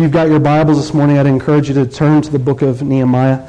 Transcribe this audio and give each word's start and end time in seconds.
If 0.00 0.04
you've 0.04 0.12
got 0.12 0.30
your 0.30 0.40
Bibles 0.40 0.78
this 0.78 0.94
morning, 0.94 1.18
I'd 1.18 1.26
encourage 1.26 1.68
you 1.68 1.74
to 1.74 1.84
turn 1.84 2.22
to 2.22 2.30
the 2.30 2.38
book 2.38 2.62
of 2.62 2.80
Nehemiah. 2.80 3.46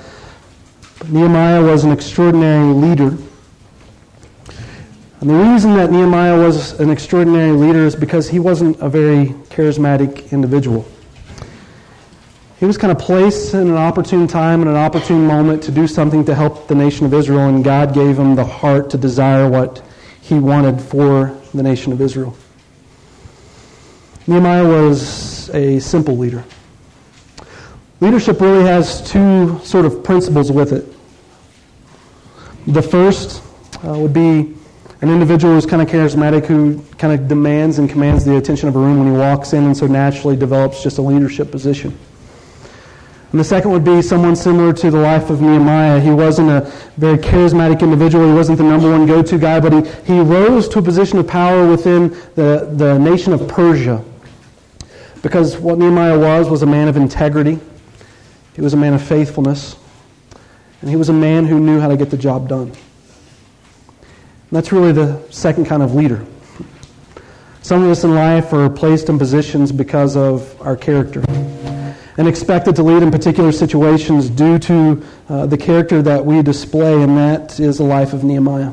But 0.99 1.07
Nehemiah 1.07 1.63
was 1.63 1.85
an 1.85 1.93
extraordinary 1.93 2.73
leader. 2.73 3.17
And 5.21 5.29
the 5.29 5.33
reason 5.33 5.75
that 5.75 5.93
Nehemiah 5.93 6.37
was 6.37 6.77
an 6.81 6.89
extraordinary 6.89 7.53
leader 7.53 7.85
is 7.85 7.95
because 7.95 8.27
he 8.27 8.39
wasn't 8.39 8.77
a 8.81 8.89
very 8.89 9.27
charismatic 9.47 10.29
individual. 10.33 10.85
He 12.59 12.65
was 12.65 12.77
kind 12.77 12.91
of 12.91 12.99
placed 12.99 13.53
in 13.53 13.69
an 13.69 13.77
opportune 13.77 14.27
time 14.27 14.59
and 14.59 14.69
an 14.69 14.75
opportune 14.75 15.25
moment 15.25 15.63
to 15.63 15.71
do 15.71 15.87
something 15.87 16.25
to 16.25 16.35
help 16.35 16.67
the 16.67 16.75
nation 16.75 17.05
of 17.05 17.13
Israel, 17.13 17.47
and 17.47 17.63
God 17.63 17.93
gave 17.93 18.19
him 18.19 18.35
the 18.35 18.43
heart 18.43 18.89
to 18.89 18.97
desire 18.97 19.49
what 19.49 19.81
he 20.19 20.37
wanted 20.37 20.81
for 20.81 21.33
the 21.53 21.63
nation 21.63 21.93
of 21.93 22.01
Israel. 22.01 22.35
Nehemiah 24.27 24.67
was 24.67 25.49
a 25.49 25.79
simple 25.79 26.17
leader. 26.17 26.43
Leadership 27.99 28.39
really 28.39 28.63
has 28.63 29.07
two 29.09 29.59
sort 29.63 29.85
of 29.85 30.03
principles 30.03 30.51
with 30.51 30.73
it. 30.73 30.85
The 32.67 32.81
first 32.81 33.43
uh, 33.85 33.93
would 33.93 34.13
be 34.13 34.55
an 35.01 35.09
individual 35.09 35.55
who's 35.55 35.65
kind 35.65 35.81
of 35.81 35.87
charismatic, 35.87 36.45
who 36.45 36.79
kind 36.97 37.19
of 37.19 37.27
demands 37.27 37.79
and 37.79 37.89
commands 37.89 38.23
the 38.23 38.37
attention 38.37 38.69
of 38.69 38.75
a 38.75 38.79
room 38.79 38.99
when 38.99 39.11
he 39.11 39.17
walks 39.17 39.53
in, 39.53 39.63
and 39.63 39.75
so 39.75 39.87
naturally 39.87 40.35
develops 40.35 40.83
just 40.83 40.99
a 40.99 41.01
leadership 41.01 41.49
position. 41.49 41.97
And 43.31 43.39
the 43.39 43.43
second 43.43 43.71
would 43.71 43.85
be 43.85 44.01
someone 44.01 44.35
similar 44.35 44.73
to 44.73 44.91
the 44.91 44.99
life 44.99 45.29
of 45.29 45.41
Nehemiah. 45.41 45.99
He 45.99 46.11
wasn't 46.11 46.49
a 46.49 46.71
very 46.97 47.17
charismatic 47.17 47.81
individual. 47.81 48.27
He 48.27 48.33
wasn't 48.33 48.57
the 48.57 48.63
number 48.63 48.91
one 48.91 49.07
go-to 49.07 49.37
guy, 49.37 49.59
but 49.59 49.73
he, 49.73 50.13
he 50.13 50.19
rose 50.19 50.67
to 50.69 50.79
a 50.79 50.81
position 50.81 51.17
of 51.17 51.27
power 51.27 51.67
within 51.67 52.09
the, 52.35 52.69
the 52.73 52.99
nation 52.99 53.31
of 53.31 53.47
Persia. 53.47 54.03
Because 55.21 55.57
what 55.57 55.77
Nehemiah 55.77 56.17
was, 56.17 56.49
was 56.49 56.63
a 56.63 56.65
man 56.65 56.87
of 56.87 56.97
integrity. 56.97 57.59
He 58.53 58.61
was 58.61 58.73
a 58.73 58.77
man 58.77 58.93
of 58.93 59.01
faithfulness. 59.01 59.75
And 60.81 60.89
he 60.89 60.95
was 60.95 61.09
a 61.09 61.13
man 61.13 61.45
who 61.45 61.59
knew 61.59 61.79
how 61.79 61.87
to 61.87 61.97
get 61.97 62.09
the 62.09 62.17
job 62.17 62.49
done. 62.49 62.69
And 62.69 62.77
that's 64.49 64.71
really 64.71 64.91
the 64.91 65.21
second 65.29 65.65
kind 65.65 65.83
of 65.83 65.93
leader. 65.93 66.25
Some 67.61 67.83
of 67.83 67.91
us 67.91 68.03
in 68.03 68.15
life 68.15 68.51
are 68.53 68.69
placed 68.69 69.07
in 69.09 69.19
positions 69.19 69.71
because 69.71 70.17
of 70.17 70.59
our 70.61 70.75
character 70.75 71.23
and 72.17 72.27
expected 72.27 72.75
to 72.75 72.83
lead 72.83 73.03
in 73.03 73.11
particular 73.11 73.51
situations 73.51 74.29
due 74.29 74.59
to 74.59 75.03
uh, 75.29 75.45
the 75.45 75.57
character 75.57 76.01
that 76.01 76.25
we 76.25 76.41
display, 76.41 77.01
and 77.01 77.17
that 77.17 77.59
is 77.59 77.77
the 77.77 77.83
life 77.83 78.13
of 78.13 78.23
Nehemiah. 78.23 78.71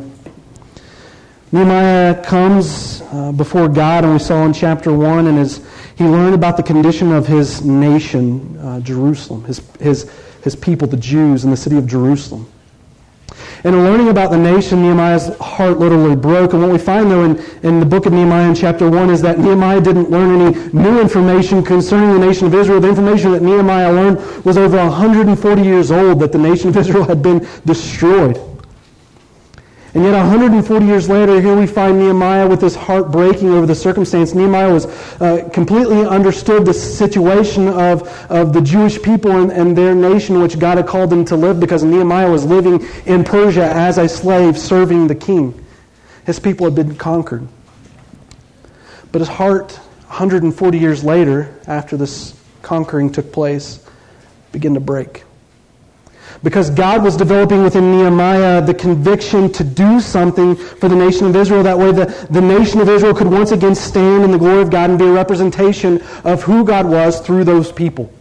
Nehemiah 1.50 2.22
comes 2.24 3.00
uh, 3.10 3.32
before 3.32 3.68
God, 3.68 4.04
and 4.04 4.12
we 4.12 4.18
saw 4.18 4.44
in 4.44 4.52
chapter 4.52 4.92
1, 4.92 5.28
and 5.28 5.38
as 5.38 5.66
he 5.96 6.04
learned 6.04 6.34
about 6.34 6.58
the 6.58 6.62
condition 6.62 7.10
of 7.10 7.26
his 7.26 7.64
nation, 7.64 8.58
uh, 8.58 8.80
Jerusalem, 8.80 9.44
his, 9.44 9.62
his, 9.80 10.10
his 10.44 10.54
people, 10.54 10.86
the 10.86 10.98
Jews, 10.98 11.44
in 11.44 11.50
the 11.50 11.56
city 11.56 11.78
of 11.78 11.86
Jerusalem. 11.86 12.50
And 13.64 13.74
in 13.74 13.84
learning 13.84 14.08
about 14.08 14.30
the 14.30 14.38
nation, 14.38 14.82
Nehemiah's 14.82 15.36
heart 15.38 15.78
literally 15.78 16.14
broke. 16.14 16.52
And 16.52 16.62
what 16.62 16.70
we 16.70 16.78
find, 16.78 17.10
though, 17.10 17.24
in, 17.24 17.38
in 17.62 17.80
the 17.80 17.86
book 17.86 18.06
of 18.06 18.12
Nehemiah 18.12 18.48
in 18.48 18.54
chapter 18.54 18.88
1 18.88 19.10
is 19.10 19.20
that 19.22 19.38
Nehemiah 19.38 19.80
didn't 19.80 20.10
learn 20.10 20.40
any 20.40 20.72
new 20.72 21.00
information 21.00 21.64
concerning 21.64 22.20
the 22.20 22.24
nation 22.24 22.46
of 22.46 22.54
Israel. 22.54 22.78
The 22.78 22.88
information 22.88 23.32
that 23.32 23.42
Nehemiah 23.42 23.92
learned 23.92 24.44
was 24.44 24.56
over 24.56 24.76
140 24.76 25.62
years 25.62 25.90
old, 25.90 26.20
that 26.20 26.30
the 26.30 26.38
nation 26.38 26.68
of 26.68 26.76
Israel 26.76 27.04
had 27.04 27.22
been 27.22 27.46
destroyed. 27.64 28.38
And 29.98 30.06
yet, 30.06 30.12
140 30.12 30.86
years 30.86 31.08
later, 31.08 31.40
here 31.40 31.56
we 31.56 31.66
find 31.66 31.98
Nehemiah 31.98 32.46
with 32.46 32.60
his 32.60 32.76
heart 32.76 33.10
breaking 33.10 33.48
over 33.48 33.66
the 33.66 33.74
circumstance. 33.74 34.32
Nehemiah 34.32 34.72
was 34.72 34.86
uh, 35.20 35.48
completely 35.52 36.06
understood 36.06 36.64
the 36.64 36.72
situation 36.72 37.66
of, 37.66 38.08
of 38.30 38.52
the 38.52 38.60
Jewish 38.60 39.02
people 39.02 39.32
and, 39.32 39.50
and 39.50 39.76
their 39.76 39.96
nation, 39.96 40.40
which 40.40 40.56
God 40.56 40.76
had 40.76 40.86
called 40.86 41.10
them 41.10 41.24
to 41.24 41.36
live, 41.36 41.58
because 41.58 41.82
Nehemiah 41.82 42.30
was 42.30 42.44
living 42.44 42.86
in 43.06 43.24
Persia 43.24 43.64
as 43.64 43.98
a 43.98 44.08
slave, 44.08 44.56
serving 44.56 45.08
the 45.08 45.16
king. 45.16 45.66
His 46.26 46.38
people 46.38 46.66
had 46.66 46.76
been 46.76 46.94
conquered. 46.94 47.48
But 49.10 49.18
his 49.20 49.28
heart, 49.28 49.72
140 49.72 50.78
years 50.78 51.02
later, 51.02 51.52
after 51.66 51.96
this 51.96 52.40
conquering 52.62 53.10
took 53.10 53.32
place, 53.32 53.84
began 54.52 54.74
to 54.74 54.80
break 54.80 55.24
because 56.42 56.70
God 56.70 57.02
was 57.02 57.16
developing 57.16 57.62
within 57.62 57.90
Nehemiah 57.90 58.62
the 58.62 58.74
conviction 58.74 59.50
to 59.52 59.64
do 59.64 60.00
something 60.00 60.54
for 60.54 60.88
the 60.88 60.96
nation 60.96 61.26
of 61.26 61.36
Israel. 61.36 61.62
That 61.62 61.78
way, 61.78 61.92
the, 61.92 62.06
the 62.30 62.40
nation 62.40 62.80
of 62.80 62.88
Israel 62.88 63.14
could 63.14 63.26
once 63.26 63.52
again 63.52 63.74
stand 63.74 64.24
in 64.24 64.30
the 64.30 64.38
glory 64.38 64.62
of 64.62 64.70
God 64.70 64.90
and 64.90 64.98
be 64.98 65.06
a 65.06 65.12
representation 65.12 66.00
of 66.24 66.42
who 66.42 66.64
God 66.64 66.86
was 66.86 67.20
through 67.20 67.44
those 67.44 67.72
people. 67.72 68.12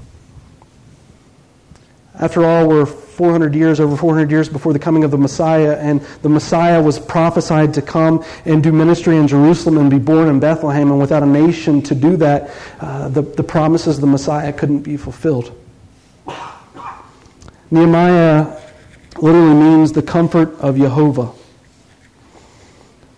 After 2.19 2.44
all, 2.44 2.67
we're 2.67 2.88
400 2.88 3.53
years, 3.53 3.79
over 3.79 3.95
400 3.95 4.31
years 4.31 4.49
before 4.49 4.73
the 4.73 4.79
coming 4.79 5.03
of 5.03 5.11
the 5.11 5.17
Messiah, 5.17 5.75
and 5.79 6.01
the 6.22 6.29
Messiah 6.29 6.81
was 6.81 6.97
prophesied 6.97 7.75
to 7.75 7.81
come 7.81 8.23
and 8.45 8.63
do 8.63 8.72
ministry 8.72 9.17
in 9.17 9.28
Jerusalem 9.28 9.78
and 9.78 9.89
be 9.89 9.99
born 9.99 10.28
in 10.28 10.39
Bethlehem. 10.39 10.89
And 10.89 10.99
without 10.99 11.22
a 11.22 11.28
nation 11.28 11.81
to 11.84 11.95
do 11.95 12.17
that, 12.17 12.51
uh, 12.79 13.09
the, 13.09 13.22
the 13.22 13.44
promises 13.44 13.95
of 13.97 14.01
the 14.01 14.07
Messiah 14.07 14.51
couldn't 14.51 14.81
be 14.81 14.97
fulfilled. 14.97 15.55
Nehemiah 17.69 18.59
literally 19.17 19.53
means 19.53 19.91
the 19.91 20.01
comfort 20.01 20.53
of 20.59 20.78
Jehovah. 20.78 21.31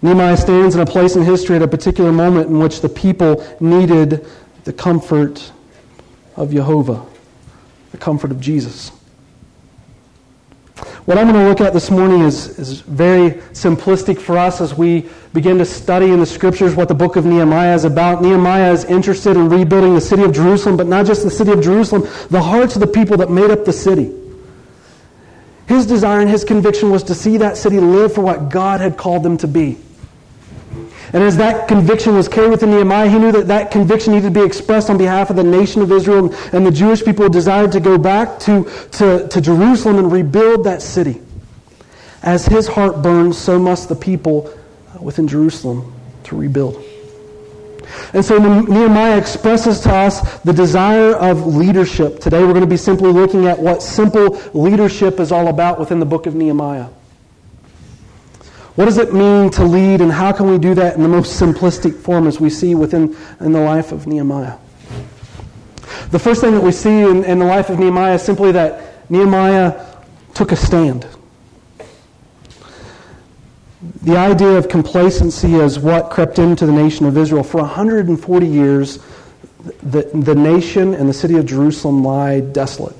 Nehemiah 0.01 0.37
stands 0.37 0.75
in 0.75 0.81
a 0.81 0.85
place 0.85 1.15
in 1.15 1.23
history 1.23 1.57
at 1.57 1.61
a 1.61 1.67
particular 1.67 2.11
moment 2.11 2.49
in 2.49 2.59
which 2.59 2.81
the 2.81 2.89
people 2.89 3.45
needed 3.59 4.25
the 4.63 4.73
comfort 4.73 5.51
of 6.35 6.51
Jehovah, 6.51 7.05
the 7.91 7.97
comfort 7.97 8.31
of 8.31 8.39
Jesus. 8.39 8.91
What 11.05 11.17
I'm 11.17 11.27
going 11.27 11.41
to 11.41 11.49
look 11.49 11.59
at 11.59 11.73
this 11.73 11.91
morning 11.91 12.21
is, 12.21 12.59
is 12.59 12.81
very 12.81 13.31
simplistic 13.51 14.19
for 14.19 14.37
us 14.37 14.61
as 14.61 14.75
we 14.75 15.09
begin 15.33 15.57
to 15.57 15.65
study 15.65 16.05
in 16.11 16.19
the 16.19 16.25
scriptures 16.25 16.75
what 16.75 16.87
the 16.87 16.93
book 16.93 17.15
of 17.15 17.25
Nehemiah 17.25 17.73
is 17.73 17.83
about. 17.83 18.21
Nehemiah 18.21 18.71
is 18.71 18.85
interested 18.85 19.35
in 19.35 19.49
rebuilding 19.49 19.95
the 19.95 20.01
city 20.01 20.23
of 20.23 20.31
Jerusalem, 20.31 20.77
but 20.77 20.87
not 20.87 21.05
just 21.05 21.23
the 21.23 21.31
city 21.31 21.51
of 21.51 21.61
Jerusalem, 21.61 22.07
the 22.29 22.41
hearts 22.41 22.75
of 22.75 22.81
the 22.81 22.87
people 22.87 23.17
that 23.17 23.29
made 23.29 23.51
up 23.51 23.65
the 23.65 23.73
city. 23.73 24.18
His 25.69 25.85
desire 25.85 26.19
and 26.19 26.27
his 26.27 26.43
conviction 26.43 26.89
was 26.89 27.03
to 27.03 27.13
see 27.13 27.37
that 27.37 27.55
city 27.55 27.79
live 27.79 28.15
for 28.15 28.21
what 28.21 28.49
God 28.49 28.81
had 28.81 28.97
called 28.97 29.21
them 29.21 29.37
to 29.37 29.47
be. 29.47 29.77
And 31.13 31.21
as 31.21 31.37
that 31.37 31.67
conviction 31.67 32.15
was 32.15 32.27
carried 32.27 32.49
within 32.49 32.71
Nehemiah, 32.71 33.07
he 33.07 33.19
knew 33.19 33.31
that 33.31 33.49
that 33.49 33.69
conviction 33.69 34.13
needed 34.13 34.33
to 34.33 34.39
be 34.39 34.43
expressed 34.43 34.89
on 34.89 34.97
behalf 34.97 35.29
of 35.29 35.35
the 35.35 35.43
nation 35.43 35.83
of 35.83 35.91
Israel, 35.91 36.33
and 36.53 36.65
the 36.65 36.71
Jewish 36.71 37.05
people 37.05 37.29
desired 37.29 37.71
to 37.73 37.79
go 37.79 37.99
back 37.99 38.39
to, 38.39 38.63
to, 38.93 39.27
to 39.27 39.41
Jerusalem 39.41 39.99
and 39.99 40.11
rebuild 40.11 40.63
that 40.63 40.81
city. 40.81 41.21
As 42.23 42.47
his 42.47 42.67
heart 42.67 43.03
burned, 43.03 43.35
so 43.35 43.59
must 43.59 43.89
the 43.89 43.95
people 43.95 44.51
within 44.99 45.27
Jerusalem 45.27 45.93
to 46.23 46.35
rebuild. 46.35 46.83
And 48.13 48.23
so 48.23 48.37
Nehemiah 48.37 49.17
expresses 49.17 49.79
to 49.81 49.93
us 49.93 50.39
the 50.39 50.53
desire 50.53 51.13
of 51.15 51.45
leadership. 51.45 52.19
Today 52.19 52.41
we're 52.41 52.53
going 52.53 52.61
to 52.61 52.67
be 52.67 52.77
simply 52.77 53.11
looking 53.11 53.45
at 53.45 53.59
what 53.59 53.81
simple 53.81 54.39
leadership 54.53 55.19
is 55.19 55.31
all 55.31 55.47
about 55.47 55.79
within 55.79 55.99
the 55.99 56.05
book 56.05 56.25
of 56.25 56.35
Nehemiah. 56.35 56.87
What 58.75 58.85
does 58.85 58.97
it 58.97 59.13
mean 59.13 59.49
to 59.51 59.65
lead, 59.65 59.99
and 59.99 60.11
how 60.11 60.31
can 60.31 60.49
we 60.49 60.57
do 60.57 60.73
that 60.75 60.95
in 60.95 61.03
the 61.03 61.09
most 61.09 61.39
simplistic 61.39 61.99
form 61.99 62.27
as 62.27 62.39
we 62.39 62.49
see 62.49 62.75
within 62.75 63.15
in 63.41 63.51
the 63.51 63.59
life 63.59 63.91
of 63.91 64.07
Nehemiah? 64.07 64.57
The 66.11 66.19
first 66.19 66.41
thing 66.41 66.53
that 66.53 66.63
we 66.63 66.71
see 66.71 67.01
in, 67.01 67.25
in 67.25 67.39
the 67.39 67.45
life 67.45 67.69
of 67.69 67.77
Nehemiah 67.77 68.15
is 68.15 68.21
simply 68.21 68.53
that 68.53 69.09
Nehemiah 69.09 69.85
took 70.33 70.51
a 70.51 70.55
stand. 70.55 71.05
The 73.81 74.17
idea 74.17 74.57
of 74.57 74.67
complacency 74.67 75.55
is 75.55 75.79
what 75.79 76.09
crept 76.09 76.37
into 76.37 76.65
the 76.65 76.71
nation 76.71 77.05
of 77.05 77.17
Israel. 77.17 77.43
For 77.43 77.61
140 77.61 78.45
years, 78.45 78.99
the, 79.83 80.01
the 80.13 80.35
nation 80.35 80.93
and 80.93 81.07
the 81.07 81.13
city 81.13 81.37
of 81.37 81.45
Jerusalem 81.45 82.03
lie 82.03 82.41
desolate. 82.41 82.95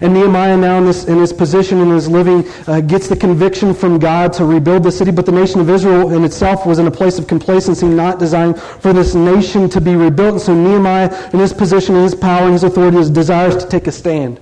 And 0.00 0.14
Nehemiah, 0.14 0.56
now 0.56 0.78
in, 0.78 0.86
this, 0.86 1.04
in 1.04 1.18
his 1.18 1.34
position 1.34 1.78
in 1.80 1.90
his 1.90 2.08
living, 2.08 2.48
uh, 2.66 2.80
gets 2.80 3.08
the 3.08 3.16
conviction 3.16 3.74
from 3.74 3.98
God 3.98 4.32
to 4.34 4.44
rebuild 4.46 4.82
the 4.82 4.90
city. 4.90 5.10
But 5.10 5.26
the 5.26 5.32
nation 5.32 5.60
of 5.60 5.68
Israel 5.68 6.12
in 6.12 6.24
itself 6.24 6.66
was 6.66 6.78
in 6.78 6.86
a 6.86 6.90
place 6.90 7.18
of 7.18 7.26
complacency, 7.26 7.86
not 7.86 8.18
designed 8.18 8.58
for 8.58 8.94
this 8.94 9.14
nation 9.14 9.68
to 9.68 9.82
be 9.82 9.96
rebuilt. 9.96 10.32
And 10.32 10.40
so 10.40 10.54
Nehemiah, 10.54 11.30
in 11.32 11.38
his 11.38 11.52
position, 11.52 11.94
in 11.94 12.04
his 12.04 12.14
power, 12.14 12.44
and 12.44 12.54
his 12.54 12.64
authority, 12.64 12.96
his 12.96 13.10
desires 13.10 13.62
to 13.62 13.68
take 13.68 13.86
a 13.86 13.92
stand 13.92 14.40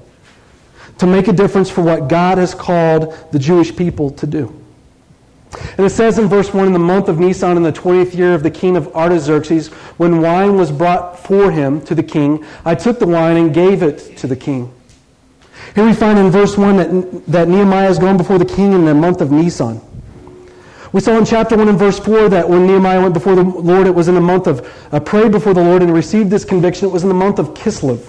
to 1.02 1.06
make 1.08 1.26
a 1.26 1.32
difference 1.32 1.68
for 1.68 1.82
what 1.82 2.06
God 2.06 2.38
has 2.38 2.54
called 2.54 3.12
the 3.32 3.38
Jewish 3.40 3.74
people 3.74 4.10
to 4.10 4.24
do. 4.24 4.56
And 5.76 5.84
it 5.84 5.90
says 5.90 6.16
in 6.16 6.28
verse 6.28 6.54
1 6.54 6.68
In 6.68 6.72
the 6.72 6.78
month 6.78 7.08
of 7.08 7.18
Nisan, 7.18 7.56
in 7.56 7.64
the 7.64 7.72
20th 7.72 8.14
year 8.14 8.34
of 8.34 8.44
the 8.44 8.52
king 8.52 8.76
of 8.76 8.86
Artaxerxes, 8.94 9.66
when 9.98 10.20
wine 10.22 10.56
was 10.56 10.70
brought 10.70 11.18
for 11.18 11.50
him 11.50 11.80
to 11.86 11.96
the 11.96 12.04
king, 12.04 12.44
I 12.64 12.76
took 12.76 13.00
the 13.00 13.08
wine 13.08 13.36
and 13.36 13.52
gave 13.52 13.82
it 13.82 14.16
to 14.18 14.28
the 14.28 14.36
king. 14.36 14.72
Here 15.74 15.84
we 15.84 15.92
find 15.92 16.20
in 16.20 16.30
verse 16.30 16.56
1 16.56 16.76
that, 16.76 17.26
that 17.26 17.48
Nehemiah 17.48 17.90
is 17.90 17.98
going 17.98 18.16
before 18.16 18.38
the 18.38 18.44
king 18.44 18.72
in 18.72 18.84
the 18.84 18.94
month 18.94 19.20
of 19.20 19.32
Nisan. 19.32 19.80
We 20.92 21.00
saw 21.00 21.18
in 21.18 21.24
chapter 21.24 21.56
1 21.56 21.68
and 21.68 21.78
verse 21.80 21.98
4 21.98 22.28
that 22.28 22.48
when 22.48 22.64
Nehemiah 22.68 23.02
went 23.02 23.14
before 23.14 23.34
the 23.34 23.42
Lord, 23.42 23.88
it 23.88 23.94
was 23.94 24.06
in 24.06 24.14
the 24.14 24.20
month 24.20 24.46
of, 24.46 24.64
uh, 24.92 25.00
prayed 25.00 25.32
before 25.32 25.52
the 25.52 25.64
Lord 25.64 25.82
and 25.82 25.92
received 25.92 26.30
this 26.30 26.44
conviction. 26.44 26.86
It 26.86 26.92
was 26.92 27.02
in 27.02 27.08
the 27.08 27.14
month 27.14 27.40
of 27.40 27.54
Kislev. 27.54 28.08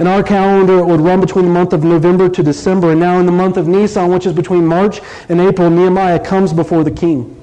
In 0.00 0.06
our 0.06 0.22
calendar, 0.22 0.78
it 0.78 0.86
would 0.86 1.02
run 1.02 1.20
between 1.20 1.44
the 1.44 1.50
month 1.50 1.74
of 1.74 1.84
November 1.84 2.30
to 2.30 2.42
December. 2.42 2.92
And 2.92 3.00
now 3.00 3.18
in 3.18 3.26
the 3.26 3.32
month 3.32 3.58
of 3.58 3.68
Nisan, 3.68 4.10
which 4.10 4.24
is 4.24 4.32
between 4.32 4.66
March 4.66 5.02
and 5.28 5.38
April, 5.42 5.68
Nehemiah 5.68 6.18
comes 6.18 6.54
before 6.54 6.82
the 6.84 6.90
king. 6.90 7.36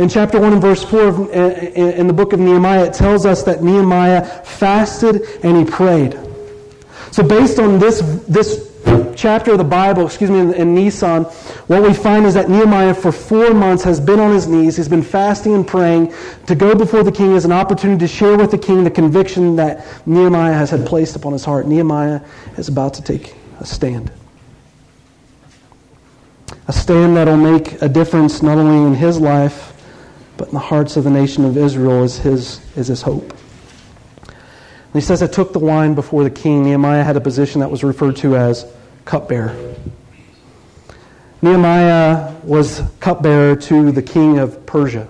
In 0.00 0.08
chapter 0.08 0.40
1 0.40 0.54
and 0.54 0.60
verse 0.60 0.82
4 0.82 1.00
of, 1.02 1.20
uh, 1.20 1.32
in 1.32 2.08
the 2.08 2.12
book 2.12 2.32
of 2.32 2.40
Nehemiah, 2.40 2.86
it 2.86 2.94
tells 2.94 3.24
us 3.24 3.44
that 3.44 3.62
Nehemiah 3.62 4.26
fasted 4.44 5.22
and 5.44 5.56
he 5.56 5.64
prayed. 5.64 6.18
So 7.12 7.22
based 7.22 7.60
on 7.60 7.78
this, 7.78 8.00
this 8.26 8.75
chapter 9.16 9.52
of 9.52 9.58
the 9.58 9.64
Bible, 9.64 10.06
excuse 10.06 10.30
me, 10.30 10.38
in, 10.38 10.54
in 10.54 10.74
Nisan, 10.74 11.24
what 11.66 11.82
we 11.82 11.92
find 11.92 12.26
is 12.26 12.34
that 12.34 12.48
Nehemiah 12.48 12.94
for 12.94 13.10
four 13.10 13.52
months 13.54 13.82
has 13.82 13.98
been 13.98 14.20
on 14.20 14.32
his 14.32 14.46
knees. 14.46 14.76
He's 14.76 14.88
been 14.88 15.02
fasting 15.02 15.54
and 15.54 15.66
praying 15.66 16.12
to 16.46 16.54
go 16.54 16.74
before 16.74 17.02
the 17.02 17.10
king 17.10 17.34
as 17.34 17.44
an 17.44 17.52
opportunity 17.52 18.00
to 18.00 18.08
share 18.08 18.36
with 18.36 18.50
the 18.50 18.58
king 18.58 18.84
the 18.84 18.90
conviction 18.90 19.56
that 19.56 19.84
Nehemiah 20.06 20.52
has 20.52 20.70
had 20.70 20.86
placed 20.86 21.16
upon 21.16 21.32
his 21.32 21.44
heart. 21.44 21.66
Nehemiah 21.66 22.20
is 22.56 22.68
about 22.68 22.94
to 22.94 23.02
take 23.02 23.34
a 23.58 23.66
stand. 23.66 24.12
A 26.68 26.72
stand 26.72 27.16
that 27.16 27.26
will 27.26 27.36
make 27.36 27.80
a 27.82 27.88
difference 27.88 28.42
not 28.42 28.58
only 28.58 28.86
in 28.86 28.94
his 28.94 29.18
life, 29.20 29.72
but 30.36 30.48
in 30.48 30.54
the 30.54 30.60
hearts 30.60 30.96
of 30.96 31.04
the 31.04 31.10
nation 31.10 31.44
of 31.44 31.56
Israel 31.56 32.04
is 32.04 32.18
his, 32.18 32.60
is 32.76 32.88
his 32.88 33.02
hope. 33.02 33.32
He 34.96 35.02
says, 35.02 35.22
I 35.22 35.26
took 35.26 35.52
the 35.52 35.58
wine 35.58 35.94
before 35.94 36.24
the 36.24 36.30
king. 36.30 36.64
Nehemiah 36.64 37.04
had 37.04 37.16
a 37.16 37.20
position 37.20 37.60
that 37.60 37.70
was 37.70 37.84
referred 37.84 38.16
to 38.16 38.36
as 38.36 38.66
cupbearer. 39.04 39.54
Nehemiah 41.42 42.34
was 42.42 42.82
cupbearer 42.98 43.56
to 43.56 43.92
the 43.92 44.02
king 44.02 44.38
of 44.38 44.64
Persia. 44.64 45.08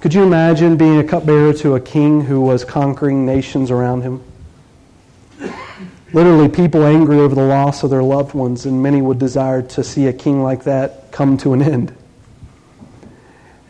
Could 0.00 0.12
you 0.12 0.22
imagine 0.22 0.76
being 0.76 0.98
a 0.98 1.04
cupbearer 1.04 1.52
to 1.54 1.76
a 1.76 1.80
king 1.80 2.22
who 2.22 2.40
was 2.40 2.64
conquering 2.64 3.24
nations 3.24 3.70
around 3.70 4.02
him? 4.02 4.24
Literally, 6.12 6.48
people 6.48 6.84
angry 6.84 7.18
over 7.18 7.36
the 7.36 7.42
loss 7.42 7.84
of 7.84 7.90
their 7.90 8.02
loved 8.02 8.34
ones, 8.34 8.66
and 8.66 8.82
many 8.82 9.00
would 9.00 9.20
desire 9.20 9.62
to 9.62 9.84
see 9.84 10.08
a 10.08 10.12
king 10.12 10.42
like 10.42 10.64
that 10.64 11.12
come 11.12 11.36
to 11.38 11.52
an 11.52 11.62
end. 11.62 11.94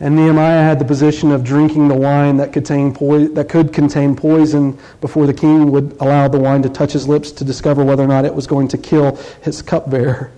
And 0.01 0.15
Nehemiah 0.15 0.63
had 0.63 0.79
the 0.79 0.85
position 0.85 1.31
of 1.31 1.43
drinking 1.43 1.87
the 1.87 1.95
wine 1.95 2.37
that, 2.37 2.51
contain 2.51 2.91
po- 2.91 3.27
that 3.27 3.49
could 3.49 3.71
contain 3.71 4.15
poison 4.15 4.79
before 4.99 5.27
the 5.27 5.33
king 5.33 5.69
would 5.69 5.95
allow 5.99 6.27
the 6.27 6.39
wine 6.39 6.63
to 6.63 6.69
touch 6.69 6.93
his 6.93 7.07
lips 7.07 7.31
to 7.33 7.43
discover 7.43 7.83
whether 7.83 8.03
or 8.03 8.07
not 8.07 8.25
it 8.25 8.33
was 8.33 8.47
going 8.47 8.67
to 8.69 8.79
kill 8.79 9.15
his 9.43 9.61
cupbearer. 9.61 10.31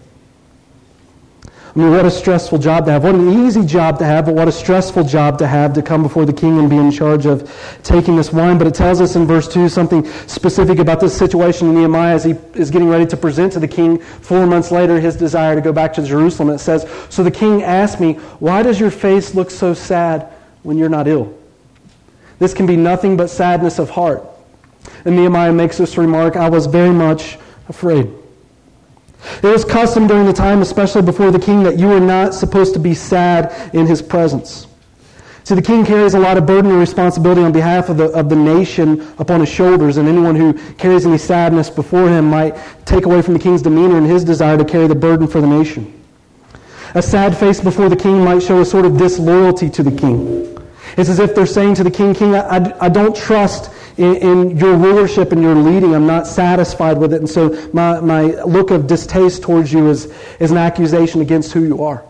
I 1.75 1.79
mean, 1.79 1.89
what 1.89 2.05
a 2.05 2.11
stressful 2.11 2.59
job 2.59 2.85
to 2.85 2.91
have. 2.91 3.03
What 3.03 3.15
an 3.15 3.47
easy 3.47 3.65
job 3.65 3.97
to 3.97 4.05
have, 4.05 4.27
but 4.27 4.35
what 4.35 4.47
a 4.47 4.51
stressful 4.51 5.05
job 5.05 5.39
to 5.39 5.47
have 5.47 5.73
to 5.73 5.81
come 5.81 6.03
before 6.03 6.23
the 6.23 6.33
king 6.33 6.59
and 6.59 6.69
be 6.69 6.77
in 6.77 6.91
charge 6.91 7.25
of 7.25 7.51
taking 7.81 8.15
this 8.15 8.31
wine. 8.31 8.59
But 8.59 8.67
it 8.67 8.75
tells 8.75 9.01
us 9.01 9.15
in 9.15 9.25
verse 9.25 9.47
2 9.47 9.67
something 9.69 10.05
specific 10.27 10.77
about 10.77 10.99
this 10.99 11.17
situation. 11.17 11.69
in 11.69 11.73
Nehemiah, 11.73 12.13
as 12.13 12.23
he 12.23 12.35
is 12.53 12.69
getting 12.69 12.89
ready 12.89 13.07
to 13.07 13.17
present 13.17 13.53
to 13.53 13.59
the 13.59 13.67
king 13.67 13.97
four 13.97 14.45
months 14.45 14.69
later 14.69 14.99
his 14.99 15.15
desire 15.15 15.55
to 15.55 15.61
go 15.61 15.73
back 15.73 15.93
to 15.93 16.03
Jerusalem. 16.03 16.51
It 16.51 16.59
says, 16.59 16.87
So 17.09 17.23
the 17.23 17.31
king 17.31 17.63
asked 17.63 17.99
me, 17.99 18.13
Why 18.37 18.61
does 18.61 18.79
your 18.79 18.91
face 18.91 19.33
look 19.33 19.49
so 19.49 19.73
sad 19.73 20.31
when 20.61 20.77
you're 20.77 20.89
not 20.89 21.07
ill? 21.07 21.35
This 22.37 22.53
can 22.53 22.67
be 22.67 22.77
nothing 22.77 23.17
but 23.17 23.31
sadness 23.31 23.79
of 23.79 23.89
heart. 23.89 24.23
And 25.05 25.15
Nehemiah 25.15 25.51
makes 25.51 25.79
this 25.79 25.97
remark 25.97 26.35
I 26.35 26.49
was 26.49 26.67
very 26.67 26.91
much 26.91 27.39
afraid. 27.67 28.13
It 29.41 29.47
was 29.47 29.63
custom 29.63 30.07
during 30.07 30.25
the 30.25 30.33
time, 30.33 30.61
especially 30.61 31.01
before 31.01 31.31
the 31.31 31.39
king, 31.39 31.63
that 31.63 31.79
you 31.79 31.87
were 31.87 31.99
not 31.99 32.33
supposed 32.33 32.73
to 32.73 32.79
be 32.79 32.93
sad 32.93 33.73
in 33.73 33.85
his 33.85 34.01
presence. 34.01 34.67
See, 35.45 35.55
the 35.55 35.61
king 35.61 35.85
carries 35.85 36.13
a 36.13 36.19
lot 36.19 36.37
of 36.37 36.45
burden 36.45 36.71
and 36.71 36.79
responsibility 36.79 37.41
on 37.41 37.51
behalf 37.51 37.89
of 37.89 37.97
the, 37.97 38.05
of 38.05 38.29
the 38.29 38.35
nation 38.35 39.01
upon 39.19 39.41
his 39.41 39.49
shoulders, 39.49 39.97
and 39.97 40.07
anyone 40.07 40.35
who 40.35 40.53
carries 40.75 41.05
any 41.05 41.17
sadness 41.17 41.69
before 41.69 42.07
him 42.07 42.29
might 42.29 42.57
take 42.85 43.05
away 43.05 43.21
from 43.21 43.33
the 43.33 43.39
king's 43.39 43.61
demeanor 43.61 43.97
and 43.97 44.07
his 44.07 44.23
desire 44.23 44.57
to 44.57 44.63
carry 44.63 44.87
the 44.87 44.95
burden 44.95 45.27
for 45.27 45.41
the 45.41 45.47
nation. 45.47 46.01
A 46.95 47.01
sad 47.01 47.35
face 47.35 47.59
before 47.59 47.89
the 47.89 47.95
king 47.95 48.23
might 48.23 48.41
show 48.41 48.61
a 48.61 48.65
sort 48.65 48.85
of 48.85 48.97
disloyalty 48.97 49.69
to 49.69 49.83
the 49.83 49.91
king. 49.91 50.49
It's 50.95 51.09
as 51.09 51.19
if 51.19 51.35
they're 51.35 51.45
saying 51.45 51.75
to 51.75 51.83
the 51.83 51.91
king, 51.91 52.13
King, 52.13 52.35
I, 52.35 52.57
I, 52.57 52.85
I 52.85 52.89
don't 52.89 53.15
trust 53.15 53.71
in, 53.97 54.15
in, 54.15 54.57
your 54.57 54.75
rulership 54.75 55.31
and 55.31 55.41
your 55.41 55.55
leading. 55.55 55.93
I'm 55.93 56.07
not 56.07 56.27
satisfied 56.27 56.97
with 56.97 57.13
it. 57.13 57.17
And 57.17 57.29
so 57.29 57.49
my, 57.73 57.99
my 57.99 58.23
look 58.43 58.71
of 58.71 58.87
distaste 58.87 59.43
towards 59.43 59.71
you 59.71 59.89
is, 59.89 60.05
is 60.39 60.51
an 60.51 60.57
accusation 60.57 61.21
against 61.21 61.53
who 61.53 61.63
you 61.63 61.83
are. 61.83 62.03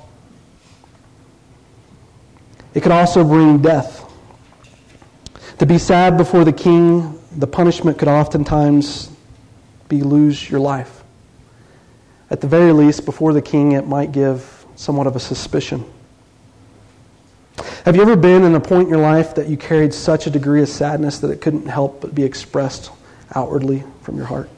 It 2.74 2.82
could 2.82 2.92
also 2.92 3.24
bring 3.24 3.62
death. 3.62 4.00
To 5.60 5.66
be 5.66 5.78
sad 5.78 6.18
before 6.18 6.44
the 6.44 6.54
king, 6.54 7.20
the 7.32 7.48
punishment 7.48 7.98
could 8.00 8.08
oftentimes 8.08 9.12
be 9.88 10.02
lose 10.02 10.50
your 10.50 10.60
life. 10.60 11.04
At 12.30 12.42
the 12.42 12.48
very 12.48 12.72
least, 12.72 13.06
before 13.06 13.34
the 13.34 13.42
king, 13.42 13.74
it 13.74 13.86
might 13.86 14.12
give 14.12 14.66
somewhat 14.76 15.06
of 15.06 15.16
a 15.16 15.20
suspicion. 15.20 15.86
Have 17.86 17.96
you 17.96 18.02
ever 18.02 18.16
been 18.16 18.44
in 18.44 18.56
a 18.56 18.60
point 18.60 18.84
in 18.84 18.90
your 18.90 19.02
life 19.02 19.36
that 19.36 19.48
you 19.48 19.58
carried 19.58 19.94
such 19.94 20.26
a 20.26 20.30
degree 20.30 20.62
of 20.62 20.70
sadness 20.70 21.20
that 21.20 21.30
it 21.30 21.42
couldn't 21.42 21.68
help 21.68 22.02
but 22.02 22.16
be 22.16 22.24
expressed 22.24 22.92
outwardly 23.36 23.84
from 24.02 24.18
your 24.18 24.26
heart? 24.26 24.50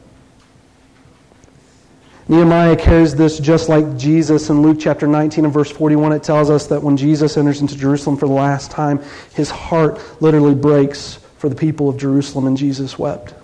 Nehemiah 2.28 2.76
carries 2.76 3.14
this 3.14 3.38
just 3.38 3.70
like 3.70 3.98
Jesus 3.98 4.50
in 4.50 4.64
Luke 4.64 4.78
chapter 4.80 5.06
19 5.06 5.46
and 5.46 5.54
verse 5.54 5.70
41. 5.70 6.12
It 6.14 6.24
tells 6.24 6.50
us 6.50 6.68
that 6.68 6.82
when 6.82 6.98
Jesus 6.98 7.38
enters 7.38 7.62
into 7.62 7.78
Jerusalem 7.78 8.18
for 8.18 8.28
the 8.28 8.34
last 8.34 8.72
time, 8.72 9.00
his 9.34 9.52
heart 9.52 10.02
literally 10.22 10.56
breaks 10.56 11.20
for 11.38 11.50
the 11.50 11.56
people 11.56 11.90
of 11.90 11.98
Jerusalem, 11.98 12.48
and 12.48 12.58
Jesus 12.58 12.98
wept 12.98 13.36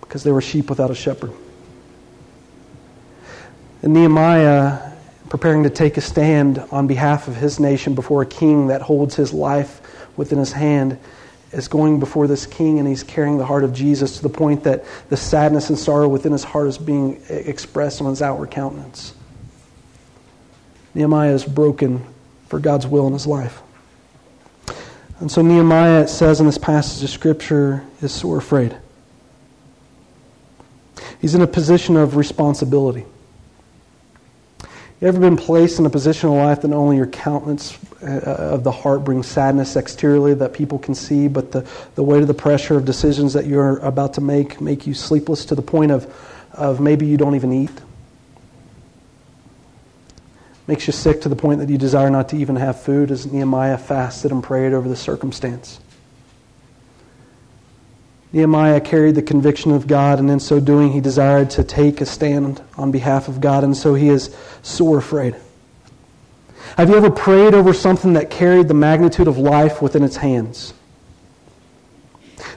because 0.00 0.22
they 0.22 0.32
were 0.32 0.40
sheep 0.40 0.70
without 0.70 0.90
a 0.90 0.94
shepherd. 0.94 1.32
And 3.82 3.92
Nehemiah 3.92 4.92
preparing 5.28 5.62
to 5.64 5.70
take 5.70 5.96
a 5.96 6.00
stand 6.00 6.58
on 6.70 6.86
behalf 6.86 7.28
of 7.28 7.36
his 7.36 7.58
nation 7.58 7.94
before 7.94 8.22
a 8.22 8.26
king 8.26 8.68
that 8.68 8.82
holds 8.82 9.14
his 9.14 9.32
life 9.32 9.80
within 10.16 10.38
his 10.38 10.52
hand, 10.52 10.98
is 11.52 11.68
going 11.68 12.00
before 12.00 12.26
this 12.26 12.46
king 12.46 12.78
and 12.78 12.88
he's 12.88 13.02
carrying 13.02 13.38
the 13.38 13.44
heart 13.44 13.64
of 13.64 13.72
Jesus 13.72 14.16
to 14.16 14.22
the 14.22 14.28
point 14.28 14.64
that 14.64 14.84
the 15.08 15.16
sadness 15.16 15.68
and 15.68 15.78
sorrow 15.78 16.08
within 16.08 16.32
his 16.32 16.44
heart 16.44 16.68
is 16.68 16.78
being 16.78 17.20
expressed 17.28 18.00
on 18.00 18.08
his 18.08 18.22
outward 18.22 18.50
countenance. 18.50 19.14
Nehemiah 20.94 21.32
is 21.32 21.44
broken 21.44 22.04
for 22.48 22.58
God's 22.58 22.86
will 22.86 23.06
in 23.06 23.12
his 23.12 23.26
life. 23.26 23.60
And 25.20 25.30
so 25.30 25.40
Nehemiah, 25.40 26.02
it 26.02 26.08
says 26.08 26.40
in 26.40 26.46
this 26.46 26.58
passage 26.58 27.02
of 27.02 27.10
Scripture, 27.10 27.84
is 28.02 28.12
sore 28.12 28.38
afraid. 28.38 28.76
He's 31.20 31.34
in 31.34 31.42
a 31.42 31.46
position 31.46 31.96
of 31.96 32.16
responsibility. 32.16 33.04
You 35.00 35.08
ever 35.08 35.20
been 35.20 35.36
placed 35.36 35.78
in 35.78 35.84
a 35.84 35.90
position 35.90 36.30
in 36.30 36.36
life 36.36 36.62
that 36.62 36.72
only 36.72 36.96
your 36.96 37.06
countenance 37.06 37.78
uh, 38.02 38.06
of 38.06 38.64
the 38.64 38.72
heart 38.72 39.04
brings 39.04 39.26
sadness 39.26 39.76
exteriorly 39.76 40.32
that 40.34 40.54
people 40.54 40.78
can 40.78 40.94
see, 40.94 41.28
but 41.28 41.52
the, 41.52 41.68
the 41.96 42.02
weight 42.02 42.22
of 42.22 42.28
the 42.28 42.34
pressure 42.34 42.78
of 42.78 42.86
decisions 42.86 43.34
that 43.34 43.44
you're 43.44 43.76
about 43.80 44.14
to 44.14 44.22
make 44.22 44.58
make 44.58 44.86
you 44.86 44.94
sleepless 44.94 45.44
to 45.46 45.54
the 45.54 45.60
point 45.60 45.92
of, 45.92 46.06
of 46.52 46.80
maybe 46.80 47.04
you 47.04 47.18
don't 47.18 47.34
even 47.34 47.52
eat? 47.52 47.70
Makes 50.66 50.86
you 50.86 50.94
sick 50.94 51.20
to 51.20 51.28
the 51.28 51.36
point 51.36 51.60
that 51.60 51.68
you 51.68 51.76
desire 51.76 52.08
not 52.08 52.30
to 52.30 52.36
even 52.36 52.56
have 52.56 52.80
food, 52.80 53.10
as 53.10 53.30
Nehemiah 53.30 53.76
fasted 53.76 54.32
and 54.32 54.42
prayed 54.42 54.72
over 54.72 54.88
the 54.88 54.96
circumstance. 54.96 55.78
Nehemiah 58.32 58.80
carried 58.80 59.14
the 59.14 59.22
conviction 59.22 59.70
of 59.70 59.86
God, 59.86 60.18
and 60.18 60.30
in 60.30 60.40
so 60.40 60.60
doing, 60.60 60.92
he 60.92 61.00
desired 61.00 61.50
to 61.50 61.64
take 61.64 62.00
a 62.00 62.06
stand 62.06 62.60
on 62.76 62.90
behalf 62.90 63.28
of 63.28 63.40
God, 63.40 63.64
and 63.64 63.76
so 63.76 63.94
he 63.94 64.08
is 64.08 64.34
sore 64.62 64.98
afraid. 64.98 65.36
Have 66.76 66.90
you 66.90 66.96
ever 66.96 67.10
prayed 67.10 67.54
over 67.54 67.72
something 67.72 68.12
that 68.14 68.28
carried 68.28 68.68
the 68.68 68.74
magnitude 68.74 69.28
of 69.28 69.38
life 69.38 69.80
within 69.80 70.02
its 70.02 70.16
hands? 70.16 70.74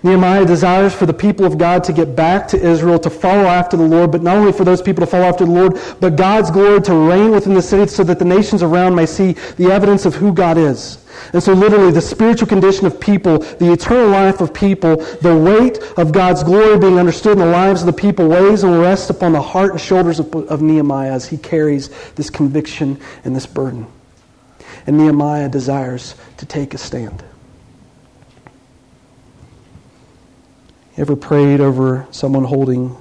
Nehemiah 0.03 0.45
desires 0.45 0.93
for 0.93 1.05
the 1.05 1.13
people 1.13 1.45
of 1.45 1.57
God 1.57 1.83
to 1.85 1.93
get 1.93 2.15
back 2.15 2.47
to 2.49 2.57
Israel, 2.57 2.99
to 2.99 3.09
follow 3.09 3.43
after 3.45 3.75
the 3.75 3.83
Lord, 3.83 4.11
but 4.11 4.23
not 4.23 4.37
only 4.37 4.53
for 4.53 4.63
those 4.63 4.81
people 4.81 5.05
to 5.05 5.11
follow 5.11 5.25
after 5.25 5.45
the 5.45 5.51
Lord, 5.51 5.79
but 5.99 6.15
God's 6.15 6.51
glory 6.51 6.81
to 6.81 6.95
reign 6.95 7.31
within 7.31 7.53
the 7.53 7.61
city 7.61 7.87
so 7.87 8.03
that 8.05 8.19
the 8.19 8.25
nations 8.25 8.63
around 8.63 8.95
may 8.95 9.05
see 9.05 9.33
the 9.57 9.71
evidence 9.71 10.05
of 10.05 10.15
who 10.15 10.33
God 10.33 10.57
is. 10.57 10.99
And 11.33 11.43
so, 11.43 11.53
literally, 11.53 11.91
the 11.91 12.01
spiritual 12.01 12.47
condition 12.47 12.87
of 12.87 12.99
people, 12.99 13.39
the 13.39 13.73
eternal 13.73 14.09
life 14.09 14.41
of 14.41 14.53
people, 14.53 14.97
the 15.21 15.35
weight 15.35 15.79
of 15.97 16.11
God's 16.11 16.43
glory 16.43 16.79
being 16.79 16.97
understood 16.97 17.33
in 17.33 17.39
the 17.39 17.45
lives 17.45 17.81
of 17.81 17.87
the 17.87 17.93
people 17.93 18.27
weighs 18.29 18.63
and 18.63 18.79
rests 18.79 19.09
upon 19.09 19.33
the 19.33 19.41
heart 19.41 19.71
and 19.71 19.81
shoulders 19.81 20.19
of, 20.19 20.33
of 20.33 20.61
Nehemiah 20.61 21.11
as 21.11 21.27
he 21.27 21.37
carries 21.37 21.89
this 22.11 22.29
conviction 22.29 22.99
and 23.25 23.35
this 23.35 23.45
burden. 23.45 23.85
And 24.87 24.97
Nehemiah 24.97 25.49
desires 25.49 26.15
to 26.37 26.45
take 26.45 26.73
a 26.73 26.77
stand. 26.77 27.23
Ever 30.99 31.15
prayed 31.15 31.61
over 31.61 32.05
someone 32.11 32.43
holding 32.43 32.95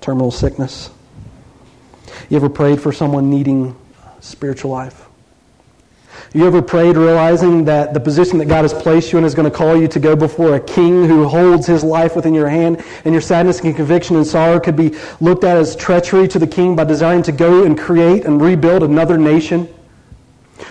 terminal 0.00 0.30
sickness? 0.30 0.90
You 2.28 2.36
ever 2.36 2.48
prayed 2.48 2.80
for 2.80 2.92
someone 2.92 3.30
needing 3.30 3.76
spiritual 4.20 4.70
life. 4.70 5.06
You 6.32 6.46
ever 6.46 6.62
prayed 6.62 6.96
realizing 6.96 7.64
that 7.66 7.94
the 7.94 8.00
position 8.00 8.38
that 8.38 8.46
God 8.46 8.62
has 8.62 8.74
placed 8.74 9.12
you 9.12 9.18
in 9.18 9.24
is 9.24 9.36
going 9.36 9.48
to 9.48 9.56
call 9.56 9.76
you 9.76 9.86
to 9.86 10.00
go 10.00 10.16
before 10.16 10.56
a 10.56 10.60
king 10.60 11.06
who 11.06 11.28
holds 11.28 11.66
his 11.66 11.84
life 11.84 12.16
within 12.16 12.34
your 12.34 12.48
hand, 12.48 12.84
and 13.04 13.14
your 13.14 13.20
sadness 13.20 13.60
and 13.60 13.76
conviction 13.76 14.16
and 14.16 14.26
sorrow 14.26 14.58
could 14.58 14.74
be 14.74 14.96
looked 15.20 15.44
at 15.44 15.56
as 15.56 15.76
treachery 15.76 16.26
to 16.28 16.40
the 16.40 16.46
king 16.46 16.74
by 16.74 16.82
desiring 16.82 17.22
to 17.22 17.32
go 17.32 17.64
and 17.64 17.78
create 17.78 18.24
and 18.24 18.42
rebuild 18.42 18.82
another 18.82 19.16
nation 19.16 19.68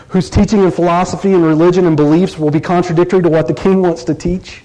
whose 0.09 0.29
teaching 0.29 0.63
and 0.63 0.73
philosophy 0.73 1.33
and 1.33 1.45
religion 1.45 1.85
and 1.85 1.95
beliefs 1.95 2.37
will 2.37 2.51
be 2.51 2.59
contradictory 2.59 3.21
to 3.21 3.29
what 3.29 3.47
the 3.47 3.53
king 3.53 3.81
wants 3.81 4.03
to 4.03 4.13
teach? 4.13 4.63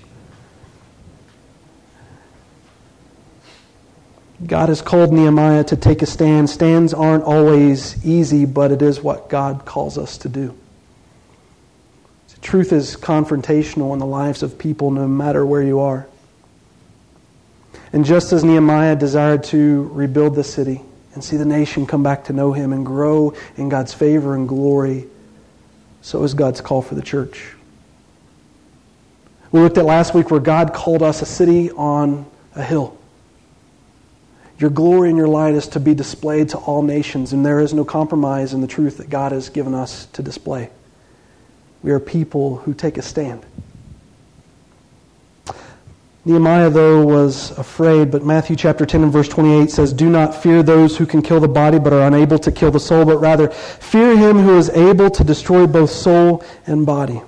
God 4.46 4.68
has 4.68 4.82
called 4.82 5.12
Nehemiah 5.12 5.64
to 5.64 5.76
take 5.76 6.00
a 6.02 6.06
stand. 6.06 6.48
Stands 6.48 6.94
aren't 6.94 7.24
always 7.24 8.04
easy, 8.06 8.44
but 8.44 8.70
it 8.70 8.82
is 8.82 9.00
what 9.00 9.28
God 9.28 9.64
calls 9.64 9.98
us 9.98 10.18
to 10.18 10.28
do. 10.28 10.56
Truth 12.40 12.72
is 12.72 12.96
confrontational 12.96 13.92
in 13.92 13.98
the 13.98 14.06
lives 14.06 14.42
of 14.42 14.58
people 14.58 14.90
no 14.90 15.08
matter 15.08 15.44
where 15.44 15.62
you 15.62 15.80
are. 15.80 16.06
And 17.92 18.04
just 18.04 18.32
as 18.32 18.44
Nehemiah 18.44 18.96
desired 18.96 19.42
to 19.44 19.90
rebuild 19.92 20.34
the 20.34 20.44
city 20.44 20.82
and 21.14 21.24
see 21.24 21.36
the 21.36 21.44
nation 21.44 21.86
come 21.86 22.02
back 22.02 22.24
to 22.24 22.32
know 22.32 22.52
him 22.52 22.72
and 22.72 22.86
grow 22.86 23.34
in 23.56 23.68
God's 23.68 23.92
favor 23.92 24.34
and 24.34 24.48
glory, 24.48 25.06
so 26.00 26.22
is 26.22 26.34
God's 26.34 26.60
call 26.60 26.80
for 26.80 26.94
the 26.94 27.02
church. 27.02 27.54
We 29.50 29.60
looked 29.60 29.78
at 29.78 29.84
last 29.84 30.14
week 30.14 30.30
where 30.30 30.40
God 30.40 30.74
called 30.74 31.02
us 31.02 31.22
a 31.22 31.26
city 31.26 31.70
on 31.72 32.26
a 32.54 32.62
hill. 32.62 32.97
Your 34.58 34.70
glory 34.70 35.08
and 35.08 35.16
your 35.16 35.28
light 35.28 35.54
is 35.54 35.68
to 35.68 35.80
be 35.80 35.94
displayed 35.94 36.48
to 36.50 36.58
all 36.58 36.82
nations, 36.82 37.32
and 37.32 37.46
there 37.46 37.60
is 37.60 37.72
no 37.72 37.84
compromise 37.84 38.54
in 38.54 38.60
the 38.60 38.66
truth 38.66 38.98
that 38.98 39.08
God 39.08 39.30
has 39.30 39.48
given 39.48 39.72
us 39.72 40.06
to 40.06 40.22
display. 40.22 40.70
We 41.82 41.92
are 41.92 42.00
people 42.00 42.56
who 42.56 42.74
take 42.74 42.98
a 42.98 43.02
stand. 43.02 43.46
Nehemiah, 46.24 46.68
though, 46.70 47.06
was 47.06 47.56
afraid, 47.56 48.10
but 48.10 48.24
Matthew 48.24 48.56
chapter 48.56 48.84
10 48.84 49.04
and 49.04 49.12
verse 49.12 49.28
28 49.28 49.70
says, 49.70 49.92
Do 49.92 50.10
not 50.10 50.34
fear 50.34 50.62
those 50.62 50.96
who 50.96 51.06
can 51.06 51.22
kill 51.22 51.40
the 51.40 51.48
body 51.48 51.78
but 51.78 51.92
are 51.92 52.06
unable 52.06 52.38
to 52.40 52.52
kill 52.52 52.72
the 52.72 52.80
soul, 52.80 53.04
but 53.04 53.18
rather 53.18 53.48
fear 53.48 54.16
him 54.16 54.38
who 54.38 54.58
is 54.58 54.68
able 54.70 55.08
to 55.08 55.24
destroy 55.24 55.66
both 55.66 55.90
soul 55.90 56.44
and 56.66 56.84
body. 56.84 57.22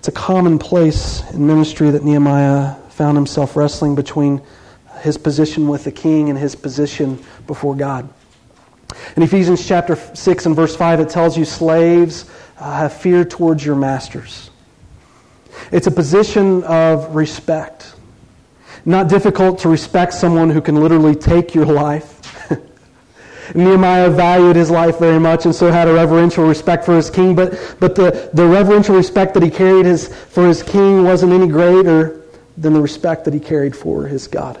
It's 0.00 0.08
a 0.08 0.12
common 0.12 0.58
place 0.58 1.22
in 1.32 1.46
ministry 1.46 1.90
that 1.90 2.04
Nehemiah 2.04 2.74
found 2.98 3.16
himself 3.16 3.54
wrestling 3.54 3.94
between 3.94 4.42
his 5.02 5.16
position 5.16 5.68
with 5.68 5.84
the 5.84 5.92
king 5.92 6.30
and 6.30 6.36
his 6.36 6.56
position 6.56 7.24
before 7.46 7.76
God. 7.76 8.08
In 9.14 9.22
Ephesians 9.22 9.64
chapter 9.64 9.94
6 9.94 10.46
and 10.46 10.56
verse 10.56 10.74
5, 10.74 10.98
it 10.98 11.08
tells 11.08 11.38
you, 11.38 11.44
slaves, 11.44 12.28
uh, 12.58 12.76
have 12.76 12.92
fear 12.92 13.24
towards 13.24 13.64
your 13.64 13.76
masters. 13.76 14.50
It's 15.70 15.86
a 15.86 15.92
position 15.92 16.64
of 16.64 17.14
respect. 17.14 17.94
Not 18.84 19.08
difficult 19.08 19.60
to 19.60 19.68
respect 19.68 20.12
someone 20.12 20.50
who 20.50 20.60
can 20.60 20.80
literally 20.80 21.14
take 21.14 21.54
your 21.54 21.66
life. 21.66 22.16
Nehemiah 23.54 24.10
valued 24.10 24.56
his 24.56 24.72
life 24.72 24.98
very 24.98 25.20
much 25.20 25.44
and 25.44 25.54
so 25.54 25.70
had 25.70 25.86
a 25.86 25.94
reverential 25.94 26.48
respect 26.48 26.84
for 26.84 26.96
his 26.96 27.10
king, 27.10 27.36
but, 27.36 27.76
but 27.78 27.94
the, 27.94 28.28
the 28.34 28.44
reverential 28.44 28.96
respect 28.96 29.34
that 29.34 29.42
he 29.44 29.50
carried 29.50 29.86
his, 29.86 30.12
for 30.12 30.48
his 30.48 30.64
king 30.64 31.04
wasn't 31.04 31.32
any 31.32 31.46
greater 31.46 32.17
than 32.58 32.72
the 32.72 32.80
respect 32.80 33.24
that 33.24 33.34
he 33.34 33.40
carried 33.40 33.76
for 33.76 34.06
his 34.06 34.26
God. 34.26 34.60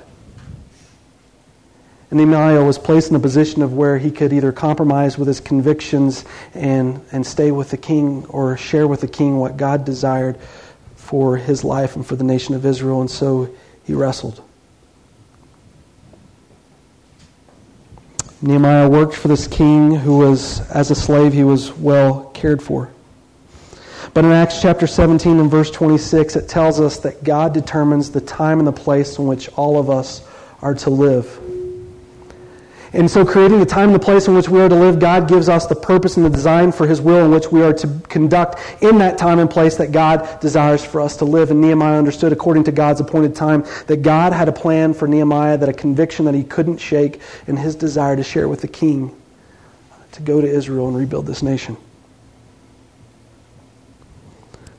And 2.10 2.18
Nehemiah 2.18 2.64
was 2.64 2.78
placed 2.78 3.10
in 3.10 3.16
a 3.16 3.20
position 3.20 3.60
of 3.60 3.74
where 3.74 3.98
he 3.98 4.10
could 4.10 4.32
either 4.32 4.50
compromise 4.50 5.18
with 5.18 5.28
his 5.28 5.40
convictions 5.40 6.24
and, 6.54 7.04
and 7.12 7.26
stay 7.26 7.50
with 7.50 7.70
the 7.70 7.76
king 7.76 8.24
or 8.30 8.56
share 8.56 8.86
with 8.86 9.02
the 9.02 9.08
king 9.08 9.38
what 9.38 9.58
God 9.58 9.84
desired 9.84 10.38
for 10.96 11.36
his 11.36 11.64
life 11.64 11.96
and 11.96 12.06
for 12.06 12.16
the 12.16 12.24
nation 12.24 12.54
of 12.54 12.64
Israel. 12.64 13.02
And 13.02 13.10
so 13.10 13.54
he 13.84 13.92
wrestled. 13.92 14.42
Nehemiah 18.40 18.88
worked 18.88 19.14
for 19.14 19.28
this 19.28 19.48
king 19.48 19.94
who 19.96 20.18
was, 20.18 20.60
as 20.70 20.90
a 20.90 20.94
slave, 20.94 21.32
he 21.32 21.44
was 21.44 21.72
well 21.72 22.30
cared 22.34 22.62
for. 22.62 22.88
But 24.14 24.24
in 24.24 24.32
Acts 24.32 24.60
chapter 24.60 24.86
17 24.86 25.38
and 25.38 25.50
verse 25.50 25.70
26, 25.70 26.36
it 26.36 26.48
tells 26.48 26.80
us 26.80 26.98
that 26.98 27.24
God 27.24 27.54
determines 27.54 28.10
the 28.10 28.20
time 28.20 28.58
and 28.58 28.66
the 28.66 28.72
place 28.72 29.18
in 29.18 29.26
which 29.26 29.48
all 29.50 29.78
of 29.78 29.90
us 29.90 30.26
are 30.62 30.74
to 30.74 30.90
live. 30.90 31.38
And 32.92 33.10
so, 33.10 33.24
creating 33.24 33.60
the 33.60 33.66
time 33.66 33.90
and 33.90 33.94
the 33.94 34.04
place 34.04 34.28
in 34.28 34.34
which 34.34 34.48
we 34.48 34.60
are 34.60 34.68
to 34.68 34.74
live, 34.74 34.98
God 34.98 35.28
gives 35.28 35.50
us 35.50 35.66
the 35.66 35.74
purpose 35.74 36.16
and 36.16 36.24
the 36.24 36.30
design 36.30 36.72
for 36.72 36.86
His 36.86 37.02
will 37.02 37.26
in 37.26 37.30
which 37.30 37.52
we 37.52 37.62
are 37.62 37.74
to 37.74 38.00
conduct 38.08 38.58
in 38.82 38.96
that 38.98 39.18
time 39.18 39.38
and 39.38 39.50
place 39.50 39.76
that 39.76 39.92
God 39.92 40.40
desires 40.40 40.82
for 40.82 41.02
us 41.02 41.18
to 41.18 41.26
live. 41.26 41.50
And 41.50 41.60
Nehemiah 41.60 41.98
understood, 41.98 42.32
according 42.32 42.64
to 42.64 42.72
God's 42.72 43.00
appointed 43.00 43.34
time, 43.34 43.64
that 43.88 44.00
God 44.00 44.32
had 44.32 44.48
a 44.48 44.52
plan 44.52 44.94
for 44.94 45.06
Nehemiah, 45.06 45.58
that 45.58 45.68
a 45.68 45.74
conviction 45.74 46.24
that 46.24 46.34
he 46.34 46.44
couldn't 46.44 46.78
shake, 46.78 47.20
and 47.46 47.58
his 47.58 47.76
desire 47.76 48.16
to 48.16 48.22
share 48.22 48.48
with 48.48 48.62
the 48.62 48.68
king 48.68 49.14
to 50.12 50.22
go 50.22 50.40
to 50.40 50.46
Israel 50.46 50.88
and 50.88 50.96
rebuild 50.96 51.26
this 51.26 51.42
nation. 51.42 51.76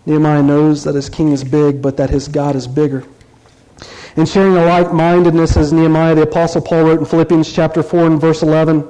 Nehemiah 0.10 0.44
knows 0.44 0.84
that 0.84 0.96
his 0.96 1.08
king 1.08 1.32
is 1.32 1.46
big, 1.46 1.82
but 1.82 1.96
that 1.98 2.10
his 2.10 2.28
God 2.28 2.58
is 2.58 2.68
bigger 2.68 3.06
and 4.20 4.28
sharing 4.28 4.58
a 4.58 4.66
like-mindedness 4.66 5.56
as 5.56 5.72
Nehemiah 5.72 6.16
the 6.16 6.24
apostle 6.24 6.62
Paul 6.62 6.84
wrote 6.84 7.00
in 7.00 7.06
Philippians 7.06 7.52
chapter 7.52 7.82
4 7.82 8.08
and 8.08 8.22
verse 8.22 8.42
11. 8.42 8.84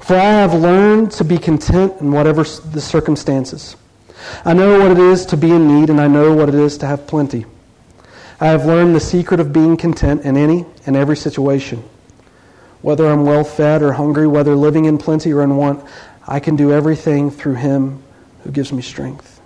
For 0.00 0.14
I 0.14 0.22
have 0.22 0.54
learned 0.54 1.10
to 1.12 1.24
be 1.24 1.36
content 1.38 2.00
in 2.00 2.12
whatever 2.12 2.44
the 2.44 2.80
circumstances. 2.80 3.76
I 4.44 4.52
know 4.54 4.78
what 4.78 4.92
it 4.92 4.98
is 4.98 5.26
to 5.26 5.36
be 5.36 5.50
in 5.50 5.80
need 5.80 5.90
and 5.90 6.00
I 6.00 6.06
know 6.06 6.34
what 6.34 6.48
it 6.48 6.54
is 6.54 6.78
to 6.78 6.86
have 6.86 7.06
plenty. 7.06 7.44
I 8.40 8.46
have 8.46 8.66
learned 8.66 8.94
the 8.94 9.00
secret 9.00 9.40
of 9.40 9.52
being 9.52 9.76
content 9.76 10.22
in 10.22 10.36
any 10.36 10.64
and 10.86 10.94
every 10.94 11.16
situation. 11.16 11.82
Whether 12.80 13.08
I'm 13.08 13.24
well 13.24 13.42
fed 13.42 13.82
or 13.82 13.92
hungry, 13.92 14.28
whether 14.28 14.54
living 14.54 14.84
in 14.84 14.98
plenty 14.98 15.32
or 15.32 15.42
in 15.42 15.56
want, 15.56 15.84
I 16.26 16.38
can 16.38 16.54
do 16.54 16.72
everything 16.72 17.32
through 17.32 17.54
him 17.54 18.02
who 18.44 18.52
gives 18.52 18.72
me 18.72 18.82
strength. 18.82 19.37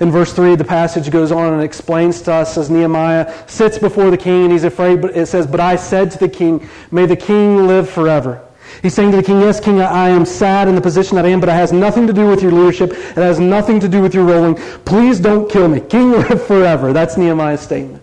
In 0.00 0.10
verse 0.10 0.32
3, 0.32 0.56
the 0.56 0.64
passage 0.64 1.10
goes 1.10 1.32
on 1.32 1.52
and 1.52 1.62
explains 1.62 2.20
to 2.22 2.32
us 2.32 2.58
as 2.58 2.70
Nehemiah 2.70 3.32
sits 3.48 3.78
before 3.78 4.10
the 4.10 4.16
king 4.18 4.44
and 4.44 4.52
he's 4.52 4.64
afraid, 4.64 5.00
but 5.00 5.16
it 5.16 5.26
says, 5.26 5.46
But 5.46 5.60
I 5.60 5.76
said 5.76 6.10
to 6.12 6.18
the 6.18 6.28
king, 6.28 6.68
May 6.90 7.06
the 7.06 7.16
king 7.16 7.66
live 7.66 7.88
forever. 7.88 8.42
He's 8.82 8.94
saying 8.94 9.10
to 9.12 9.16
the 9.16 9.22
king, 9.22 9.40
Yes, 9.40 9.60
king, 9.60 9.80
I 9.80 10.10
am 10.10 10.24
sad 10.24 10.68
in 10.68 10.74
the 10.74 10.80
position 10.80 11.16
that 11.16 11.24
I 11.24 11.28
am, 11.28 11.40
but 11.40 11.48
it 11.48 11.52
has 11.52 11.72
nothing 11.72 12.06
to 12.06 12.12
do 12.12 12.26
with 12.28 12.42
your 12.42 12.52
leadership. 12.52 12.92
It 12.92 13.16
has 13.16 13.40
nothing 13.40 13.80
to 13.80 13.88
do 13.88 14.02
with 14.02 14.14
your 14.14 14.24
ruling. 14.24 14.56
Please 14.84 15.18
don't 15.20 15.50
kill 15.50 15.68
me. 15.68 15.80
King, 15.80 16.12
live 16.28 16.46
forever. 16.46 16.92
That's 16.92 17.16
Nehemiah's 17.16 17.60
statement. 17.60 18.02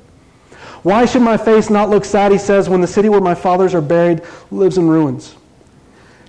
Why 0.82 1.06
should 1.06 1.22
my 1.22 1.38
face 1.38 1.70
not 1.70 1.90
look 1.90 2.04
sad, 2.04 2.32
he 2.32 2.38
says, 2.38 2.68
when 2.68 2.82
the 2.82 2.88
city 2.88 3.08
where 3.08 3.22
my 3.22 3.36
fathers 3.36 3.74
are 3.74 3.82
buried 3.82 4.22
lives 4.52 4.78
in 4.78 4.88
ruins, 4.88 5.36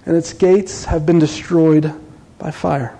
and 0.07 0.17
its 0.17 0.33
gates 0.33 0.85
have 0.85 1.05
been 1.05 1.19
destroyed 1.19 1.93
by 2.39 2.51
fire? 2.51 2.97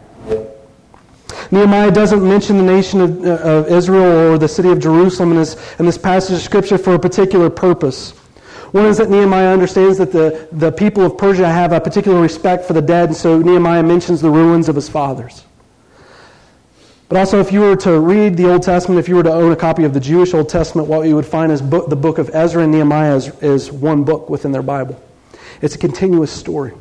Nehemiah 1.55 1.93
doesn't 1.93 2.27
mention 2.27 2.57
the 2.57 2.65
nation 2.65 3.01
of, 3.01 3.25
of 3.25 3.69
Israel 3.69 4.33
or 4.33 4.39
the 4.39 4.49
city 4.49 4.71
of 4.71 4.81
Jerusalem 4.81 5.31
in 5.31 5.37
this, 5.37 5.79
in 5.79 5.87
this 5.87 5.97
passage 5.97 6.35
of 6.35 6.43
Scripture 6.43 6.77
for 6.77 6.95
a 6.95 6.99
particular 6.99 7.49
purpose. 7.49 8.11
One 8.73 8.87
is 8.87 8.99
that 8.99 9.09
Nehemiah 9.09 9.53
understands 9.53 9.99
that 9.99 10.11
the, 10.11 10.49
the 10.51 10.73
people 10.73 11.05
of 11.05 11.17
Persia 11.17 11.49
have 11.49 11.71
a 11.71 11.81
particular 11.81 12.21
respect 12.21 12.65
for 12.65 12.73
the 12.73 12.83
dead, 12.83 13.11
and 13.11 13.17
so 13.17 13.39
Nehemiah 13.39 13.85
mentions 13.85 14.21
the 14.21 14.31
ruins 14.31 14.69
of 14.69 14.75
his 14.75 14.89
fathers. 14.89 15.45
But 17.09 17.19
also, 17.19 17.39
if 17.39 17.53
you 17.53 17.61
were 17.61 17.77
to 17.77 18.01
read 18.01 18.37
the 18.37 18.51
Old 18.51 18.65
Testament, 18.65 18.99
if 18.99 19.09
you 19.09 19.15
were 19.15 19.23
to 19.23 19.33
own 19.33 19.53
a 19.53 19.57
copy 19.57 19.85
of 19.85 19.95
the 19.95 20.01
Jewish 20.01 20.35
Old 20.35 20.49
Testament, 20.49 20.89
what 20.89 21.07
you 21.07 21.15
would 21.15 21.27
find 21.27 21.53
is 21.53 21.63
book, 21.63 21.89
the 21.89 21.95
book 21.95 22.19
of 22.19 22.31
Ezra 22.35 22.65
and 22.65 22.73
Nehemiah 22.73 23.15
is, 23.15 23.29
is 23.41 23.71
one 23.71 24.03
book 24.03 24.29
within 24.29 24.51
their 24.51 24.63
Bible. 24.63 25.01
It's 25.63 25.77
a 25.77 25.79
continuous 25.79 26.33
story. 26.33 26.73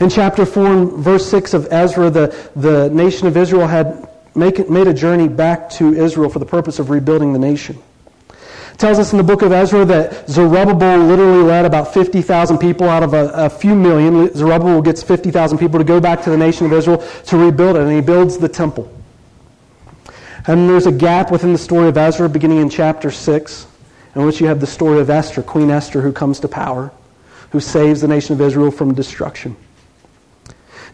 In 0.00 0.08
chapter 0.08 0.46
4 0.46 0.84
verse 1.00 1.26
6 1.26 1.54
of 1.54 1.72
Ezra, 1.72 2.08
the, 2.08 2.50
the 2.54 2.88
nation 2.90 3.26
of 3.26 3.36
Israel 3.36 3.66
had 3.66 4.08
make, 4.34 4.70
made 4.70 4.86
a 4.86 4.94
journey 4.94 5.26
back 5.26 5.68
to 5.70 5.92
Israel 5.92 6.30
for 6.30 6.38
the 6.38 6.46
purpose 6.46 6.78
of 6.78 6.90
rebuilding 6.90 7.32
the 7.32 7.38
nation. 7.38 7.82
It 8.72 8.78
tells 8.78 9.00
us 9.00 9.10
in 9.10 9.18
the 9.18 9.24
book 9.24 9.42
of 9.42 9.50
Ezra 9.50 9.84
that 9.86 10.30
Zerubbabel 10.30 10.98
literally 10.98 11.42
led 11.42 11.64
about 11.64 11.92
50,000 11.92 12.58
people 12.58 12.88
out 12.88 13.02
of 13.02 13.12
a, 13.12 13.30
a 13.34 13.50
few 13.50 13.74
million. 13.74 14.32
Zerubbabel 14.34 14.82
gets 14.82 15.02
50,000 15.02 15.58
people 15.58 15.78
to 15.78 15.84
go 15.84 16.00
back 16.00 16.22
to 16.22 16.30
the 16.30 16.36
nation 16.36 16.66
of 16.66 16.72
Israel 16.72 16.98
to 17.26 17.36
rebuild 17.36 17.74
it, 17.74 17.82
and 17.82 17.90
he 17.90 18.00
builds 18.00 18.38
the 18.38 18.48
temple. 18.48 18.88
And 20.46 20.68
there's 20.68 20.86
a 20.86 20.92
gap 20.92 21.32
within 21.32 21.52
the 21.52 21.58
story 21.58 21.88
of 21.88 21.96
Ezra 21.96 22.28
beginning 22.28 22.58
in 22.58 22.70
chapter 22.70 23.10
6, 23.10 23.66
in 24.14 24.24
which 24.24 24.40
you 24.40 24.46
have 24.46 24.60
the 24.60 24.66
story 24.66 25.00
of 25.00 25.10
Esther, 25.10 25.42
Queen 25.42 25.70
Esther, 25.70 26.00
who 26.00 26.12
comes 26.12 26.38
to 26.40 26.48
power, 26.48 26.92
who 27.50 27.58
saves 27.58 28.00
the 28.00 28.08
nation 28.08 28.34
of 28.34 28.40
Israel 28.40 28.70
from 28.70 28.94
destruction. 28.94 29.56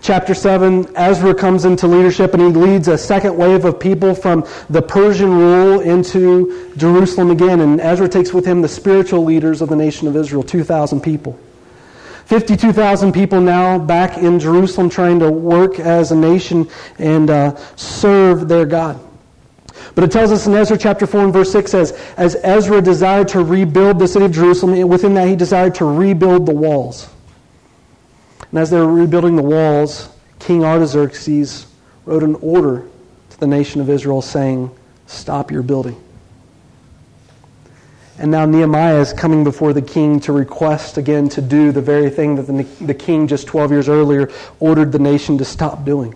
Chapter 0.04 0.34
7, 0.34 0.94
Ezra 0.96 1.34
comes 1.34 1.64
into 1.64 1.86
leadership 1.86 2.34
and 2.34 2.42
he 2.42 2.48
leads 2.50 2.88
a 2.88 2.98
second 2.98 3.38
wave 3.38 3.64
of 3.64 3.80
people 3.80 4.14
from 4.14 4.46
the 4.68 4.82
Persian 4.82 5.30
rule 5.30 5.80
into 5.80 6.70
Jerusalem 6.76 7.30
again. 7.30 7.60
And 7.60 7.80
Ezra 7.80 8.06
takes 8.06 8.30
with 8.30 8.44
him 8.44 8.60
the 8.60 8.68
spiritual 8.68 9.24
leaders 9.24 9.62
of 9.62 9.70
the 9.70 9.76
nation 9.76 10.06
of 10.06 10.14
Israel, 10.14 10.42
2,000 10.42 11.00
people. 11.00 11.38
52,000 12.26 13.12
people 13.12 13.40
now 13.40 13.78
back 13.78 14.18
in 14.18 14.38
Jerusalem 14.38 14.90
trying 14.90 15.20
to 15.20 15.30
work 15.30 15.78
as 15.78 16.12
a 16.12 16.16
nation 16.16 16.68
and 16.98 17.30
uh, 17.30 17.56
serve 17.76 18.46
their 18.46 18.66
God. 18.66 19.00
But 19.94 20.04
it 20.04 20.12
tells 20.12 20.32
us 20.32 20.46
in 20.46 20.52
Ezra 20.52 20.76
chapter 20.76 21.06
4 21.06 21.24
and 21.24 21.32
verse 21.32 21.50
6 21.50 21.70
says, 21.70 21.92
As 22.18 22.36
Ezra 22.44 22.82
desired 22.82 23.28
to 23.28 23.42
rebuild 23.42 23.98
the 23.98 24.06
city 24.06 24.26
of 24.26 24.32
Jerusalem, 24.32 24.86
within 24.86 25.14
that 25.14 25.28
he 25.28 25.34
desired 25.34 25.74
to 25.76 25.86
rebuild 25.86 26.44
the 26.44 26.54
walls. 26.54 27.08
And 28.54 28.60
as 28.60 28.70
they 28.70 28.78
were 28.78 28.86
rebuilding 28.86 29.34
the 29.34 29.42
walls, 29.42 30.08
King 30.38 30.64
Artaxerxes 30.64 31.66
wrote 32.04 32.22
an 32.22 32.36
order 32.36 32.86
to 33.30 33.40
the 33.40 33.48
nation 33.48 33.80
of 33.80 33.90
Israel 33.90 34.22
saying, 34.22 34.70
Stop 35.08 35.50
your 35.50 35.64
building. 35.64 36.00
And 38.16 38.30
now 38.30 38.46
Nehemiah 38.46 39.00
is 39.00 39.12
coming 39.12 39.42
before 39.42 39.72
the 39.72 39.82
king 39.82 40.20
to 40.20 40.32
request 40.32 40.98
again 40.98 41.28
to 41.30 41.42
do 41.42 41.72
the 41.72 41.82
very 41.82 42.10
thing 42.10 42.36
that 42.36 42.42
the, 42.42 42.62
the 42.84 42.94
king 42.94 43.26
just 43.26 43.48
12 43.48 43.72
years 43.72 43.88
earlier 43.88 44.30
ordered 44.60 44.92
the 44.92 45.00
nation 45.00 45.36
to 45.38 45.44
stop 45.44 45.84
doing. 45.84 46.14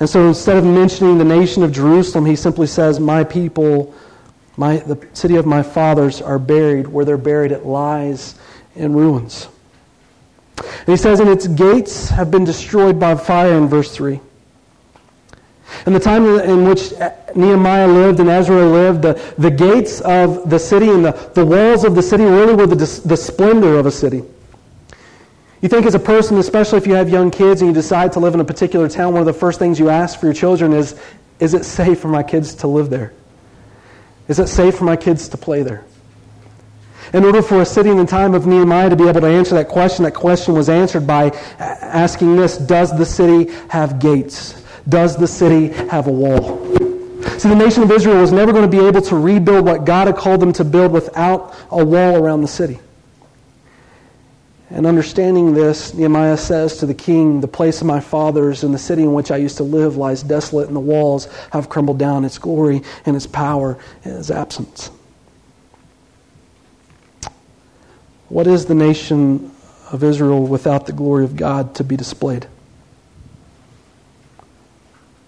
And 0.00 0.08
so 0.08 0.26
instead 0.26 0.56
of 0.56 0.64
mentioning 0.64 1.18
the 1.18 1.24
nation 1.26 1.62
of 1.62 1.70
Jerusalem, 1.70 2.24
he 2.24 2.34
simply 2.34 2.66
says, 2.66 2.98
My 2.98 3.24
people, 3.24 3.94
my, 4.56 4.78
the 4.78 5.06
city 5.12 5.36
of 5.36 5.44
my 5.44 5.62
fathers 5.62 6.22
are 6.22 6.38
buried. 6.38 6.88
Where 6.88 7.04
they're 7.04 7.18
buried, 7.18 7.52
it 7.52 7.66
lies 7.66 8.36
in 8.74 8.94
ruins. 8.94 9.48
And 10.58 10.88
he 10.88 10.96
says, 10.96 11.20
And 11.20 11.28
its 11.28 11.46
gates 11.46 12.08
have 12.08 12.30
been 12.30 12.44
destroyed 12.44 12.98
by 12.98 13.14
fire 13.14 13.56
in 13.56 13.68
verse 13.68 13.94
3. 13.94 14.20
In 15.86 15.92
the 15.92 16.00
time 16.00 16.24
in 16.24 16.64
which 16.64 16.92
Nehemiah 17.34 17.88
lived 17.88 18.20
and 18.20 18.28
Ezra 18.28 18.64
lived, 18.64 19.02
the, 19.02 19.34
the 19.38 19.50
gates 19.50 20.00
of 20.00 20.48
the 20.48 20.58
city 20.58 20.88
and 20.88 21.04
the, 21.04 21.30
the 21.34 21.44
walls 21.44 21.84
of 21.84 21.94
the 21.94 22.02
city 22.02 22.24
really 22.24 22.54
were 22.54 22.66
the, 22.66 22.76
the 23.04 23.16
splendor 23.16 23.78
of 23.78 23.86
a 23.86 23.90
city. 23.90 24.22
You 25.60 25.68
think 25.68 25.86
as 25.86 25.94
a 25.94 26.00
person, 26.00 26.38
especially 26.38 26.78
if 26.78 26.86
you 26.86 26.94
have 26.94 27.08
young 27.08 27.30
kids 27.30 27.60
and 27.60 27.68
you 27.68 27.74
decide 27.74 28.12
to 28.12 28.20
live 28.20 28.34
in 28.34 28.40
a 28.40 28.44
particular 28.44 28.88
town, 28.88 29.12
one 29.12 29.20
of 29.20 29.26
the 29.26 29.32
first 29.32 29.58
things 29.58 29.78
you 29.78 29.88
ask 29.88 30.18
for 30.18 30.26
your 30.26 30.34
children 30.34 30.72
is, 30.72 30.98
is 31.40 31.54
it 31.54 31.64
safe 31.64 32.00
for 32.00 32.08
my 32.08 32.22
kids 32.22 32.54
to 32.56 32.66
live 32.66 32.90
there? 32.90 33.12
Is 34.28 34.38
it 34.38 34.48
safe 34.48 34.76
for 34.76 34.84
my 34.84 34.96
kids 34.96 35.28
to 35.30 35.36
play 35.36 35.62
there? 35.62 35.84
In 37.12 37.24
order 37.24 37.40
for 37.40 37.62
a 37.62 37.66
city 37.66 37.90
in 37.90 37.96
the 37.96 38.06
time 38.06 38.34
of 38.34 38.46
Nehemiah 38.46 38.90
to 38.90 38.96
be 38.96 39.08
able 39.08 39.20
to 39.22 39.26
answer 39.26 39.54
that 39.54 39.68
question, 39.68 40.04
that 40.04 40.14
question 40.14 40.54
was 40.54 40.68
answered 40.68 41.06
by 41.06 41.30
asking 41.58 42.36
this 42.36 42.58
Does 42.58 42.96
the 42.96 43.06
city 43.06 43.52
have 43.68 43.98
gates? 43.98 44.62
Does 44.88 45.16
the 45.16 45.26
city 45.26 45.68
have 45.88 46.06
a 46.06 46.12
wall? 46.12 46.64
See, 47.38 47.48
the 47.48 47.54
nation 47.54 47.82
of 47.82 47.90
Israel 47.90 48.20
was 48.20 48.32
never 48.32 48.52
going 48.52 48.68
to 48.68 48.76
be 48.76 48.84
able 48.84 49.02
to 49.02 49.16
rebuild 49.16 49.64
what 49.64 49.84
God 49.84 50.06
had 50.06 50.16
called 50.16 50.40
them 50.40 50.52
to 50.54 50.64
build 50.64 50.92
without 50.92 51.54
a 51.70 51.84
wall 51.84 52.16
around 52.16 52.42
the 52.42 52.48
city. 52.48 52.80
And 54.70 54.86
understanding 54.86 55.54
this, 55.54 55.94
Nehemiah 55.94 56.36
says 56.36 56.76
to 56.78 56.86
the 56.86 56.94
king, 56.94 57.40
The 57.40 57.48
place 57.48 57.80
of 57.80 57.86
my 57.86 58.00
fathers 58.00 58.64
and 58.64 58.74
the 58.74 58.78
city 58.78 59.02
in 59.02 59.14
which 59.14 59.30
I 59.30 59.36
used 59.36 59.56
to 59.58 59.62
live 59.62 59.96
lies 59.96 60.22
desolate, 60.22 60.66
and 60.66 60.76
the 60.76 60.80
walls 60.80 61.26
have 61.52 61.70
crumbled 61.70 61.98
down. 61.98 62.24
Its 62.24 62.38
glory 62.38 62.82
and 63.06 63.16
its 63.16 63.26
power 63.26 63.78
is 64.04 64.30
absent. 64.30 64.90
What 68.28 68.46
is 68.46 68.66
the 68.66 68.74
nation 68.74 69.50
of 69.90 70.04
Israel 70.04 70.46
without 70.46 70.86
the 70.86 70.92
glory 70.92 71.24
of 71.24 71.36
God 71.36 71.74
to 71.76 71.84
be 71.84 71.96
displayed? 71.96 72.46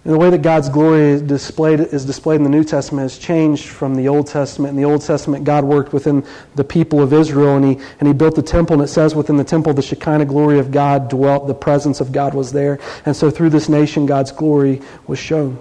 And 0.03 0.13
the 0.13 0.17
way 0.17 0.31
that 0.31 0.41
God's 0.41 0.67
glory 0.67 1.11
is 1.11 1.21
displayed, 1.21 1.79
is 1.79 2.05
displayed 2.05 2.37
in 2.37 2.43
the 2.43 2.49
New 2.49 2.63
Testament 2.63 3.03
has 3.03 3.19
changed 3.19 3.69
from 3.69 3.93
the 3.93 4.07
Old 4.07 4.25
Testament. 4.25 4.71
In 4.71 4.77
the 4.77 4.89
Old 4.89 5.03
Testament, 5.03 5.43
God 5.43 5.63
worked 5.63 5.93
within 5.93 6.25
the 6.55 6.63
people 6.63 7.01
of 7.01 7.13
Israel, 7.13 7.55
and 7.55 7.65
he, 7.65 7.85
and 7.99 8.07
he 8.07 8.13
built 8.13 8.33
the 8.33 8.41
temple, 8.41 8.73
and 8.73 8.83
it 8.83 8.87
says 8.87 9.13
within 9.13 9.37
the 9.37 9.43
temple, 9.43 9.75
the 9.75 9.83
Shekinah 9.83 10.25
glory 10.25 10.57
of 10.57 10.71
God 10.71 11.07
dwelt, 11.07 11.45
the 11.45 11.53
presence 11.53 12.01
of 12.01 12.11
God 12.11 12.33
was 12.33 12.51
there. 12.51 12.79
And 13.05 13.15
so 13.15 13.29
through 13.29 13.51
this 13.51 13.69
nation, 13.69 14.07
God's 14.07 14.31
glory 14.31 14.81
was 15.05 15.19
shown. 15.19 15.59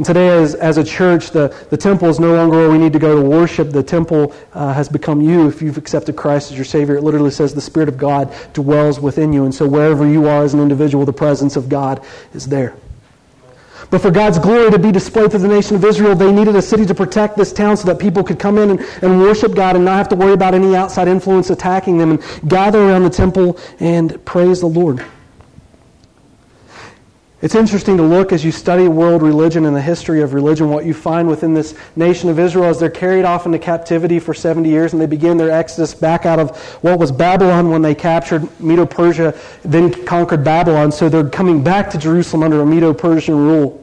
And 0.00 0.06
today, 0.06 0.30
as, 0.30 0.54
as 0.54 0.78
a 0.78 0.82
church, 0.82 1.28
the, 1.28 1.54
the 1.68 1.76
temple 1.76 2.08
is 2.08 2.18
no 2.18 2.34
longer 2.34 2.56
where 2.56 2.70
we 2.70 2.78
need 2.78 2.94
to 2.94 2.98
go 2.98 3.20
to 3.20 3.28
worship. 3.28 3.68
The 3.68 3.82
temple 3.82 4.34
uh, 4.54 4.72
has 4.72 4.88
become 4.88 5.20
you 5.20 5.46
if 5.46 5.60
you've 5.60 5.76
accepted 5.76 6.16
Christ 6.16 6.50
as 6.50 6.56
your 6.56 6.64
Savior. 6.64 6.96
It 6.96 7.02
literally 7.02 7.30
says 7.30 7.52
the 7.52 7.60
Spirit 7.60 7.90
of 7.90 7.98
God 7.98 8.34
dwells 8.54 8.98
within 8.98 9.30
you. 9.30 9.44
And 9.44 9.54
so, 9.54 9.68
wherever 9.68 10.08
you 10.08 10.26
are 10.26 10.42
as 10.42 10.54
an 10.54 10.60
individual, 10.60 11.04
the 11.04 11.12
presence 11.12 11.54
of 11.54 11.68
God 11.68 12.02
is 12.32 12.46
there. 12.46 12.74
But 13.90 14.00
for 14.00 14.10
God's 14.10 14.38
glory 14.38 14.70
to 14.70 14.78
be 14.78 14.90
displayed 14.90 15.32
through 15.32 15.40
the 15.40 15.48
nation 15.48 15.76
of 15.76 15.84
Israel, 15.84 16.14
they 16.14 16.32
needed 16.32 16.56
a 16.56 16.62
city 16.62 16.86
to 16.86 16.94
protect 16.94 17.36
this 17.36 17.52
town 17.52 17.76
so 17.76 17.84
that 17.84 17.98
people 17.98 18.24
could 18.24 18.38
come 18.38 18.56
in 18.56 18.70
and, 18.70 18.80
and 19.02 19.20
worship 19.20 19.54
God 19.54 19.76
and 19.76 19.84
not 19.84 19.98
have 19.98 20.08
to 20.08 20.16
worry 20.16 20.32
about 20.32 20.54
any 20.54 20.74
outside 20.74 21.08
influence 21.08 21.50
attacking 21.50 21.98
them 21.98 22.12
and 22.12 22.48
gather 22.48 22.78
around 22.78 23.02
the 23.02 23.10
temple 23.10 23.58
and 23.80 24.24
praise 24.24 24.60
the 24.60 24.66
Lord. 24.66 25.04
It's 27.42 27.54
interesting 27.54 27.96
to 27.96 28.02
look 28.02 28.32
as 28.32 28.44
you 28.44 28.52
study 28.52 28.86
world 28.86 29.22
religion 29.22 29.64
and 29.64 29.74
the 29.74 29.80
history 29.80 30.20
of 30.20 30.34
religion, 30.34 30.68
what 30.68 30.84
you 30.84 30.92
find 30.92 31.26
within 31.26 31.54
this 31.54 31.74
nation 31.96 32.28
of 32.28 32.38
Israel 32.38 32.66
as 32.66 32.78
they're 32.78 32.90
carried 32.90 33.24
off 33.24 33.46
into 33.46 33.58
captivity 33.58 34.18
for 34.18 34.34
70 34.34 34.68
years 34.68 34.92
and 34.92 35.00
they 35.00 35.06
begin 35.06 35.38
their 35.38 35.50
exodus 35.50 35.94
back 35.94 36.26
out 36.26 36.38
of 36.38 36.54
what 36.82 36.98
was 36.98 37.10
Babylon 37.10 37.70
when 37.70 37.80
they 37.80 37.94
captured 37.94 38.46
Medo 38.60 38.84
Persia, 38.84 39.34
then 39.62 39.90
conquered 40.04 40.44
Babylon. 40.44 40.92
So 40.92 41.08
they're 41.08 41.30
coming 41.30 41.64
back 41.64 41.88
to 41.90 41.98
Jerusalem 41.98 42.42
under 42.42 42.60
a 42.60 42.66
Medo 42.66 42.92
Persian 42.92 43.36
rule. 43.36 43.82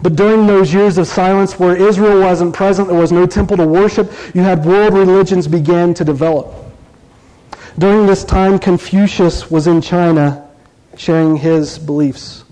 But 0.00 0.14
during 0.14 0.46
those 0.46 0.72
years 0.72 0.98
of 0.98 1.08
silence 1.08 1.58
where 1.58 1.74
Israel 1.74 2.20
wasn't 2.20 2.54
present, 2.54 2.86
there 2.86 2.96
was 2.96 3.10
no 3.10 3.26
temple 3.26 3.56
to 3.56 3.66
worship, 3.66 4.12
you 4.34 4.42
had 4.42 4.64
world 4.64 4.94
religions 4.94 5.48
begin 5.48 5.94
to 5.94 6.04
develop. 6.04 6.54
During 7.76 8.06
this 8.06 8.24
time, 8.24 8.60
Confucius 8.60 9.50
was 9.50 9.66
in 9.66 9.82
China 9.82 10.46
sharing 10.96 11.36
his 11.36 11.78
beliefs. 11.78 12.44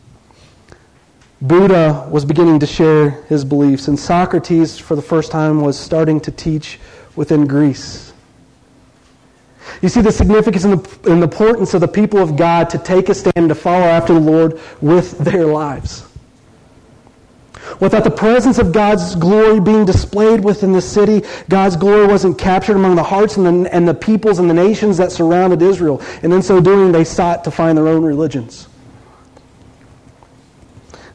Buddha 1.40 2.08
was 2.10 2.24
beginning 2.24 2.58
to 2.60 2.66
share 2.66 3.10
his 3.28 3.44
beliefs, 3.44 3.86
and 3.88 3.98
Socrates, 3.98 4.78
for 4.78 4.96
the 4.96 5.02
first 5.02 5.30
time, 5.30 5.60
was 5.60 5.78
starting 5.78 6.20
to 6.20 6.32
teach 6.32 6.80
within 7.14 7.46
Greece. 7.46 8.12
You 9.82 9.88
see 9.88 10.00
the 10.00 10.10
significance 10.10 10.64
and 10.64 10.80
the, 10.80 11.10
and 11.12 11.22
the 11.22 11.26
importance 11.26 11.74
of 11.74 11.80
the 11.80 11.88
people 11.88 12.18
of 12.18 12.36
God 12.36 12.70
to 12.70 12.78
take 12.78 13.08
a 13.08 13.14
stand 13.14 13.48
to 13.48 13.54
follow 13.54 13.84
after 13.84 14.14
the 14.14 14.20
Lord 14.20 14.60
with 14.80 15.18
their 15.18 15.46
lives. 15.46 16.07
Without 17.80 18.04
the 18.04 18.10
presence 18.10 18.58
of 18.58 18.72
God's 18.72 19.14
glory 19.14 19.60
being 19.60 19.84
displayed 19.84 20.42
within 20.42 20.72
the 20.72 20.80
city, 20.82 21.22
God's 21.48 21.76
glory 21.76 22.06
wasn't 22.06 22.38
captured 22.38 22.76
among 22.76 22.96
the 22.96 23.02
hearts 23.02 23.36
and 23.36 23.66
the, 23.66 23.74
and 23.74 23.86
the 23.86 23.94
peoples 23.94 24.38
and 24.38 24.48
the 24.48 24.54
nations 24.54 24.96
that 24.96 25.12
surrounded 25.12 25.62
Israel. 25.62 26.02
And 26.22 26.32
in 26.32 26.42
so 26.42 26.60
doing, 26.60 26.92
they 26.92 27.04
sought 27.04 27.44
to 27.44 27.50
find 27.50 27.78
their 27.78 27.88
own 27.88 28.02
religions. 28.02 28.68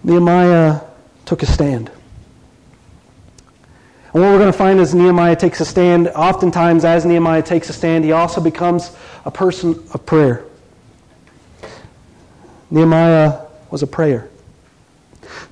Nehemiah 0.03 0.81
took 1.25 1.43
a 1.43 1.45
stand. 1.45 1.89
And 4.13 4.21
what 4.21 4.31
we're 4.31 4.37
going 4.37 4.51
to 4.51 4.57
find 4.57 4.79
is 4.79 4.93
Nehemiah 4.93 5.35
takes 5.35 5.59
a 5.59 5.65
stand. 5.65 6.07
Oftentimes, 6.09 6.85
as 6.85 7.03
Nehemiah 7.03 7.41
takes 7.41 7.69
a 7.69 7.73
stand, 7.73 8.05
he 8.05 8.11
also 8.11 8.41
becomes 8.41 8.95
a 9.25 9.31
person 9.31 9.71
of 9.91 10.05
prayer. 10.05 10.45
Nehemiah 12.69 13.39
was 13.71 13.81
a 13.81 13.87
prayer. 13.87 14.29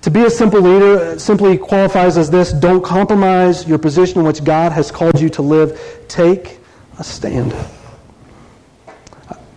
To 0.01 0.11
be 0.11 0.23
a 0.23 0.29
simple 0.29 0.61
leader 0.61 1.19
simply 1.19 1.57
qualifies 1.57 2.17
as 2.17 2.29
this 2.29 2.51
don't 2.51 2.83
compromise 2.83 3.67
your 3.67 3.77
position 3.77 4.19
in 4.19 4.25
which 4.25 4.43
God 4.43 4.71
has 4.71 4.91
called 4.91 5.19
you 5.19 5.29
to 5.29 5.41
live. 5.41 5.79
Take 6.07 6.59
a 6.97 7.03
stand. 7.03 7.53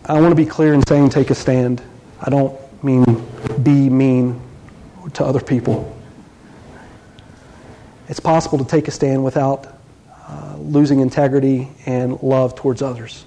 I 0.06 0.20
want 0.20 0.32
to 0.32 0.36
be 0.36 0.44
clear 0.44 0.74
in 0.74 0.86
saying 0.86 1.10
take 1.10 1.30
a 1.30 1.34
stand. 1.34 1.82
I 2.20 2.28
don't 2.28 2.58
mean 2.84 3.04
be 3.62 3.88
mean 3.88 4.40
to 5.14 5.24
other 5.24 5.40
people. 5.40 5.96
It's 8.08 8.20
possible 8.20 8.58
to 8.58 8.64
take 8.64 8.86
a 8.86 8.90
stand 8.90 9.24
without 9.24 9.66
uh, 10.28 10.56
losing 10.58 11.00
integrity 11.00 11.70
and 11.86 12.22
love 12.22 12.54
towards 12.54 12.82
others. 12.82 13.24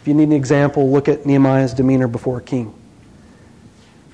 If 0.00 0.08
you 0.08 0.14
need 0.14 0.24
an 0.24 0.32
example, 0.32 0.90
look 0.90 1.08
at 1.08 1.24
Nehemiah's 1.24 1.74
demeanor 1.74 2.08
before 2.08 2.38
a 2.38 2.42
king. 2.42 2.74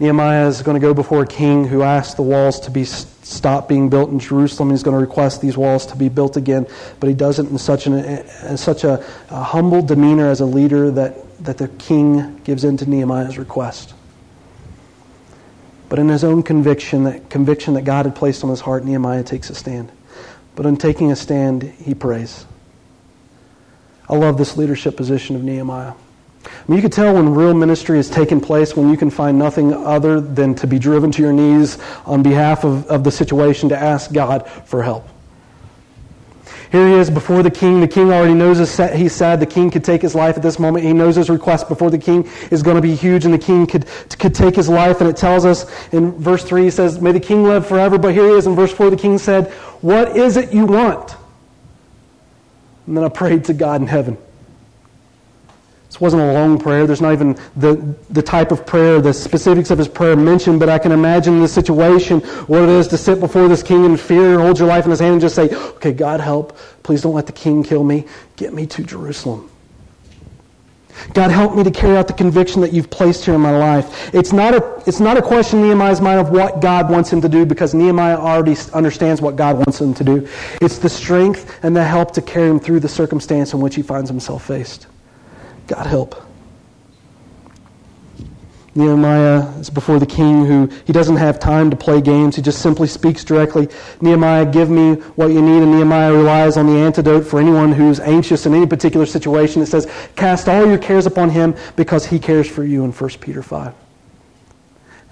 Nehemiah 0.01 0.49
is 0.49 0.63
going 0.63 0.81
to 0.81 0.81
go 0.81 0.95
before 0.95 1.23
a 1.23 1.27
king 1.27 1.67
who 1.67 1.83
asked 1.83 2.17
the 2.17 2.23
walls 2.23 2.59
to 2.61 2.71
be 2.71 2.85
stopped 2.85 3.69
being 3.69 3.91
built 3.91 4.11
in 4.11 4.19
Jerusalem. 4.19 4.71
He's 4.71 4.83
going 4.83 4.97
to 4.97 5.01
request 5.01 5.43
these 5.43 5.59
walls 5.59 5.85
to 5.87 5.97
be 5.97 6.09
built 6.09 6.39
again, 6.39 6.67
but 6.99 7.09
he 7.09 7.15
does 7.15 7.39
it 7.39 7.47
in 7.51 7.59
such, 7.59 7.87
an, 7.87 7.93
in 7.93 8.57
such 8.57 8.83
a, 8.83 9.05
a 9.29 9.43
humble 9.43 9.83
demeanor 9.83 10.31
as 10.31 10.41
a 10.41 10.47
leader 10.47 10.91
that, 10.93 11.45
that 11.45 11.59
the 11.59 11.69
king 11.69 12.41
gives 12.45 12.65
in 12.65 12.79
to 12.79 12.89
Nehemiah's 12.89 13.37
request. 13.37 13.93
But 15.91 15.99
in 15.99 16.09
his 16.09 16.25
own 16.25 16.45
conviction, 16.45 17.05
that 17.05 17.29
conviction 17.29 17.75
that 17.75 17.83
God 17.83 18.07
had 18.07 18.17
placed 18.17 18.43
on 18.43 18.49
his 18.49 18.61
heart, 18.61 18.87
Nehemiah 18.87 19.23
takes 19.23 19.51
a 19.51 19.55
stand. 19.55 19.93
But 20.57 20.65
in 20.65 20.79
taking 20.79 21.13
a 21.13 21.17
stand, 21.17 21.63
he 21.63 21.95
prays. 21.95 22.47
I 24.09 24.17
love 24.17 24.39
this 24.39 24.57
leadership 24.57 24.97
position 24.97 25.37
of 25.37 25.45
Nehemiah. 25.45 25.93
I 26.45 26.49
mean, 26.69 26.77
you 26.77 26.83
can 26.83 26.91
tell 26.91 27.15
when 27.15 27.35
real 27.35 27.55
ministry 27.55 27.99
is 27.99 28.09
taking 28.09 28.41
place 28.41 28.75
when 28.77 28.91
you 28.91 28.97
can 28.97 29.11
find 29.11 29.39
nothing 29.39 29.75
other 29.75 30.21
than 30.21 30.55
to 30.57 30.67
be 30.67 30.79
driven 30.79 31.13
to 31.13 31.23
your 31.23 31.33
knees 31.33 31.79
on 32.07 32.23
behalf 32.23 32.65
of, 32.65 32.87
of 32.87 33.05
the 33.05 33.11
situation 33.11 33.69
to 33.69 33.77
ask 33.77 34.13
God 34.13 34.49
for 34.49 34.83
help. 34.83 35.07
Here 36.71 36.87
he 36.87 36.95
is 36.95 37.11
before 37.11 37.43
the 37.43 37.51
king. 37.51 37.81
The 37.81 37.89
king 37.89 38.13
already 38.13 38.33
knows 38.33 38.59
he's 38.59 39.13
sad. 39.13 39.41
The 39.41 39.47
king 39.47 39.73
could 39.73 39.83
take 39.83 40.01
his 40.01 40.15
life 40.15 40.37
at 40.37 40.43
this 40.43 40.61
moment. 40.61 40.85
He 40.85 40.93
knows 40.93 41.17
his 41.17 41.29
request 41.29 41.69
before 41.69 41.91
the 41.91 41.99
king 41.99 42.29
is 42.53 42.63
going 42.63 42.77
to 42.77 42.83
be 42.83 42.95
huge, 42.95 43.25
and 43.25 43.35
the 43.35 43.39
king 43.39 43.67
could, 43.67 43.87
could 44.19 44.37
take 44.37 44.55
his 44.55 44.69
life. 44.69 45.01
And 45.01 45.11
it 45.11 45.17
tells 45.17 45.45
us 45.45 45.67
in 45.93 46.13
verse 46.13 46.45
3, 46.45 46.63
he 46.63 46.71
says, 46.71 47.01
May 47.01 47.11
the 47.11 47.21
king 47.21 47.43
live 47.43 47.67
forever. 47.67 47.99
But 47.99 48.15
here 48.15 48.29
he 48.29 48.35
is 48.35 48.47
in 48.47 48.55
verse 48.55 48.73
4, 48.73 48.91
the 48.91 48.97
king 48.97 49.19
said, 49.19 49.51
What 49.81 50.17
is 50.17 50.37
it 50.37 50.53
you 50.53 50.65
want? 50.65 51.17
And 52.87 52.97
then 52.97 53.03
I 53.03 53.09
prayed 53.09 53.47
to 53.47 53.53
God 53.53 53.81
in 53.81 53.89
heaven. 53.89 54.17
This 55.91 56.01
wasn't 56.01 56.23
a 56.23 56.33
long 56.33 56.57
prayer. 56.57 56.87
There's 56.87 57.01
not 57.01 57.13
even 57.15 57.37
the, 57.57 57.75
the 58.11 58.23
type 58.23 58.53
of 58.53 58.65
prayer, 58.65 59.01
the 59.01 59.13
specifics 59.13 59.73
of 59.73 59.79
his 59.79 59.89
prayer 59.89 60.15
mentioned, 60.15 60.61
but 60.61 60.69
I 60.69 60.79
can 60.79 60.93
imagine 60.93 61.41
the 61.41 61.49
situation, 61.49 62.21
what 62.47 62.63
it 62.63 62.69
is 62.69 62.87
to 62.89 62.97
sit 62.97 63.19
before 63.19 63.49
this 63.49 63.65
king 63.65 63.85
in 63.85 63.97
fear, 63.97 64.39
hold 64.39 64.61
your 64.61 64.69
life 64.69 64.85
in 64.85 64.93
his 64.93 65.01
hand, 65.01 65.15
and 65.15 65.21
just 65.21 65.35
say, 65.35 65.53
Okay, 65.53 65.93
God 65.93 66.21
help. 66.21 66.57
Please 66.85 67.03
don't 67.03 67.15
let 67.15 67.27
the 67.27 67.33
king 67.33 67.65
kill 67.65 67.83
me. 67.83 68.07
Get 68.37 68.55
me 68.55 68.67
to 68.69 68.85
Jerusalem. 68.85 69.51
God, 71.13 71.33
help 71.33 71.57
me 71.57 71.65
to 71.65 71.73
carry 71.73 71.97
out 71.97 72.07
the 72.07 72.13
conviction 72.13 72.61
that 72.61 72.73
you've 72.73 72.91
placed 72.91 73.25
here 73.25 73.35
in 73.35 73.41
my 73.41 73.57
life. 73.57 74.15
It's 74.15 74.33
not 74.33 74.55
a, 74.55 74.83
it's 74.87 75.01
not 75.01 75.17
a 75.17 75.23
question 75.23 75.59
in 75.59 75.65
Nehemiah's 75.67 76.01
mind 76.01 76.21
of 76.21 76.31
what 76.31 76.61
God 76.61 76.89
wants 76.89 77.13
him 77.13 77.21
to 77.23 77.29
do 77.29 77.45
because 77.45 77.75
Nehemiah 77.75 78.17
already 78.17 78.57
understands 78.73 79.21
what 79.21 79.35
God 79.35 79.57
wants 79.57 79.81
him 79.81 79.93
to 79.95 80.05
do. 80.05 80.29
It's 80.61 80.79
the 80.79 80.89
strength 80.89 81.59
and 81.65 81.75
the 81.75 81.83
help 81.83 82.13
to 82.13 82.23
carry 82.23 82.49
him 82.49 82.61
through 82.61 82.79
the 82.79 82.89
circumstance 82.89 83.55
in 83.55 83.61
which 83.61 83.75
he 83.75 83.83
finds 83.83 84.09
himself 84.09 84.47
faced. 84.47 84.87
God 85.71 85.87
help. 85.87 86.21
Nehemiah 88.75 89.47
is 89.61 89.71
before 89.71 90.01
the 90.01 90.07
king 90.07 90.45
who 90.45 90.67
he 90.85 90.93
doesn't 90.93 91.15
have 91.15 91.39
time 91.39 91.71
to 91.71 91.77
play 91.77 92.01
games. 92.01 92.35
He 92.35 92.43
just 92.43 92.61
simply 92.61 92.89
speaks 92.89 93.23
directly, 93.23 93.69
Nehemiah, 94.01 94.47
give 94.47 94.69
me 94.69 94.95
what 95.15 95.29
you 95.29 95.41
need. 95.41 95.63
And 95.63 95.71
Nehemiah 95.71 96.13
relies 96.13 96.57
on 96.57 96.67
the 96.67 96.73
antidote 96.73 97.25
for 97.25 97.39
anyone 97.39 97.71
who's 97.71 98.01
anxious 98.01 98.47
in 98.47 98.55
any 98.55 98.67
particular 98.67 99.07
situation. 99.07 99.63
It 99.63 99.67
says, 99.67 99.89
cast 100.17 100.49
all 100.49 100.67
your 100.67 100.79
cares 100.79 101.07
upon 101.07 101.31
him 101.31 101.55
because 101.77 102.05
he 102.05 102.19
cares 102.19 102.51
for 102.51 102.65
you 102.65 102.85
in 102.85 102.91
1 102.91 103.11
Peter 103.21 103.45
5. 103.45 103.73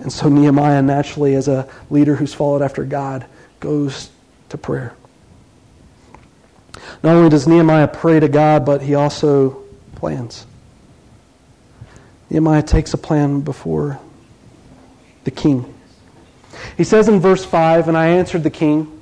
And 0.01 0.13
so 0.13 0.29
Nehemiah, 0.29 0.83
naturally, 0.83 1.37
as 1.37 1.47
a 1.47 1.69
leader 1.89 2.17
who's 2.17 2.35
followed 2.35 2.63
after 2.63 2.85
God, 2.85 3.27
goes 3.61 4.11
to 4.49 4.59
prayer. 4.59 4.93
Not 7.05 7.15
only 7.15 7.31
does 7.31 7.47
Nehemiah 7.47 7.87
pray 7.87 8.19
to 8.19 8.29
God, 8.29 8.67
but 8.67 8.83
he 8.83 8.97
also 8.97 9.68
plans. 9.99 10.47
Nehemiah 12.31 12.63
takes 12.63 12.95
a 12.95 12.99
plan 12.99 13.41
before 13.41 13.99
the 15.25 15.31
king. 15.31 15.75
He 16.77 16.85
says 16.85 17.09
in 17.09 17.21
verse 17.21 17.45
5 17.45 17.89
And 17.89 17.97
I 17.97 18.09
answered 18.09 18.43
the 18.43 18.51
king, 18.51 19.01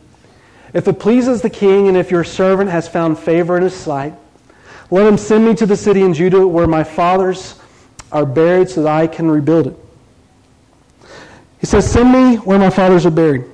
If 0.72 0.88
it 0.88 0.98
pleases 0.98 1.42
the 1.42 1.50
king, 1.50 1.88
and 1.88 1.96
if 1.96 2.10
your 2.10 2.24
servant 2.24 2.70
has 2.70 2.88
found 2.88 3.18
favor 3.18 3.56
in 3.56 3.62
his 3.62 3.74
sight, 3.74 4.14
let 4.90 5.06
him 5.06 5.18
send 5.18 5.44
me 5.44 5.54
to 5.54 5.66
the 5.66 5.76
city 5.76 6.02
in 6.02 6.14
Judah 6.14 6.46
where 6.46 6.66
my 6.66 6.84
fathers 6.84 7.56
are 8.12 8.24
buried 8.24 8.70
so 8.70 8.82
that 8.82 8.92
I 8.92 9.06
can 9.06 9.30
rebuild 9.30 9.66
it. 9.66 9.76
He 11.60 11.66
says, 11.66 11.90
Send 11.90 12.12
me 12.12 12.36
where 12.36 12.58
my 12.58 12.70
fathers 12.70 13.04
are 13.06 13.10
buried. 13.10 13.44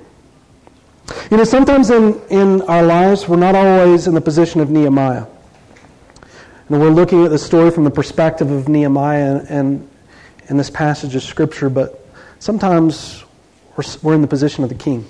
You 1.29 1.37
know, 1.37 1.43
sometimes 1.43 1.89
in, 1.89 2.21
in 2.29 2.61
our 2.63 2.83
lives, 2.83 3.27
we're 3.27 3.37
not 3.37 3.55
always 3.55 4.07
in 4.07 4.13
the 4.13 4.21
position 4.21 4.61
of 4.61 4.69
Nehemiah. 4.69 5.25
And 6.69 6.79
we're 6.79 6.89
looking 6.89 7.25
at 7.25 7.29
the 7.29 7.37
story 7.37 7.71
from 7.71 7.83
the 7.83 7.91
perspective 7.91 8.49
of 8.49 8.69
Nehemiah 8.69 9.45
and 9.49 9.89
in 10.49 10.57
this 10.57 10.69
passage 10.69 11.15
of 11.15 11.23
Scripture, 11.23 11.69
but 11.69 12.05
sometimes 12.39 13.23
we're, 13.75 13.83
we're 14.01 14.15
in 14.15 14.21
the 14.21 14.27
position 14.27 14.63
of 14.63 14.69
the 14.69 14.75
king. 14.75 15.05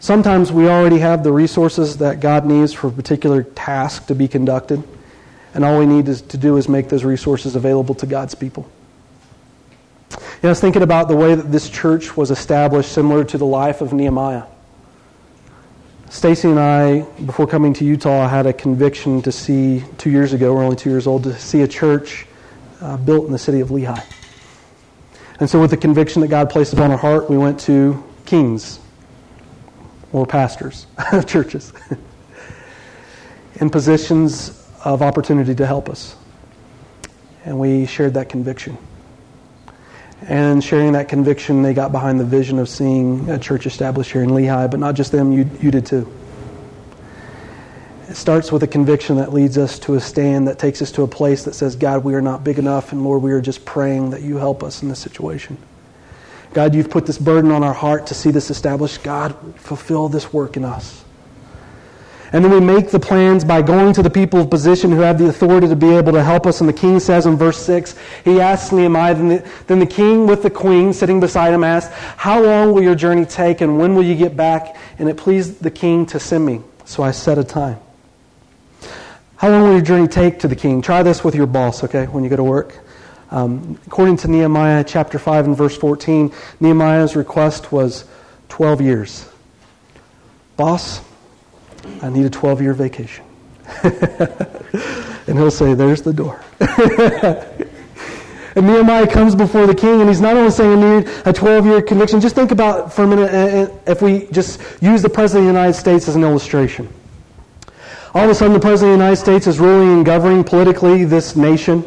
Sometimes 0.00 0.52
we 0.52 0.68
already 0.68 0.98
have 0.98 1.24
the 1.24 1.32
resources 1.32 1.96
that 1.98 2.20
God 2.20 2.46
needs 2.46 2.72
for 2.72 2.88
a 2.88 2.92
particular 2.92 3.42
task 3.42 4.06
to 4.06 4.14
be 4.14 4.28
conducted, 4.28 4.82
and 5.54 5.64
all 5.64 5.78
we 5.78 5.86
need 5.86 6.08
is, 6.08 6.22
to 6.22 6.36
do 6.38 6.56
is 6.56 6.68
make 6.68 6.88
those 6.88 7.04
resources 7.04 7.56
available 7.56 7.94
to 7.96 8.06
God's 8.06 8.34
people. 8.34 8.70
You 10.10 10.18
know, 10.44 10.50
I 10.50 10.52
was 10.52 10.60
thinking 10.60 10.82
about 10.82 11.08
the 11.08 11.16
way 11.16 11.34
that 11.34 11.50
this 11.50 11.68
church 11.68 12.16
was 12.16 12.30
established, 12.30 12.92
similar 12.92 13.24
to 13.24 13.38
the 13.38 13.46
life 13.46 13.80
of 13.80 13.92
Nehemiah. 13.92 14.44
Stacy 16.10 16.48
and 16.48 16.58
I, 16.58 17.02
before 17.26 17.46
coming 17.46 17.74
to 17.74 17.84
Utah, 17.84 18.24
I 18.24 18.28
had 18.28 18.46
a 18.46 18.52
conviction 18.52 19.20
to 19.22 19.30
see, 19.30 19.84
two 19.98 20.10
years 20.10 20.32
ago, 20.32 20.54
we're 20.54 20.64
only 20.64 20.76
two 20.76 20.88
years 20.88 21.06
old, 21.06 21.24
to 21.24 21.38
see 21.38 21.60
a 21.60 21.68
church 21.68 22.26
uh, 22.80 22.96
built 22.96 23.26
in 23.26 23.32
the 23.32 23.38
city 23.38 23.60
of 23.60 23.68
Lehi. 23.68 24.02
And 25.38 25.50
so, 25.50 25.60
with 25.60 25.70
the 25.70 25.76
conviction 25.76 26.22
that 26.22 26.28
God 26.28 26.48
placed 26.48 26.72
upon 26.72 26.90
our 26.90 26.96
heart, 26.96 27.28
we 27.28 27.36
went 27.36 27.60
to 27.60 28.02
kings 28.24 28.80
or 30.12 30.26
pastors 30.26 30.86
of 31.12 31.26
churches 31.26 31.74
in 33.56 33.68
positions 33.68 34.66
of 34.84 35.02
opportunity 35.02 35.54
to 35.54 35.66
help 35.66 35.90
us. 35.90 36.16
And 37.44 37.58
we 37.58 37.84
shared 37.84 38.14
that 38.14 38.30
conviction. 38.30 38.78
And 40.22 40.62
sharing 40.62 40.92
that 40.92 41.08
conviction, 41.08 41.62
they 41.62 41.74
got 41.74 41.92
behind 41.92 42.18
the 42.18 42.24
vision 42.24 42.58
of 42.58 42.68
seeing 42.68 43.28
a 43.30 43.38
church 43.38 43.66
established 43.66 44.10
here 44.10 44.22
in 44.22 44.30
Lehi, 44.30 44.70
but 44.70 44.80
not 44.80 44.94
just 44.94 45.12
them, 45.12 45.32
you, 45.32 45.48
you 45.60 45.70
did 45.70 45.86
too. 45.86 46.12
It 48.08 48.16
starts 48.16 48.50
with 48.50 48.62
a 48.62 48.66
conviction 48.66 49.16
that 49.16 49.32
leads 49.32 49.58
us 49.58 49.78
to 49.80 49.94
a 49.94 50.00
stand 50.00 50.48
that 50.48 50.58
takes 50.58 50.82
us 50.82 50.90
to 50.92 51.02
a 51.02 51.08
place 51.08 51.44
that 51.44 51.54
says, 51.54 51.76
God, 51.76 52.04
we 52.04 52.14
are 52.14 52.22
not 52.22 52.42
big 52.42 52.58
enough, 52.58 52.92
and 52.92 53.04
Lord, 53.04 53.22
we 53.22 53.32
are 53.32 53.40
just 53.40 53.64
praying 53.64 54.10
that 54.10 54.22
you 54.22 54.38
help 54.38 54.62
us 54.62 54.82
in 54.82 54.88
this 54.88 54.98
situation. 54.98 55.58
God, 56.52 56.74
you've 56.74 56.90
put 56.90 57.06
this 57.06 57.18
burden 57.18 57.50
on 57.50 57.62
our 57.62 57.74
heart 57.74 58.06
to 58.08 58.14
see 58.14 58.30
this 58.30 58.50
established. 58.50 59.02
God, 59.02 59.36
fulfill 59.56 60.08
this 60.08 60.32
work 60.32 60.56
in 60.56 60.64
us. 60.64 61.04
And 62.32 62.44
then 62.44 62.52
we 62.52 62.60
make 62.60 62.90
the 62.90 63.00
plans 63.00 63.42
by 63.42 63.62
going 63.62 63.94
to 63.94 64.02
the 64.02 64.10
people 64.10 64.40
of 64.40 64.50
position 64.50 64.90
who 64.90 65.00
have 65.00 65.18
the 65.18 65.28
authority 65.28 65.66
to 65.68 65.76
be 65.76 65.94
able 65.94 66.12
to 66.12 66.22
help 66.22 66.46
us. 66.46 66.60
And 66.60 66.68
the 66.68 66.74
king 66.74 67.00
says 67.00 67.24
in 67.24 67.36
verse 67.36 67.58
6, 67.64 67.94
he 68.24 68.40
asks 68.40 68.70
Nehemiah, 68.70 69.14
then 69.14 69.28
the, 69.28 69.50
then 69.66 69.78
the 69.78 69.86
king 69.86 70.26
with 70.26 70.42
the 70.42 70.50
queen 70.50 70.92
sitting 70.92 71.20
beside 71.20 71.54
him 71.54 71.64
asked, 71.64 71.90
How 72.18 72.42
long 72.42 72.72
will 72.72 72.82
your 72.82 72.94
journey 72.94 73.24
take 73.24 73.62
and 73.62 73.78
when 73.78 73.94
will 73.94 74.02
you 74.02 74.14
get 74.14 74.36
back? 74.36 74.76
And 74.98 75.08
it 75.08 75.16
pleased 75.16 75.62
the 75.62 75.70
king 75.70 76.04
to 76.06 76.20
send 76.20 76.44
me. 76.44 76.60
So 76.84 77.02
I 77.02 77.12
set 77.12 77.38
a 77.38 77.44
time. 77.44 77.78
How 79.36 79.48
long 79.48 79.62
will 79.62 79.72
your 79.72 79.82
journey 79.82 80.08
take 80.08 80.40
to 80.40 80.48
the 80.48 80.56
king? 80.56 80.82
Try 80.82 81.02
this 81.02 81.24
with 81.24 81.34
your 81.34 81.46
boss, 81.46 81.84
okay, 81.84 82.06
when 82.06 82.24
you 82.24 82.30
go 82.30 82.36
to 82.36 82.44
work. 82.44 82.78
Um, 83.30 83.78
according 83.86 84.16
to 84.18 84.28
Nehemiah 84.28 84.84
chapter 84.84 85.18
5 85.18 85.46
and 85.46 85.56
verse 85.56 85.76
14, 85.76 86.32
Nehemiah's 86.60 87.14
request 87.14 87.70
was 87.70 88.04
12 88.48 88.80
years. 88.80 89.28
Boss, 90.56 91.00
I 92.02 92.10
need 92.10 92.26
a 92.26 92.30
12 92.30 92.62
year 92.62 92.74
vacation. 92.74 93.24
and 93.82 95.38
he'll 95.38 95.50
say, 95.50 95.74
There's 95.74 96.02
the 96.02 96.12
door. 96.12 96.42
and 98.54 98.66
Nehemiah 98.66 99.06
comes 99.06 99.34
before 99.34 99.66
the 99.66 99.74
king, 99.74 100.00
and 100.00 100.08
he's 100.08 100.20
not 100.20 100.36
only 100.36 100.50
saying, 100.50 100.82
I 100.82 101.00
need 101.00 101.08
a 101.26 101.32
12 101.32 101.66
year 101.66 101.82
conviction. 101.82 102.20
Just 102.20 102.34
think 102.34 102.50
about 102.50 102.92
for 102.92 103.04
a 103.04 103.06
minute 103.06 103.32
uh, 103.32 103.72
uh, 103.72 103.78
if 103.86 104.02
we 104.02 104.26
just 104.32 104.60
use 104.80 105.02
the 105.02 105.10
President 105.10 105.48
of 105.48 105.54
the 105.54 105.58
United 105.60 105.78
States 105.78 106.08
as 106.08 106.16
an 106.16 106.22
illustration. 106.22 106.88
All 108.14 108.24
of 108.24 108.30
a 108.30 108.34
sudden, 108.34 108.54
the 108.54 108.60
President 108.60 108.94
of 108.94 108.98
the 108.98 109.04
United 109.04 109.20
States 109.20 109.46
is 109.46 109.58
ruling 109.60 109.92
and 109.92 110.06
governing 110.06 110.42
politically 110.42 111.04
this 111.04 111.36
nation 111.36 111.84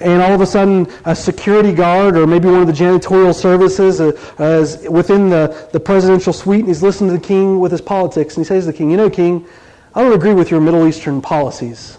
and 0.00 0.22
all 0.22 0.32
of 0.32 0.40
a 0.40 0.46
sudden 0.46 0.86
a 1.04 1.14
security 1.14 1.72
guard 1.72 2.16
or 2.16 2.26
maybe 2.26 2.46
one 2.46 2.60
of 2.60 2.66
the 2.66 2.72
janitorial 2.72 3.34
services 3.34 4.00
uh, 4.00 4.12
is 4.38 4.88
within 4.88 5.28
the, 5.28 5.68
the 5.72 5.80
presidential 5.80 6.32
suite 6.32 6.60
and 6.60 6.68
he's 6.68 6.82
listening 6.82 7.10
to 7.10 7.16
the 7.20 7.26
king 7.26 7.60
with 7.60 7.70
his 7.70 7.80
politics 7.80 8.36
and 8.36 8.44
he 8.44 8.48
says 8.48 8.64
to 8.64 8.72
the 8.72 8.76
king, 8.76 8.90
you 8.90 8.96
know, 8.96 9.10
king, 9.10 9.46
I 9.94 10.02
don't 10.02 10.12
agree 10.12 10.34
with 10.34 10.50
your 10.50 10.60
Middle 10.60 10.86
Eastern 10.86 11.20
policies. 11.20 11.98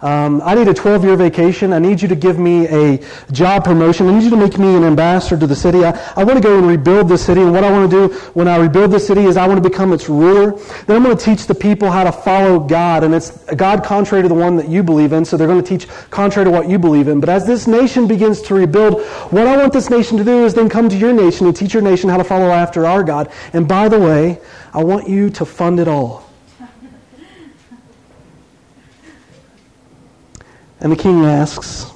Um, 0.00 0.42
I 0.44 0.54
need 0.54 0.68
a 0.68 0.74
12 0.74 1.04
year 1.04 1.16
vacation. 1.16 1.72
I 1.72 1.78
need 1.78 2.02
you 2.02 2.08
to 2.08 2.16
give 2.16 2.38
me 2.38 2.66
a 2.68 3.02
job 3.32 3.64
promotion. 3.64 4.08
I 4.08 4.14
need 4.14 4.24
you 4.24 4.30
to 4.30 4.36
make 4.36 4.58
me 4.58 4.76
an 4.76 4.84
ambassador 4.84 5.40
to 5.40 5.46
the 5.46 5.56
city. 5.56 5.84
I, 5.84 5.90
I 6.16 6.24
want 6.24 6.36
to 6.36 6.42
go 6.42 6.58
and 6.58 6.66
rebuild 6.66 7.08
the 7.08 7.16
city. 7.16 7.40
And 7.40 7.52
what 7.52 7.64
I 7.64 7.70
want 7.70 7.90
to 7.90 8.08
do 8.08 8.14
when 8.34 8.46
I 8.46 8.56
rebuild 8.56 8.90
the 8.90 9.00
city 9.00 9.24
is 9.24 9.36
I 9.36 9.46
want 9.46 9.62
to 9.62 9.68
become 9.68 9.92
its 9.92 10.08
ruler. 10.08 10.52
Then 10.86 10.96
I'm 10.96 11.02
going 11.02 11.16
to 11.16 11.24
teach 11.24 11.46
the 11.46 11.54
people 11.54 11.90
how 11.90 12.04
to 12.04 12.12
follow 12.12 12.60
God. 12.60 13.04
And 13.04 13.14
it's 13.14 13.46
a 13.48 13.56
God 13.56 13.84
contrary 13.84 14.22
to 14.22 14.28
the 14.28 14.34
one 14.34 14.56
that 14.56 14.68
you 14.68 14.82
believe 14.82 15.12
in. 15.12 15.24
So 15.24 15.36
they're 15.36 15.46
going 15.46 15.62
to 15.62 15.68
teach 15.68 15.88
contrary 16.10 16.44
to 16.44 16.50
what 16.50 16.68
you 16.68 16.78
believe 16.78 17.08
in. 17.08 17.20
But 17.20 17.30
as 17.30 17.46
this 17.46 17.66
nation 17.66 18.06
begins 18.06 18.42
to 18.42 18.54
rebuild, 18.54 19.02
what 19.32 19.46
I 19.46 19.56
want 19.56 19.72
this 19.72 19.88
nation 19.88 20.18
to 20.18 20.24
do 20.24 20.44
is 20.44 20.52
then 20.52 20.68
come 20.68 20.90
to 20.90 20.96
your 20.96 21.12
nation 21.12 21.46
and 21.46 21.56
teach 21.56 21.72
your 21.72 21.82
nation 21.82 22.10
how 22.10 22.18
to 22.18 22.24
follow 22.24 22.50
after 22.50 22.84
our 22.84 23.02
God. 23.02 23.30
And 23.54 23.66
by 23.66 23.88
the 23.88 23.98
way, 23.98 24.40
I 24.74 24.84
want 24.84 25.08
you 25.08 25.30
to 25.30 25.46
fund 25.46 25.80
it 25.80 25.88
all. 25.88 26.25
And 30.86 30.92
the 30.92 31.02
king 31.02 31.24
asks, 31.24 31.90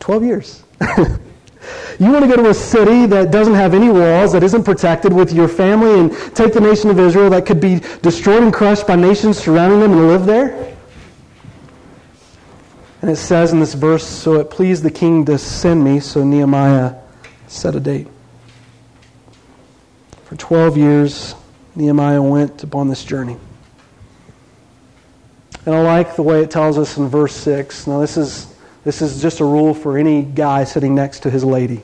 12 0.00 0.24
years. 0.24 0.64
you 0.98 2.10
want 2.10 2.24
to 2.24 2.26
go 2.26 2.34
to 2.34 2.50
a 2.50 2.54
city 2.54 3.06
that 3.06 3.30
doesn't 3.30 3.54
have 3.54 3.72
any 3.72 3.88
walls, 3.88 4.32
that 4.32 4.42
isn't 4.42 4.64
protected 4.64 5.12
with 5.12 5.32
your 5.32 5.46
family, 5.46 6.00
and 6.00 6.10
take 6.34 6.52
the 6.52 6.60
nation 6.60 6.90
of 6.90 6.98
Israel 6.98 7.30
that 7.30 7.46
could 7.46 7.60
be 7.60 7.78
destroyed 8.02 8.42
and 8.42 8.52
crushed 8.52 8.84
by 8.84 8.96
nations 8.96 9.38
surrounding 9.38 9.78
them 9.78 9.92
and 9.92 10.08
live 10.08 10.26
there? 10.26 10.76
And 13.00 13.12
it 13.12 13.14
says 13.14 13.52
in 13.52 13.60
this 13.60 13.74
verse, 13.74 14.04
So 14.04 14.40
it 14.40 14.50
pleased 14.50 14.82
the 14.82 14.90
king 14.90 15.24
to 15.26 15.38
send 15.38 15.84
me, 15.84 16.00
so 16.00 16.24
Nehemiah 16.24 16.96
set 17.46 17.76
a 17.76 17.80
date. 17.80 18.08
For 20.24 20.34
12 20.34 20.76
years, 20.76 21.36
Nehemiah 21.76 22.22
went 22.22 22.64
upon 22.64 22.88
this 22.88 23.04
journey. 23.04 23.36
And 25.66 25.74
I 25.74 25.82
like 25.82 26.14
the 26.14 26.22
way 26.22 26.42
it 26.42 26.50
tells 26.50 26.78
us 26.78 26.96
in 26.96 27.08
verse 27.08 27.34
6. 27.34 27.88
Now, 27.88 28.00
this 28.00 28.16
is, 28.16 28.54
this 28.84 29.02
is 29.02 29.20
just 29.20 29.40
a 29.40 29.44
rule 29.44 29.74
for 29.74 29.98
any 29.98 30.22
guy 30.22 30.62
sitting 30.62 30.94
next 30.94 31.20
to 31.20 31.30
his 31.30 31.44
lady. 31.44 31.82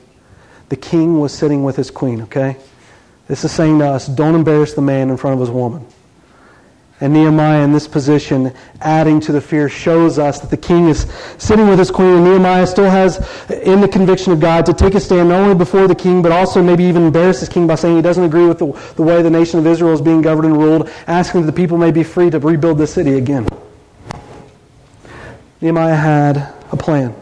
The 0.69 0.77
king 0.77 1.19
was 1.19 1.33
sitting 1.33 1.65
with 1.65 1.75
his 1.75 1.91
queen, 1.91 2.21
okay? 2.21 2.55
This 3.27 3.43
is 3.43 3.51
saying 3.51 3.79
to 3.79 3.85
us 3.85 4.07
don't 4.07 4.35
embarrass 4.35 4.73
the 4.73 4.81
man 4.81 5.09
in 5.09 5.17
front 5.17 5.33
of 5.33 5.41
his 5.41 5.49
woman. 5.49 5.85
And 7.01 7.11
Nehemiah, 7.11 7.63
in 7.63 7.73
this 7.73 7.85
position, 7.85 8.53
adding 8.79 9.19
to 9.21 9.33
the 9.33 9.41
fear, 9.41 9.67
shows 9.67 10.17
us 10.17 10.39
that 10.39 10.49
the 10.49 10.55
king 10.55 10.87
is 10.87 11.05
sitting 11.37 11.67
with 11.67 11.77
his 11.77 11.91
queen, 11.91 12.15
and 12.15 12.23
Nehemiah 12.23 12.65
still 12.65 12.89
has, 12.89 13.17
in 13.49 13.81
the 13.81 13.89
conviction 13.89 14.31
of 14.31 14.39
God, 14.39 14.65
to 14.67 14.73
take 14.73 14.95
a 14.95 15.01
stand 15.01 15.27
not 15.27 15.41
only 15.41 15.55
before 15.55 15.89
the 15.89 15.95
king, 15.95 16.21
but 16.21 16.31
also 16.31 16.63
maybe 16.63 16.85
even 16.85 17.03
embarrass 17.03 17.41
his 17.41 17.49
king 17.49 17.67
by 17.67 17.75
saying 17.75 17.97
he 17.97 18.01
doesn't 18.01 18.23
agree 18.23 18.45
with 18.45 18.59
the, 18.59 18.71
the 18.95 19.01
way 19.01 19.21
the 19.21 19.29
nation 19.29 19.59
of 19.59 19.67
Israel 19.67 19.91
is 19.91 20.01
being 20.01 20.21
governed 20.21 20.45
and 20.45 20.57
ruled, 20.57 20.89
asking 21.07 21.41
that 21.41 21.47
the 21.47 21.53
people 21.53 21.77
may 21.77 21.91
be 21.91 22.03
free 22.03 22.29
to 22.29 22.39
rebuild 22.39 22.77
the 22.77 22.87
city 22.87 23.15
again. 23.15 23.45
Nehemiah 25.63 25.95
had 25.95 26.53
a 26.73 26.75
plan. 26.75 27.15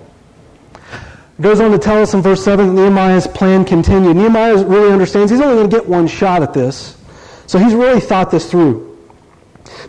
It 0.74 1.42
goes 1.44 1.60
on 1.60 1.70
to 1.74 1.78
tell 1.78 2.02
us 2.02 2.16
in 2.16 2.24
verse 2.24 2.44
7 2.44 2.70
that 2.70 2.74
Nehemiah's 2.74 3.28
plan 3.28 3.64
continued. 3.64 4.18
Nehemiah 4.18 4.66
really 4.66 4.92
understands 4.92 5.30
he's 5.30 5.40
only 5.40 5.58
going 5.58 5.70
to 5.70 5.78
get 5.78 5.88
one 5.88 6.08
shot 6.08 6.42
at 6.42 6.52
this. 6.52 6.98
So 7.46 7.60
he's 7.60 7.76
really 7.76 8.02
thought 8.02 8.32
this 8.32 8.50
through. 8.50 8.98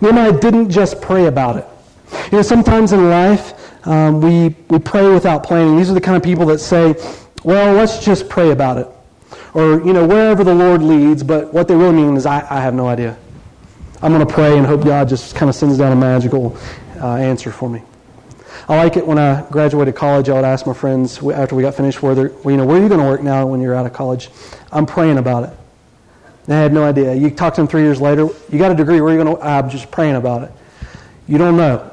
Nehemiah 0.02 0.38
didn't 0.38 0.68
just 0.68 1.00
pray 1.00 1.28
about 1.28 1.56
it. 1.56 1.66
You 2.30 2.38
know, 2.38 2.42
sometimes 2.42 2.92
in 2.92 3.08
life, 3.08 3.86
um, 3.86 4.20
we, 4.20 4.54
we 4.68 4.78
pray 4.78 5.10
without 5.10 5.44
planning. 5.44 5.78
These 5.78 5.90
are 5.90 5.94
the 5.94 6.00
kind 6.02 6.18
of 6.18 6.22
people 6.22 6.44
that 6.46 6.58
say, 6.58 6.94
well, 7.44 7.72
let's 7.72 8.04
just 8.04 8.28
pray 8.28 8.50
about 8.50 8.76
it. 8.76 8.88
Or, 9.54 9.82
you 9.82 9.94
know, 9.94 10.06
wherever 10.06 10.44
the 10.44 10.54
Lord 10.54 10.82
leads, 10.82 11.22
but 11.22 11.54
what 11.54 11.68
they 11.68 11.74
really 11.74 11.94
mean 11.94 12.16
is, 12.18 12.26
I, 12.26 12.40
I 12.50 12.60
have 12.60 12.74
no 12.74 12.86
idea. 12.86 13.16
I'm 14.02 14.12
going 14.12 14.26
to 14.26 14.30
pray 14.30 14.58
and 14.58 14.66
hope 14.66 14.84
God 14.84 15.08
just 15.08 15.36
kind 15.36 15.48
of 15.48 15.54
sends 15.54 15.78
down 15.78 15.92
a 15.92 15.96
magical 15.96 16.54
uh, 17.00 17.14
answer 17.14 17.50
for 17.50 17.70
me. 17.70 17.82
I 18.68 18.76
like 18.76 18.96
it 18.96 19.06
when 19.06 19.18
I 19.18 19.42
graduated 19.50 19.94
college. 19.96 20.28
I 20.28 20.34
would 20.34 20.44
ask 20.44 20.66
my 20.66 20.72
friends 20.72 21.18
after 21.22 21.54
we 21.54 21.62
got 21.62 21.74
finished, 21.74 22.02
where, 22.02 22.14
well, 22.14 22.50
you 22.50 22.56
know, 22.56 22.64
where 22.64 22.78
are 22.78 22.82
you 22.82 22.88
going 22.88 23.00
to 23.00 23.06
work 23.06 23.22
now 23.22 23.46
when 23.46 23.60
you're 23.60 23.74
out 23.74 23.86
of 23.86 23.92
college? 23.92 24.30
I'm 24.70 24.86
praying 24.86 25.18
about 25.18 25.44
it. 25.44 25.58
They 26.46 26.56
had 26.56 26.72
no 26.72 26.84
idea. 26.84 27.14
You 27.14 27.30
talk 27.30 27.54
to 27.54 27.60
them 27.60 27.68
three 27.68 27.82
years 27.82 28.00
later, 28.00 28.28
you 28.50 28.58
got 28.58 28.72
a 28.72 28.74
degree, 28.74 29.00
where 29.00 29.14
are 29.14 29.18
you 29.18 29.24
going 29.24 29.36
to? 29.36 29.44
I'm 29.44 29.70
just 29.70 29.90
praying 29.90 30.16
about 30.16 30.42
it. 30.42 30.52
You 31.26 31.38
don't 31.38 31.56
know. 31.56 31.88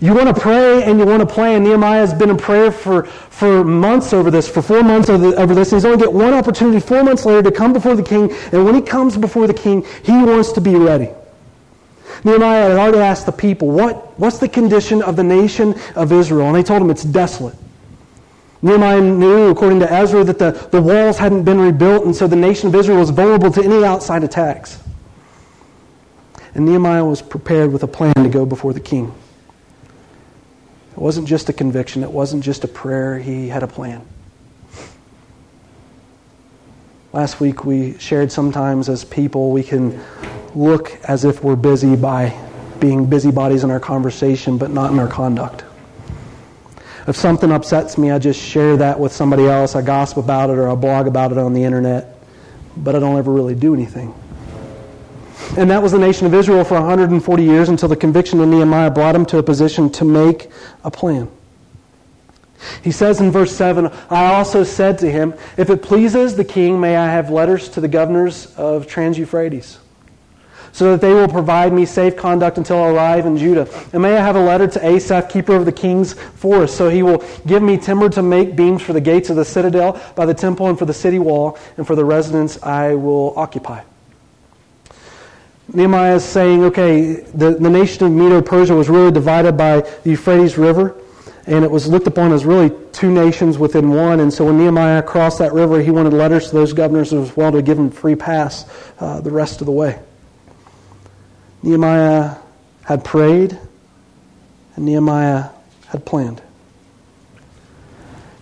You 0.00 0.12
want 0.12 0.34
to 0.34 0.38
pray 0.38 0.82
and 0.82 0.98
you 0.98 1.06
want 1.06 1.20
to 1.20 1.26
plan. 1.26 1.64
Nehemiah 1.64 2.00
has 2.00 2.12
been 2.12 2.28
in 2.28 2.36
prayer 2.36 2.70
for, 2.70 3.04
for 3.04 3.64
months 3.64 4.12
over 4.12 4.30
this, 4.30 4.48
for 4.48 4.60
four 4.60 4.82
months 4.82 5.08
over, 5.08 5.28
over 5.38 5.54
this. 5.54 5.70
He's 5.70 5.84
only 5.84 5.98
get 5.98 6.12
one 6.12 6.34
opportunity 6.34 6.80
four 6.80 7.02
months 7.02 7.24
later 7.24 7.42
to 7.42 7.52
come 7.52 7.72
before 7.72 7.96
the 7.96 8.02
king. 8.02 8.30
And 8.52 8.64
when 8.64 8.74
he 8.74 8.82
comes 8.82 9.16
before 9.16 9.46
the 9.46 9.54
king, 9.54 9.86
he 10.02 10.12
wants 10.12 10.52
to 10.52 10.60
be 10.60 10.74
ready. 10.74 11.10
Nehemiah 12.22 12.68
had 12.68 12.78
already 12.78 12.98
asked 12.98 13.26
the 13.26 13.32
people, 13.32 13.68
what, 13.68 14.18
what's 14.18 14.38
the 14.38 14.48
condition 14.48 15.02
of 15.02 15.16
the 15.16 15.24
nation 15.24 15.74
of 15.96 16.12
Israel? 16.12 16.46
And 16.46 16.56
they 16.56 16.62
told 16.62 16.82
him 16.82 16.90
it's 16.90 17.04
desolate. 17.04 17.56
Nehemiah 18.62 19.00
knew, 19.00 19.50
according 19.50 19.80
to 19.80 19.92
Ezra, 19.92 20.24
that 20.24 20.38
the, 20.38 20.52
the 20.70 20.80
walls 20.80 21.18
hadn't 21.18 21.44
been 21.44 21.60
rebuilt, 21.60 22.06
and 22.06 22.16
so 22.16 22.26
the 22.26 22.36
nation 22.36 22.68
of 22.68 22.74
Israel 22.74 22.98
was 22.98 23.10
vulnerable 23.10 23.50
to 23.50 23.62
any 23.62 23.84
outside 23.84 24.24
attacks. 24.24 24.82
And 26.54 26.64
Nehemiah 26.64 27.04
was 27.04 27.20
prepared 27.20 27.72
with 27.72 27.82
a 27.82 27.86
plan 27.86 28.14
to 28.14 28.28
go 28.28 28.46
before 28.46 28.72
the 28.72 28.80
king. 28.80 29.14
It 30.92 30.98
wasn't 30.98 31.28
just 31.28 31.48
a 31.48 31.52
conviction, 31.52 32.02
it 32.04 32.10
wasn't 32.10 32.44
just 32.44 32.64
a 32.64 32.68
prayer, 32.68 33.18
he 33.18 33.48
had 33.48 33.62
a 33.62 33.66
plan. 33.66 34.06
Last 37.14 37.38
week 37.38 37.64
we 37.64 37.96
shared 37.98 38.32
sometimes 38.32 38.88
as 38.88 39.04
people 39.04 39.52
we 39.52 39.62
can 39.62 40.02
look 40.56 40.98
as 41.04 41.24
if 41.24 41.44
we're 41.44 41.54
busy 41.54 41.94
by 41.94 42.36
being 42.80 43.06
busybodies 43.06 43.62
in 43.62 43.70
our 43.70 43.78
conversation, 43.78 44.58
but 44.58 44.72
not 44.72 44.90
in 44.90 44.98
our 44.98 45.06
conduct. 45.06 45.62
If 47.06 47.14
something 47.14 47.52
upsets 47.52 47.96
me, 47.96 48.10
I 48.10 48.18
just 48.18 48.42
share 48.42 48.76
that 48.78 48.98
with 48.98 49.12
somebody 49.12 49.46
else. 49.46 49.76
I 49.76 49.82
gossip 49.82 50.18
about 50.18 50.50
it 50.50 50.54
or 50.54 50.68
I 50.68 50.74
blog 50.74 51.06
about 51.06 51.30
it 51.30 51.38
on 51.38 51.52
the 51.52 51.62
internet, 51.62 52.18
but 52.78 52.96
I 52.96 52.98
don't 52.98 53.16
ever 53.16 53.30
really 53.30 53.54
do 53.54 53.74
anything. 53.74 54.12
And 55.56 55.70
that 55.70 55.80
was 55.80 55.92
the 55.92 56.00
nation 56.00 56.26
of 56.26 56.34
Israel 56.34 56.64
for 56.64 56.74
140 56.74 57.44
years 57.44 57.68
until 57.68 57.88
the 57.88 57.94
conviction 57.94 58.40
of 58.40 58.48
Nehemiah 58.48 58.90
brought 58.90 59.14
him 59.14 59.24
to 59.26 59.38
a 59.38 59.42
position 59.44 59.88
to 59.90 60.04
make 60.04 60.50
a 60.82 60.90
plan. 60.90 61.30
He 62.82 62.92
says 62.92 63.20
in 63.20 63.30
verse 63.30 63.54
7 63.54 63.90
I 64.10 64.34
also 64.34 64.64
said 64.64 64.98
to 64.98 65.10
him, 65.10 65.34
If 65.56 65.70
it 65.70 65.82
pleases 65.82 66.36
the 66.36 66.44
king, 66.44 66.80
may 66.80 66.96
I 66.96 67.06
have 67.06 67.30
letters 67.30 67.68
to 67.70 67.80
the 67.80 67.88
governors 67.88 68.54
of 68.56 68.86
Trans 68.86 69.18
Euphrates? 69.18 69.78
so 70.74 70.90
that 70.90 71.00
they 71.00 71.14
will 71.14 71.28
provide 71.28 71.72
me 71.72 71.86
safe 71.86 72.16
conduct 72.16 72.58
until 72.58 72.82
I 72.82 72.88
arrive 72.88 73.26
in 73.26 73.36
Judah. 73.36 73.68
And 73.92 74.02
may 74.02 74.16
I 74.16 74.20
have 74.20 74.34
a 74.34 74.44
letter 74.44 74.66
to 74.66 74.84
Asaph, 74.84 75.30
keeper 75.30 75.54
of 75.54 75.66
the 75.66 75.72
king's 75.72 76.14
forest, 76.14 76.76
so 76.76 76.88
he 76.88 77.04
will 77.04 77.24
give 77.46 77.62
me 77.62 77.78
timber 77.78 78.08
to 78.10 78.22
make 78.24 78.56
beams 78.56 78.82
for 78.82 78.92
the 78.92 79.00
gates 79.00 79.30
of 79.30 79.36
the 79.36 79.44
citadel 79.44 80.00
by 80.16 80.26
the 80.26 80.34
temple 80.34 80.66
and 80.66 80.76
for 80.76 80.84
the 80.84 80.92
city 80.92 81.20
wall 81.20 81.56
and 81.76 81.86
for 81.86 81.94
the 81.94 82.04
residence 82.04 82.60
I 82.60 82.94
will 82.94 83.38
occupy. 83.38 83.82
Nehemiah 85.72 86.16
is 86.16 86.24
saying, 86.24 86.64
okay, 86.64 87.20
the, 87.20 87.52
the 87.52 87.70
nation 87.70 88.04
of 88.06 88.12
Medo 88.12 88.42
Persia 88.42 88.74
was 88.74 88.88
really 88.88 89.12
divided 89.12 89.56
by 89.56 89.80
the 89.80 90.10
Euphrates 90.10 90.58
River, 90.58 90.96
and 91.46 91.64
it 91.64 91.70
was 91.70 91.86
looked 91.86 92.06
upon 92.06 92.32
as 92.32 92.44
really 92.44 92.72
two 92.92 93.12
nations 93.12 93.58
within 93.58 93.90
one. 93.90 94.20
And 94.20 94.32
so 94.32 94.46
when 94.46 94.58
Nehemiah 94.58 95.02
crossed 95.02 95.38
that 95.40 95.52
river, 95.52 95.82
he 95.82 95.90
wanted 95.90 96.12
letters 96.12 96.48
to 96.48 96.54
those 96.54 96.72
governors 96.72 97.12
as 97.12 97.36
well 97.36 97.52
to 97.52 97.60
give 97.60 97.76
them 97.76 97.90
free 97.90 98.14
pass 98.14 98.66
uh, 98.98 99.20
the 99.20 99.30
rest 99.30 99.60
of 99.60 99.66
the 99.66 99.72
way. 99.72 99.98
Nehemiah 101.62 102.36
had 102.84 103.04
prayed, 103.04 103.58
and 104.76 104.84
Nehemiah 104.84 105.50
had 105.88 106.04
planned. 106.04 106.42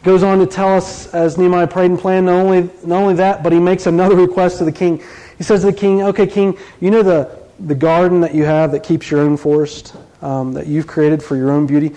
Goes 0.02 0.22
on 0.24 0.38
to 0.38 0.46
tell 0.46 0.74
us 0.74 1.12
as 1.14 1.38
Nehemiah 1.38 1.68
prayed 1.68 1.90
and 1.90 1.98
planned, 1.98 2.26
not 2.26 2.34
only, 2.34 2.62
not 2.84 3.02
only 3.02 3.14
that, 3.14 3.42
but 3.42 3.52
he 3.52 3.60
makes 3.60 3.86
another 3.86 4.16
request 4.16 4.58
to 4.58 4.64
the 4.64 4.72
king. 4.72 5.02
He 5.38 5.44
says 5.44 5.60
to 5.60 5.66
the 5.66 5.72
king, 5.72 6.02
Okay, 6.02 6.26
king, 6.26 6.58
you 6.80 6.90
know 6.90 7.02
the, 7.02 7.38
the 7.60 7.74
garden 7.74 8.20
that 8.20 8.34
you 8.34 8.44
have 8.44 8.72
that 8.72 8.82
keeps 8.82 9.10
your 9.10 9.20
own 9.20 9.36
forest, 9.36 9.94
um, 10.20 10.52
that 10.54 10.66
you've 10.66 10.88
created 10.88 11.22
for 11.22 11.36
your 11.36 11.52
own 11.52 11.66
beauty? 11.66 11.94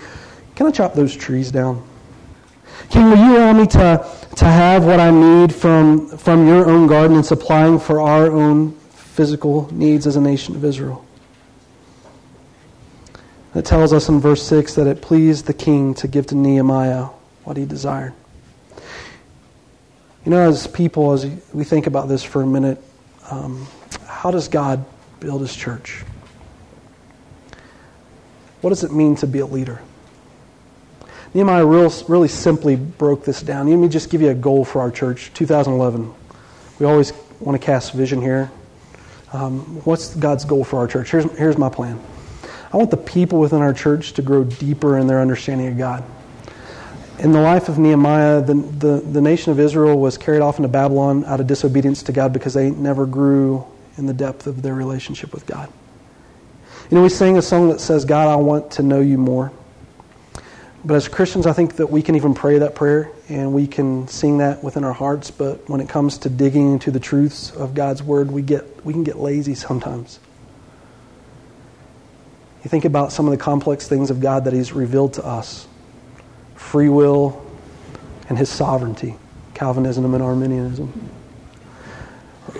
Can 0.56 0.66
I 0.66 0.70
chop 0.70 0.94
those 0.94 1.14
trees 1.14 1.52
down? 1.52 1.86
King, 2.88 3.10
will 3.10 3.18
you 3.18 3.36
allow 3.36 3.52
me 3.52 3.66
to, 3.66 4.08
to 4.36 4.44
have 4.44 4.84
what 4.84 4.98
I 4.98 5.10
need 5.10 5.54
from, 5.54 6.08
from 6.16 6.46
your 6.46 6.68
own 6.68 6.86
garden 6.86 7.16
and 7.16 7.24
supplying 7.24 7.78
for 7.78 8.00
our 8.00 8.30
own 8.30 8.72
physical 8.72 9.72
needs 9.72 10.06
as 10.06 10.16
a 10.16 10.20
nation 10.20 10.56
of 10.56 10.64
Israel? 10.64 11.04
It 13.54 13.64
tells 13.64 13.92
us 13.92 14.08
in 14.08 14.18
verse 14.18 14.42
6 14.42 14.74
that 14.74 14.86
it 14.86 15.02
pleased 15.02 15.46
the 15.46 15.54
king 15.54 15.94
to 15.94 16.08
give 16.08 16.26
to 16.28 16.34
Nehemiah 16.34 17.04
what 17.44 17.56
he 17.56 17.64
desired. 17.64 18.14
You 20.24 20.30
know, 20.30 20.48
as 20.48 20.66
people, 20.66 21.12
as 21.12 21.26
we 21.52 21.64
think 21.64 21.86
about 21.86 22.08
this 22.08 22.22
for 22.22 22.42
a 22.42 22.46
minute, 22.46 22.82
um, 23.30 23.66
how 24.06 24.30
does 24.30 24.48
God 24.48 24.84
build 25.20 25.40
his 25.42 25.54
church? 25.54 26.02
What 28.62 28.70
does 28.70 28.84
it 28.84 28.92
mean 28.92 29.16
to 29.16 29.26
be 29.26 29.38
a 29.40 29.46
leader? 29.46 29.80
Nehemiah 31.34 31.66
real, 31.66 31.92
really 32.08 32.28
simply 32.28 32.76
broke 32.76 33.24
this 33.24 33.42
down. 33.42 33.68
Let 33.68 33.76
me 33.76 33.88
just 33.88 34.10
give 34.10 34.22
you 34.22 34.30
a 34.30 34.34
goal 34.34 34.64
for 34.64 34.80
our 34.80 34.90
church, 34.90 35.30
2011. 35.34 36.12
We 36.78 36.86
always 36.86 37.12
want 37.40 37.60
to 37.60 37.64
cast 37.64 37.92
vision 37.92 38.20
here. 38.20 38.50
Um, 39.32 39.60
what's 39.84 40.14
God's 40.14 40.44
goal 40.44 40.64
for 40.64 40.78
our 40.78 40.86
church? 40.86 41.10
Here's, 41.10 41.24
here's 41.36 41.58
my 41.58 41.68
plan. 41.68 42.00
I 42.72 42.76
want 42.76 42.90
the 42.90 42.96
people 42.96 43.40
within 43.40 43.60
our 43.60 43.72
church 43.72 44.12
to 44.14 44.22
grow 44.22 44.44
deeper 44.44 44.98
in 44.98 45.06
their 45.06 45.20
understanding 45.20 45.68
of 45.68 45.78
God. 45.78 46.04
In 47.18 47.32
the 47.32 47.40
life 47.40 47.68
of 47.68 47.78
Nehemiah, 47.78 48.42
the, 48.42 48.54
the, 48.54 49.00
the 49.00 49.20
nation 49.20 49.50
of 49.52 49.58
Israel 49.58 49.98
was 49.98 50.18
carried 50.18 50.42
off 50.42 50.58
into 50.58 50.68
Babylon 50.68 51.24
out 51.24 51.40
of 51.40 51.46
disobedience 51.46 52.02
to 52.04 52.12
God 52.12 52.32
because 52.32 52.54
they 52.54 52.70
never 52.70 53.06
grew 53.06 53.66
in 53.96 54.06
the 54.06 54.12
depth 54.12 54.46
of 54.46 54.62
their 54.62 54.74
relationship 54.74 55.32
with 55.32 55.46
God. 55.46 55.72
You 56.90 56.96
know, 56.96 57.02
we 57.02 57.08
sing 57.08 57.38
a 57.38 57.42
song 57.42 57.70
that 57.70 57.80
says, 57.80 58.04
God, 58.04 58.28
I 58.28 58.36
want 58.36 58.72
to 58.72 58.82
know 58.82 59.00
you 59.00 59.18
more. 59.18 59.50
But 60.86 60.94
as 60.94 61.08
Christians, 61.08 61.48
I 61.48 61.52
think 61.52 61.76
that 61.76 61.90
we 61.90 62.00
can 62.00 62.14
even 62.14 62.32
pray 62.32 62.58
that 62.58 62.76
prayer 62.76 63.10
and 63.28 63.52
we 63.52 63.66
can 63.66 64.06
sing 64.06 64.38
that 64.38 64.62
within 64.62 64.84
our 64.84 64.92
hearts. 64.92 65.32
But 65.32 65.68
when 65.68 65.80
it 65.80 65.88
comes 65.88 66.16
to 66.18 66.30
digging 66.30 66.74
into 66.74 66.92
the 66.92 67.00
truths 67.00 67.50
of 67.50 67.74
God's 67.74 68.04
Word, 68.04 68.30
we, 68.30 68.40
get, 68.40 68.86
we 68.86 68.92
can 68.92 69.02
get 69.02 69.18
lazy 69.18 69.56
sometimes. 69.56 70.20
You 72.62 72.70
think 72.70 72.84
about 72.84 73.10
some 73.10 73.26
of 73.26 73.32
the 73.32 73.36
complex 73.36 73.88
things 73.88 74.10
of 74.12 74.20
God 74.20 74.44
that 74.44 74.52
He's 74.52 74.72
revealed 74.72 75.14
to 75.14 75.26
us 75.26 75.66
free 76.54 76.88
will 76.88 77.44
and 78.28 78.38
His 78.38 78.48
sovereignty, 78.48 79.16
Calvinism 79.54 80.14
and 80.14 80.22
Arminianism. 80.22 81.10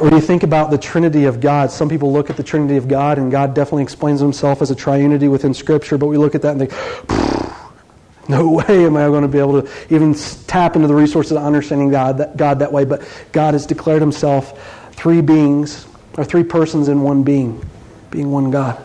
Or 0.01 0.11
you 0.11 0.21
think 0.21 0.43
about 0.43 0.73
the 0.73 0.79
Trinity 0.79 1.27
of 1.27 1.41
God. 1.41 1.71
Some 1.71 1.89
people 1.89 2.13
look 2.13 2.29
at 2.29 2.37
the 2.37 2.43
Trinity 2.43 2.77
of 2.77 2.89
God, 2.89 3.19
and 3.19 3.31
God 3.31 3.55
definitely 3.55 3.85
explains 3.85 4.19
Himself 4.21 4.63
as 4.63 4.73
a 4.73 4.75
triunity 4.75 5.31
within 5.31 5.55
Scripture, 5.55 5.97
but 5.97 6.07
we 6.07 6.19
look 6.19 6.35
at 6.35 6.43
that 6.43 6.57
and 6.57 6.69
think, 6.69 7.36
no 8.29 8.49
way 8.49 8.85
am 8.85 8.97
I 8.97 9.07
going 9.07 9.23
to 9.23 9.29
be 9.29 9.39
able 9.39 9.63
to 9.63 9.95
even 9.95 10.15
tap 10.47 10.77
into 10.77 10.89
the 10.89 10.95
resources 10.95 11.33
of 11.33 11.39
understanding 11.39 11.91
God 11.91 12.19
that, 12.19 12.37
God 12.37 12.59
that 12.61 12.73
way. 12.73 12.85
But 12.85 13.07
God 13.33 13.55
has 13.55 13.67
declared 13.67 14.01
Himself 14.03 14.59
three 14.93 15.21
beings, 15.21 15.87
or 16.17 16.25
three 16.25 16.45
persons 16.45 16.89
in 16.89 17.03
one 17.03 17.23
being, 17.23 17.63
being 18.11 18.31
one 18.31 18.51
God. 18.51 18.83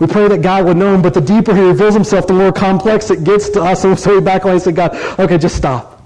We 0.00 0.06
pray 0.06 0.26
that 0.28 0.42
God 0.42 0.64
would 0.64 0.76
know 0.76 0.94
him, 0.94 1.02
but 1.02 1.14
the 1.14 1.20
deeper 1.20 1.54
he 1.54 1.62
reveals 1.62 1.94
himself, 1.94 2.26
the 2.26 2.32
more 2.32 2.52
complex 2.52 3.10
it 3.10 3.22
gets 3.22 3.50
to 3.50 3.62
us. 3.62 3.84
And 3.84 3.98
so 3.98 4.14
we 4.14 4.20
back 4.20 4.42
away 4.42 4.54
and 4.54 4.62
say, 4.62 4.72
God, 4.72 4.94
okay, 5.18 5.38
just 5.38 5.56
stop. 5.56 6.02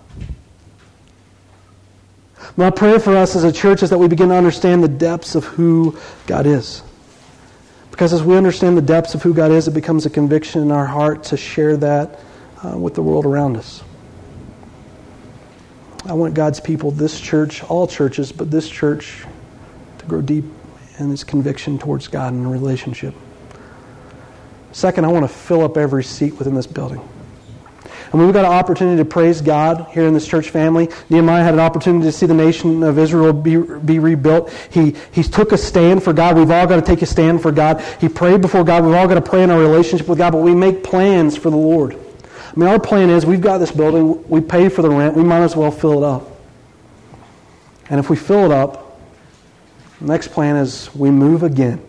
My 2.58 2.70
prayer 2.70 2.98
for 2.98 3.16
us 3.16 3.36
as 3.36 3.44
a 3.44 3.52
church 3.52 3.82
is 3.82 3.90
that 3.90 3.98
we 3.98 4.08
begin 4.08 4.28
to 4.28 4.34
understand 4.34 4.82
the 4.82 4.88
depths 4.88 5.34
of 5.34 5.44
who 5.44 5.98
God 6.26 6.46
is. 6.46 6.82
Because 7.96 8.12
as 8.12 8.22
we 8.22 8.36
understand 8.36 8.76
the 8.76 8.82
depths 8.82 9.14
of 9.14 9.22
who 9.22 9.32
God 9.32 9.50
is, 9.50 9.68
it 9.68 9.70
becomes 9.70 10.04
a 10.04 10.10
conviction 10.10 10.60
in 10.60 10.70
our 10.70 10.84
heart 10.84 11.24
to 11.24 11.36
share 11.38 11.78
that 11.78 12.20
uh, 12.62 12.76
with 12.76 12.94
the 12.94 13.00
world 13.00 13.24
around 13.24 13.56
us. 13.56 13.82
I 16.04 16.12
want 16.12 16.34
God's 16.34 16.60
people, 16.60 16.90
this 16.90 17.18
church, 17.18 17.64
all 17.64 17.86
churches, 17.86 18.32
but 18.32 18.50
this 18.50 18.68
church, 18.68 19.24
to 19.96 20.04
grow 20.04 20.20
deep 20.20 20.44
in 20.98 21.10
its 21.10 21.24
conviction 21.24 21.78
towards 21.78 22.06
God 22.06 22.34
and 22.34 22.52
relationship. 22.52 23.14
Second, 24.72 25.06
I 25.06 25.08
want 25.08 25.24
to 25.24 25.34
fill 25.34 25.62
up 25.62 25.78
every 25.78 26.04
seat 26.04 26.34
within 26.34 26.54
this 26.54 26.66
building. 26.66 27.00
And 28.12 28.22
we've 28.22 28.32
got 28.32 28.44
an 28.44 28.52
opportunity 28.52 28.98
to 28.98 29.04
praise 29.04 29.40
God 29.40 29.88
here 29.90 30.06
in 30.06 30.14
this 30.14 30.26
church 30.26 30.50
family. 30.50 30.88
Nehemiah 31.10 31.42
had 31.42 31.54
an 31.54 31.60
opportunity 31.60 32.04
to 32.04 32.12
see 32.12 32.26
the 32.26 32.34
nation 32.34 32.82
of 32.82 32.98
Israel 32.98 33.32
be, 33.32 33.56
be 33.56 33.98
rebuilt. 33.98 34.52
He, 34.70 34.94
he 35.12 35.22
took 35.22 35.52
a 35.52 35.58
stand 35.58 36.02
for 36.02 36.12
God. 36.12 36.36
We've 36.36 36.50
all 36.50 36.66
got 36.66 36.76
to 36.76 36.82
take 36.82 37.02
a 37.02 37.06
stand 37.06 37.42
for 37.42 37.50
God. 37.50 37.82
He 38.00 38.08
prayed 38.08 38.40
before 38.40 38.64
God. 38.64 38.84
We've 38.84 38.94
all 38.94 39.08
got 39.08 39.14
to 39.14 39.22
pray 39.22 39.42
in 39.42 39.50
our 39.50 39.58
relationship 39.58 40.08
with 40.08 40.18
God, 40.18 40.32
but 40.32 40.42
we 40.42 40.54
make 40.54 40.84
plans 40.84 41.36
for 41.36 41.50
the 41.50 41.56
Lord. 41.56 41.94
I 41.94 42.58
mean, 42.58 42.68
our 42.68 42.80
plan 42.80 43.10
is 43.10 43.26
we've 43.26 43.40
got 43.40 43.58
this 43.58 43.72
building, 43.72 44.26
we 44.28 44.40
pay 44.40 44.68
for 44.68 44.82
the 44.82 44.88
rent, 44.88 45.14
we 45.14 45.22
might 45.22 45.42
as 45.42 45.54
well 45.54 45.70
fill 45.70 46.02
it 46.02 46.06
up. 46.06 46.30
And 47.90 48.00
if 48.00 48.08
we 48.08 48.16
fill 48.16 48.46
it 48.46 48.50
up, 48.50 48.98
next 50.00 50.28
plan 50.28 50.56
is 50.56 50.94
we 50.94 51.10
move 51.10 51.42
again. 51.42 51.86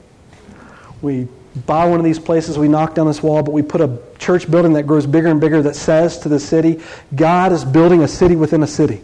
We 1.01 1.27
buy 1.65 1.85
one 1.85 1.99
of 1.99 2.05
these 2.05 2.19
places, 2.19 2.57
we 2.57 2.67
knock 2.67 2.95
down 2.95 3.07
this 3.07 3.21
wall, 3.23 3.43
but 3.43 3.51
we 3.51 3.61
put 3.61 3.81
a 3.81 3.97
church 4.19 4.49
building 4.49 4.73
that 4.73 4.83
grows 4.83 5.05
bigger 5.05 5.27
and 5.27 5.41
bigger 5.41 5.61
that 5.63 5.75
says 5.75 6.19
to 6.19 6.29
the 6.29 6.39
city, 6.39 6.81
God 7.15 7.51
is 7.51 7.65
building 7.65 8.03
a 8.03 8.07
city 8.07 8.35
within 8.35 8.63
a 8.63 8.67
city. 8.67 9.01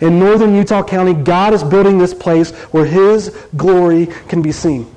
In 0.00 0.18
northern 0.18 0.54
Utah 0.54 0.82
County, 0.82 1.14
God 1.14 1.54
is 1.54 1.62
building 1.62 1.98
this 1.98 2.14
place 2.14 2.50
where 2.72 2.84
His 2.84 3.28
glory 3.56 4.06
can 4.28 4.42
be 4.42 4.52
seen. 4.52 4.94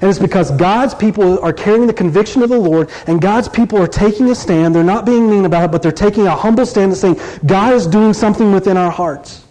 And 0.00 0.10
it's 0.10 0.18
because 0.18 0.50
God's 0.52 0.94
people 0.94 1.38
are 1.40 1.52
carrying 1.52 1.86
the 1.86 1.92
conviction 1.92 2.42
of 2.42 2.48
the 2.48 2.58
Lord, 2.58 2.90
and 3.06 3.20
God's 3.20 3.48
people 3.48 3.78
are 3.78 3.86
taking 3.86 4.30
a 4.30 4.34
stand. 4.34 4.74
They're 4.74 4.82
not 4.82 5.06
being 5.06 5.30
mean 5.30 5.44
about 5.44 5.64
it, 5.64 5.72
but 5.72 5.82
they're 5.82 5.92
taking 5.92 6.26
a 6.26 6.34
humble 6.34 6.66
stand 6.66 6.92
and 6.92 6.98
saying, 6.98 7.20
God 7.46 7.74
is 7.74 7.86
doing 7.86 8.12
something 8.12 8.52
within 8.52 8.76
our 8.76 8.90
hearts. 8.90 9.43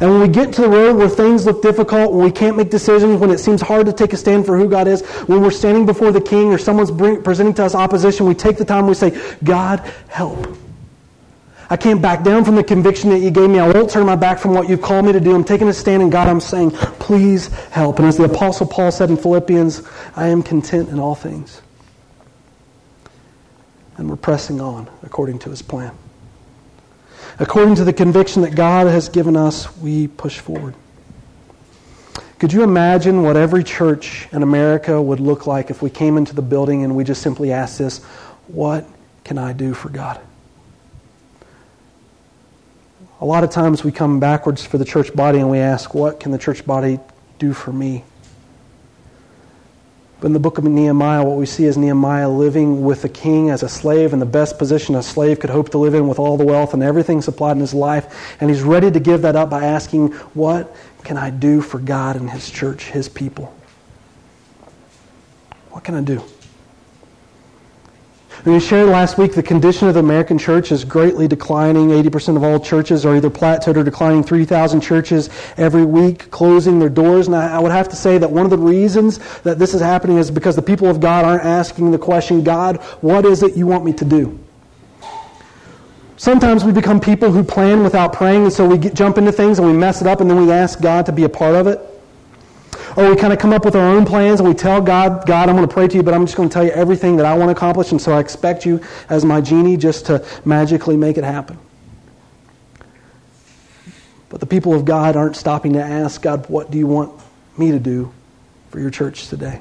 And 0.00 0.10
when 0.10 0.20
we 0.20 0.28
get 0.28 0.52
to 0.54 0.62
the 0.62 0.68
road 0.68 0.96
where 0.96 1.08
things 1.08 1.46
look 1.46 1.62
difficult, 1.62 2.12
when 2.12 2.24
we 2.24 2.32
can't 2.32 2.56
make 2.56 2.70
decisions, 2.70 3.20
when 3.20 3.30
it 3.30 3.38
seems 3.38 3.60
hard 3.60 3.86
to 3.86 3.92
take 3.92 4.12
a 4.12 4.16
stand 4.16 4.46
for 4.46 4.58
who 4.58 4.68
God 4.68 4.88
is, 4.88 5.02
when 5.26 5.40
we're 5.40 5.50
standing 5.50 5.86
before 5.86 6.12
the 6.12 6.20
king 6.20 6.52
or 6.52 6.58
someone's 6.58 6.90
bring, 6.90 7.22
presenting 7.22 7.54
to 7.54 7.64
us 7.64 7.74
opposition, 7.74 8.26
we 8.26 8.34
take 8.34 8.56
the 8.58 8.64
time 8.64 8.86
we 8.86 8.94
say, 8.94 9.18
God, 9.42 9.80
help. 10.08 10.56
I 11.68 11.76
can't 11.76 12.00
back 12.00 12.22
down 12.22 12.44
from 12.44 12.54
the 12.54 12.62
conviction 12.62 13.10
that 13.10 13.18
you 13.18 13.30
gave 13.30 13.50
me. 13.50 13.58
I 13.58 13.68
won't 13.68 13.90
turn 13.90 14.06
my 14.06 14.14
back 14.14 14.38
from 14.38 14.54
what 14.54 14.68
you've 14.68 14.82
called 14.82 15.04
me 15.04 15.12
to 15.12 15.20
do. 15.20 15.34
I'm 15.34 15.44
taking 15.44 15.68
a 15.68 15.72
stand 15.72 16.02
and 16.02 16.12
God. 16.12 16.28
I'm 16.28 16.40
saying, 16.40 16.70
please 16.70 17.48
help. 17.70 17.98
And 17.98 18.06
as 18.06 18.16
the 18.16 18.24
Apostle 18.24 18.66
Paul 18.66 18.92
said 18.92 19.10
in 19.10 19.16
Philippians, 19.16 19.82
I 20.14 20.28
am 20.28 20.42
content 20.42 20.90
in 20.90 21.00
all 21.00 21.16
things. 21.16 21.60
And 23.96 24.08
we're 24.08 24.16
pressing 24.16 24.60
on 24.60 24.88
according 25.02 25.40
to 25.40 25.50
his 25.50 25.62
plan. 25.62 25.96
According 27.38 27.74
to 27.76 27.84
the 27.84 27.92
conviction 27.92 28.42
that 28.42 28.54
God 28.54 28.86
has 28.86 29.10
given 29.10 29.36
us, 29.36 29.74
we 29.78 30.08
push 30.08 30.38
forward. 30.38 30.74
Could 32.38 32.52
you 32.52 32.62
imagine 32.62 33.22
what 33.22 33.36
every 33.36 33.62
church 33.62 34.28
in 34.32 34.42
America 34.42 35.00
would 35.00 35.20
look 35.20 35.46
like 35.46 35.70
if 35.70 35.82
we 35.82 35.90
came 35.90 36.16
into 36.16 36.34
the 36.34 36.42
building 36.42 36.82
and 36.82 36.96
we 36.96 37.04
just 37.04 37.22
simply 37.22 37.52
asked 37.52 37.78
this 37.78 38.02
What 38.48 38.86
can 39.24 39.36
I 39.36 39.52
do 39.52 39.74
for 39.74 39.90
God? 39.90 40.20
A 43.20 43.24
lot 43.24 43.44
of 43.44 43.50
times 43.50 43.82
we 43.82 43.92
come 43.92 44.20
backwards 44.20 44.64
for 44.64 44.76
the 44.76 44.84
church 44.84 45.14
body 45.14 45.38
and 45.38 45.50
we 45.50 45.58
ask, 45.58 45.94
What 45.94 46.20
can 46.20 46.32
the 46.32 46.38
church 46.38 46.64
body 46.64 47.00
do 47.38 47.52
for 47.52 47.72
me? 47.72 48.04
But 50.18 50.28
in 50.28 50.32
the 50.32 50.40
book 50.40 50.56
of 50.56 50.64
Nehemiah, 50.64 51.22
what 51.24 51.36
we 51.36 51.44
see 51.44 51.64
is 51.64 51.76
Nehemiah 51.76 52.28
living 52.28 52.82
with 52.82 53.02
the 53.02 53.08
king 53.08 53.50
as 53.50 53.62
a 53.62 53.68
slave 53.68 54.14
in 54.14 54.18
the 54.18 54.26
best 54.26 54.58
position 54.58 54.94
a 54.94 55.02
slave 55.02 55.40
could 55.40 55.50
hope 55.50 55.68
to 55.70 55.78
live 55.78 55.94
in 55.94 56.08
with 56.08 56.18
all 56.18 56.38
the 56.38 56.44
wealth 56.44 56.72
and 56.72 56.82
everything 56.82 57.20
supplied 57.20 57.52
in 57.52 57.60
his 57.60 57.74
life. 57.74 58.36
And 58.40 58.48
he's 58.48 58.62
ready 58.62 58.90
to 58.90 58.98
give 58.98 59.22
that 59.22 59.36
up 59.36 59.50
by 59.50 59.64
asking, 59.64 60.12
What 60.32 60.74
can 61.04 61.18
I 61.18 61.30
do 61.30 61.60
for 61.60 61.78
God 61.78 62.16
and 62.16 62.30
his 62.30 62.50
church, 62.50 62.84
his 62.84 63.10
people? 63.10 63.54
What 65.70 65.84
can 65.84 65.94
I 65.94 66.00
do? 66.00 66.22
We 68.46 68.60
shared 68.60 68.88
last 68.88 69.18
week 69.18 69.34
the 69.34 69.42
condition 69.42 69.88
of 69.88 69.94
the 69.94 70.00
American 70.00 70.38
church 70.38 70.70
is 70.70 70.84
greatly 70.84 71.26
declining. 71.26 71.88
80% 71.88 72.36
of 72.36 72.44
all 72.44 72.60
churches 72.60 73.04
are 73.04 73.16
either 73.16 73.28
plateaued 73.28 73.76
or 73.76 73.82
declining. 73.82 74.22
3,000 74.22 74.80
churches 74.80 75.30
every 75.56 75.84
week 75.84 76.30
closing 76.30 76.78
their 76.78 76.88
doors. 76.88 77.26
And 77.26 77.34
I 77.34 77.58
would 77.58 77.72
have 77.72 77.88
to 77.88 77.96
say 77.96 78.18
that 78.18 78.30
one 78.30 78.44
of 78.44 78.50
the 78.50 78.58
reasons 78.58 79.18
that 79.40 79.58
this 79.58 79.74
is 79.74 79.80
happening 79.80 80.18
is 80.18 80.30
because 80.30 80.54
the 80.54 80.62
people 80.62 80.86
of 80.86 81.00
God 81.00 81.24
aren't 81.24 81.44
asking 81.44 81.90
the 81.90 81.98
question, 81.98 82.44
God, 82.44 82.76
what 83.00 83.26
is 83.26 83.42
it 83.42 83.56
you 83.56 83.66
want 83.66 83.84
me 83.84 83.92
to 83.94 84.04
do? 84.04 84.38
Sometimes 86.16 86.62
we 86.62 86.70
become 86.70 87.00
people 87.00 87.32
who 87.32 87.42
plan 87.42 87.82
without 87.82 88.12
praying, 88.12 88.44
and 88.44 88.52
so 88.52 88.64
we 88.64 88.78
get, 88.78 88.94
jump 88.94 89.18
into 89.18 89.32
things 89.32 89.58
and 89.58 89.66
we 89.66 89.74
mess 89.74 90.00
it 90.00 90.06
up, 90.06 90.20
and 90.20 90.30
then 90.30 90.46
we 90.46 90.52
ask 90.52 90.80
God 90.80 91.04
to 91.06 91.12
be 91.12 91.24
a 91.24 91.28
part 91.28 91.56
of 91.56 91.66
it. 91.66 91.80
Or 92.96 93.10
we 93.10 93.16
kind 93.16 93.32
of 93.32 93.38
come 93.38 93.52
up 93.52 93.66
with 93.66 93.76
our 93.76 93.94
own 93.94 94.06
plans 94.06 94.40
and 94.40 94.48
we 94.48 94.54
tell 94.54 94.80
God, 94.80 95.26
God, 95.26 95.50
I'm 95.50 95.56
going 95.56 95.68
to 95.68 95.72
pray 95.72 95.86
to 95.86 95.96
you, 95.96 96.02
but 96.02 96.14
I'm 96.14 96.24
just 96.24 96.36
going 96.36 96.48
to 96.48 96.52
tell 96.52 96.64
you 96.64 96.70
everything 96.70 97.16
that 97.16 97.26
I 97.26 97.36
want 97.36 97.48
to 97.48 97.52
accomplish, 97.52 97.92
and 97.92 98.00
so 98.00 98.12
I 98.12 98.20
expect 98.20 98.64
you 98.64 98.80
as 99.10 99.22
my 99.22 99.42
genie 99.42 99.76
just 99.76 100.06
to 100.06 100.24
magically 100.46 100.96
make 100.96 101.18
it 101.18 101.24
happen. 101.24 101.58
But 104.30 104.40
the 104.40 104.46
people 104.46 104.74
of 104.74 104.86
God 104.86 105.14
aren't 105.14 105.36
stopping 105.36 105.74
to 105.74 105.82
ask, 105.82 106.22
God, 106.22 106.48
what 106.48 106.70
do 106.70 106.78
you 106.78 106.86
want 106.86 107.12
me 107.58 107.70
to 107.70 107.78
do 107.78 108.12
for 108.70 108.80
your 108.80 108.90
church 108.90 109.28
today? 109.28 109.60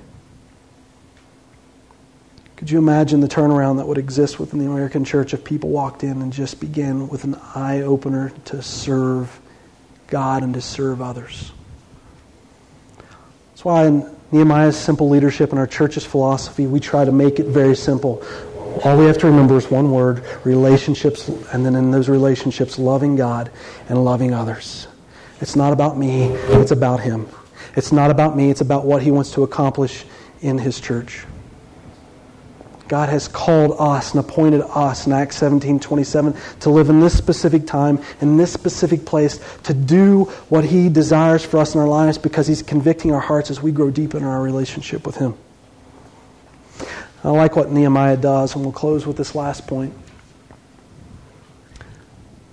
Could 2.56 2.72
you 2.72 2.78
imagine 2.78 3.20
the 3.20 3.28
turnaround 3.28 3.78
that 3.78 3.88
would 3.88 3.98
exist 3.98 4.40
within 4.40 4.60
the 4.60 4.66
American 4.66 5.04
church 5.04 5.34
if 5.34 5.44
people 5.44 5.70
walked 5.70 6.04
in 6.04 6.22
and 6.22 6.32
just 6.32 6.62
began 6.62 7.10
with 7.10 7.26
an 7.26 7.36
eye 7.54 7.82
opener 7.82 8.32
to 8.46 8.62
serve 8.62 9.42
God 10.08 10.42
and 10.42 10.54
to 10.54 10.62
serve 10.62 11.02
others? 11.02 11.52
Why 13.66 13.88
in 13.88 14.08
Nehemiah's 14.32 14.78
simple 14.78 15.10
leadership 15.10 15.50
and 15.50 15.58
our 15.58 15.66
church's 15.66 16.06
philosophy, 16.06 16.68
we 16.68 16.80
try 16.80 17.04
to 17.04 17.12
make 17.12 17.40
it 17.40 17.48
very 17.48 17.76
simple. 17.76 18.24
All 18.84 18.96
we 18.96 19.06
have 19.06 19.18
to 19.18 19.26
remember 19.26 19.58
is 19.58 19.72
one 19.72 19.90
word 19.90 20.24
relationships, 20.44 21.30
and 21.52 21.66
then 21.66 21.74
in 21.74 21.90
those 21.90 22.08
relationships, 22.08 22.78
loving 22.78 23.16
God 23.16 23.50
and 23.90 24.06
loving 24.06 24.36
others. 24.36 24.86
It's 25.42 25.56
not 25.56 25.74
about 25.74 25.98
me, 25.98 26.26
it's 26.26 26.70
about 26.70 27.00
Him. 27.00 27.28
It's 27.76 27.92
not 27.92 28.12
about 28.12 28.38
me, 28.38 28.52
it's 28.52 28.62
about 28.62 28.86
what 28.86 29.02
He 29.02 29.10
wants 29.10 29.32
to 29.32 29.42
accomplish 29.42 30.06
in 30.42 30.60
His 30.60 30.80
church. 30.80 31.26
God 32.88 33.10
has 33.10 33.28
called 33.28 33.76
us 33.80 34.12
and 34.14 34.20
appointed 34.20 34.62
us 34.62 35.08
in 35.08 35.14
Acts 35.14 35.38
17 35.38 35.80
27 35.80 36.36
to 36.62 36.70
live 36.70 36.90
in 36.90 37.00
this 37.00 37.18
specific 37.18 37.66
time, 37.66 38.00
in 38.22 38.38
this 38.38 38.54
specific 38.54 39.06
place, 39.06 39.40
to 39.64 39.74
do 39.74 40.26
what 40.50 40.66
He 40.66 40.90
desires 40.90 41.44
for 41.44 41.58
us 41.58 41.74
in 41.74 41.82
our 41.82 41.88
lives 41.88 42.18
because 42.18 42.48
He's 42.48 42.62
convicting 42.62 43.12
our 43.12 43.20
hearts 43.20 43.50
as 43.50 43.62
we 43.62 43.72
grow 43.72 43.90
deep 43.90 44.14
in 44.14 44.24
our 44.24 44.42
relationship 44.42 45.06
with 45.06 45.16
Him. 45.16 45.36
I 47.24 47.30
like 47.30 47.56
what 47.56 47.72
Nehemiah 47.72 48.18
does, 48.18 48.54
and 48.54 48.64
we'll 48.64 48.72
close 48.72 49.08
with 49.08 49.18
this 49.18 49.34
last 49.34 49.66
point. 49.66 49.94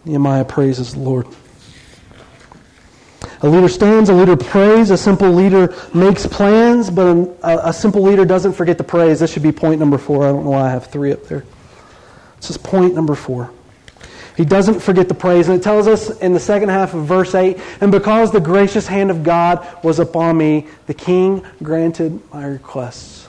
Nehemiah 0.07 0.47
praises 0.47 0.95
the 0.95 1.01
Lord. 1.01 1.27
A 3.43 3.49
leader 3.49 3.69
stands, 3.69 4.09
a 4.09 4.15
leader 4.15 4.37
prays, 4.37 4.91
a 4.91 4.97
simple 4.97 5.31
leader 5.31 5.75
makes 5.93 6.27
plans, 6.27 6.91
but 6.91 7.07
a, 7.43 7.69
a, 7.69 7.73
simple 7.73 8.03
leader 8.03 8.25
doesn't 8.25 8.53
forget 8.53 8.79
to 8.79 8.85
praise. 8.85 9.19
This 9.19 9.33
should 9.33 9.43
be 9.43 9.51
point 9.51 9.81
number 9.81 9.99
four. 9.99 10.25
I 10.25 10.31
don't 10.31 10.45
know 10.45 10.51
why 10.51 10.69
I 10.69 10.71
have 10.71 10.87
three 10.87 11.13
up 11.13 11.25
there. 11.25 11.45
This 12.37 12.51
is 12.51 12.57
point 12.57 12.95
number 12.95 13.17
four. 13.17 13.51
He 14.37 14.45
doesn't 14.45 14.81
forget 14.81 15.09
the 15.09 15.15
praise. 15.15 15.49
And 15.49 15.59
it 15.59 15.63
tells 15.63 15.89
us 15.89 16.11
in 16.21 16.33
the 16.33 16.41
second 16.41 16.71
half 16.71 16.95
of 16.95 17.05
verse 17.05 17.35
8 17.35 17.59
And 17.81 17.93
because 17.93 18.31
the 18.31 18.41
gracious 18.41 18.87
hand 18.87 19.11
of 19.11 19.23
God 19.23 19.67
was 19.85 19.99
upon 19.99 20.39
me, 20.39 20.67
the 20.87 20.95
king 20.95 21.45
granted 21.63 22.21
my 22.33 22.47
requests. 22.47 23.29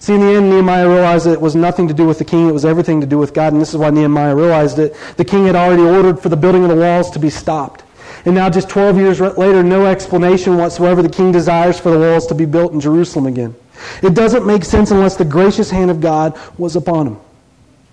See, 0.00 0.14
in 0.14 0.20
the 0.20 0.26
end, 0.26 0.50
Nehemiah 0.50 0.88
realized 0.88 1.26
that 1.26 1.34
it 1.34 1.40
was 1.40 1.54
nothing 1.54 1.86
to 1.86 1.94
do 1.94 2.04
with 2.04 2.18
the 2.18 2.24
king, 2.24 2.48
it 2.48 2.52
was 2.52 2.64
everything 2.64 3.00
to 3.02 3.06
do 3.06 3.18
with 3.18 3.32
God. 3.32 3.52
And 3.52 3.62
this 3.62 3.70
is 3.70 3.76
why 3.76 3.90
Nehemiah 3.90 4.34
realized 4.34 4.80
it. 4.80 4.96
The 5.16 5.24
king 5.24 5.46
had 5.46 5.54
already 5.54 5.82
ordered 5.82 6.18
for 6.18 6.28
the 6.28 6.36
building 6.36 6.64
of 6.64 6.70
the 6.70 6.76
walls 6.76 7.10
to 7.12 7.20
be 7.20 7.30
stopped. 7.30 7.84
And 8.24 8.36
now, 8.36 8.48
just 8.48 8.68
12 8.68 8.96
years 8.98 9.20
later, 9.20 9.62
no 9.62 9.86
explanation 9.86 10.56
whatsoever. 10.56 11.02
The 11.02 11.08
king 11.08 11.32
desires 11.32 11.80
for 11.80 11.90
the 11.90 11.98
walls 11.98 12.26
to 12.28 12.34
be 12.34 12.44
built 12.44 12.72
in 12.72 12.80
Jerusalem 12.80 13.26
again. 13.26 13.54
It 14.02 14.14
doesn't 14.14 14.46
make 14.46 14.64
sense 14.64 14.90
unless 14.92 15.16
the 15.16 15.24
gracious 15.24 15.70
hand 15.70 15.90
of 15.90 16.00
God 16.00 16.38
was 16.56 16.76
upon 16.76 17.08
him. 17.08 17.20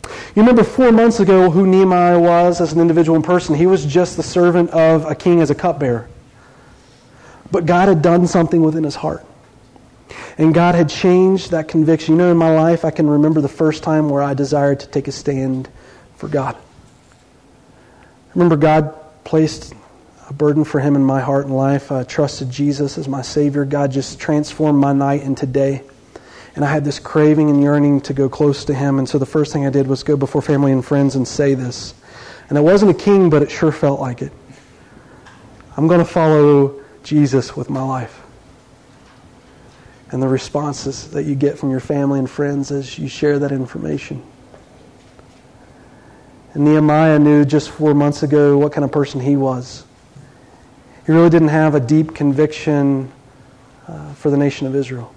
You 0.03 0.43
remember 0.43 0.63
four 0.63 0.91
months 0.91 1.19
ago 1.19 1.49
who 1.49 1.65
Nehemiah 1.65 2.19
was 2.19 2.61
as 2.61 2.73
an 2.73 2.79
individual 2.79 3.19
person. 3.21 3.55
He 3.55 3.65
was 3.65 3.85
just 3.85 4.17
the 4.17 4.23
servant 4.23 4.69
of 4.69 5.05
a 5.05 5.15
king 5.15 5.41
as 5.41 5.49
a 5.49 5.55
cupbearer. 5.55 6.07
But 7.51 7.65
God 7.65 7.87
had 7.87 8.01
done 8.03 8.27
something 8.27 8.61
within 8.61 8.83
his 8.83 8.95
heart. 8.95 9.25
And 10.37 10.53
God 10.53 10.75
had 10.75 10.89
changed 10.89 11.51
that 11.51 11.67
conviction. 11.67 12.13
You 12.13 12.19
know, 12.19 12.31
in 12.31 12.37
my 12.37 12.55
life, 12.55 12.85
I 12.85 12.91
can 12.91 13.09
remember 13.09 13.41
the 13.41 13.49
first 13.49 13.83
time 13.83 14.09
where 14.09 14.21
I 14.21 14.33
desired 14.35 14.81
to 14.81 14.87
take 14.87 15.07
a 15.07 15.11
stand 15.11 15.67
for 16.15 16.27
God. 16.27 16.55
I 16.55 18.31
remember 18.35 18.55
God 18.55 18.95
placed 19.23 19.73
a 20.29 20.33
burden 20.33 20.63
for 20.63 20.79
Him 20.79 20.95
in 20.95 21.03
my 21.03 21.21
heart 21.21 21.45
and 21.45 21.55
life. 21.55 21.91
I 21.91 22.03
trusted 22.03 22.51
Jesus 22.51 22.97
as 22.97 23.07
my 23.07 23.21
Savior. 23.21 23.65
God 23.65 23.91
just 23.91 24.19
transformed 24.19 24.79
my 24.79 24.93
night 24.93 25.23
into 25.23 25.45
day. 25.45 25.83
And 26.55 26.63
I 26.63 26.71
had 26.71 26.85
this 26.85 26.99
craving 26.99 27.49
and 27.49 27.61
yearning 27.63 28.01
to 28.01 28.13
go 28.13 28.29
close 28.29 28.65
to 28.65 28.73
Him. 28.73 28.99
And 28.99 29.09
so 29.09 29.17
the 29.17 29.25
first 29.25 29.51
thing 29.53 29.65
I 29.65 29.69
did 29.69 29.87
was 29.87 30.03
go 30.03 30.15
before 30.15 30.41
family 30.41 30.71
and 30.71 30.85
friends 30.85 31.15
and 31.15 31.27
say 31.27 31.55
this. 31.55 31.95
And 32.49 32.57
I 32.57 32.61
wasn't 32.61 32.91
a 32.91 32.93
king, 32.93 33.29
but 33.29 33.41
it 33.41 33.49
sure 33.49 33.71
felt 33.71 33.99
like 33.99 34.21
it. 34.21 34.31
I'm 35.75 35.87
going 35.87 35.99
to 35.99 36.05
follow 36.05 36.79
Jesus 37.03 37.55
with 37.55 37.69
my 37.69 37.81
life. 37.81 38.21
And 40.11 40.21
the 40.21 40.27
responses 40.27 41.11
that 41.11 41.23
you 41.23 41.35
get 41.35 41.57
from 41.57 41.71
your 41.71 41.79
family 41.79 42.19
and 42.19 42.29
friends 42.29 42.71
as 42.71 42.97
you 42.97 43.07
share 43.07 43.39
that 43.39 43.51
information. 43.51 44.23
And 46.53 46.65
Nehemiah 46.65 47.19
knew 47.19 47.45
just 47.45 47.69
four 47.69 47.93
months 47.93 48.23
ago 48.23 48.57
what 48.57 48.73
kind 48.73 48.83
of 48.83 48.91
person 48.91 49.21
he 49.21 49.35
was. 49.35 49.85
He 51.09 51.15
really 51.15 51.31
didn't 51.31 51.47
have 51.47 51.73
a 51.73 51.79
deep 51.79 52.13
conviction 52.13 53.11
uh, 53.87 54.13
for 54.13 54.29
the 54.29 54.37
nation 54.37 54.67
of 54.67 54.75
Israel. 54.75 55.11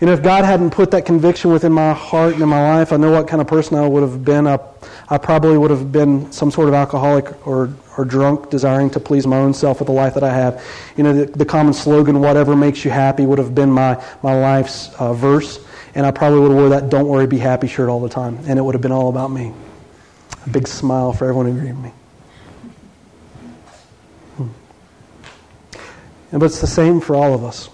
You 0.00 0.06
know, 0.06 0.14
if 0.14 0.22
God 0.22 0.46
hadn't 0.46 0.70
put 0.70 0.92
that 0.92 1.04
conviction 1.04 1.52
within 1.52 1.72
my 1.72 1.92
heart 1.92 2.32
and 2.32 2.42
in 2.42 2.48
my 2.48 2.74
life, 2.78 2.90
I 2.90 2.96
know 2.96 3.10
what 3.10 3.28
kind 3.28 3.42
of 3.42 3.48
person 3.48 3.76
I 3.76 3.86
would 3.86 4.02
have 4.02 4.24
been. 4.24 4.46
I, 4.46 4.58
I 5.10 5.18
probably 5.18 5.58
would 5.58 5.70
have 5.70 5.92
been 5.92 6.32
some 6.32 6.50
sort 6.50 6.68
of 6.68 6.74
alcoholic 6.74 7.46
or, 7.46 7.74
or 7.98 8.06
drunk, 8.06 8.48
desiring 8.48 8.88
to 8.92 8.98
please 8.98 9.26
my 9.26 9.36
own 9.36 9.52
self 9.52 9.80
with 9.80 9.88
the 9.88 9.92
life 9.92 10.14
that 10.14 10.24
I 10.24 10.32
have. 10.32 10.64
You 10.96 11.04
know, 11.04 11.12
the, 11.12 11.26
the 11.26 11.44
common 11.44 11.74
slogan, 11.74 12.18
whatever 12.22 12.56
makes 12.56 12.82
you 12.82 12.90
happy, 12.90 13.26
would 13.26 13.38
have 13.38 13.54
been 13.54 13.70
my, 13.70 14.02
my 14.22 14.34
life's 14.40 14.88
uh, 14.98 15.12
verse. 15.12 15.62
And 15.94 16.06
I 16.06 16.12
probably 16.12 16.40
would 16.40 16.50
have 16.50 16.56
wore 16.56 16.68
that 16.70 16.88
don't 16.88 17.08
worry, 17.08 17.26
be 17.26 17.36
happy 17.36 17.68
shirt 17.68 17.90
all 17.90 18.00
the 18.00 18.08
time. 18.08 18.38
And 18.46 18.58
it 18.58 18.62
would 18.62 18.74
have 18.74 18.80
been 18.80 18.90
all 18.90 19.10
about 19.10 19.30
me. 19.30 19.52
A 20.46 20.48
big 20.48 20.66
smile 20.66 21.12
for 21.12 21.26
everyone 21.26 21.44
who 21.44 21.52
greeted 21.52 21.78
me. 21.78 21.92
Hmm. 24.36 24.42
And, 24.42 24.50
but 26.30 26.42
it's 26.42 26.60
the 26.60 26.66
same 26.66 27.00
for 27.00 27.14
all 27.14 27.34
of 27.34 27.44
us 27.44 27.68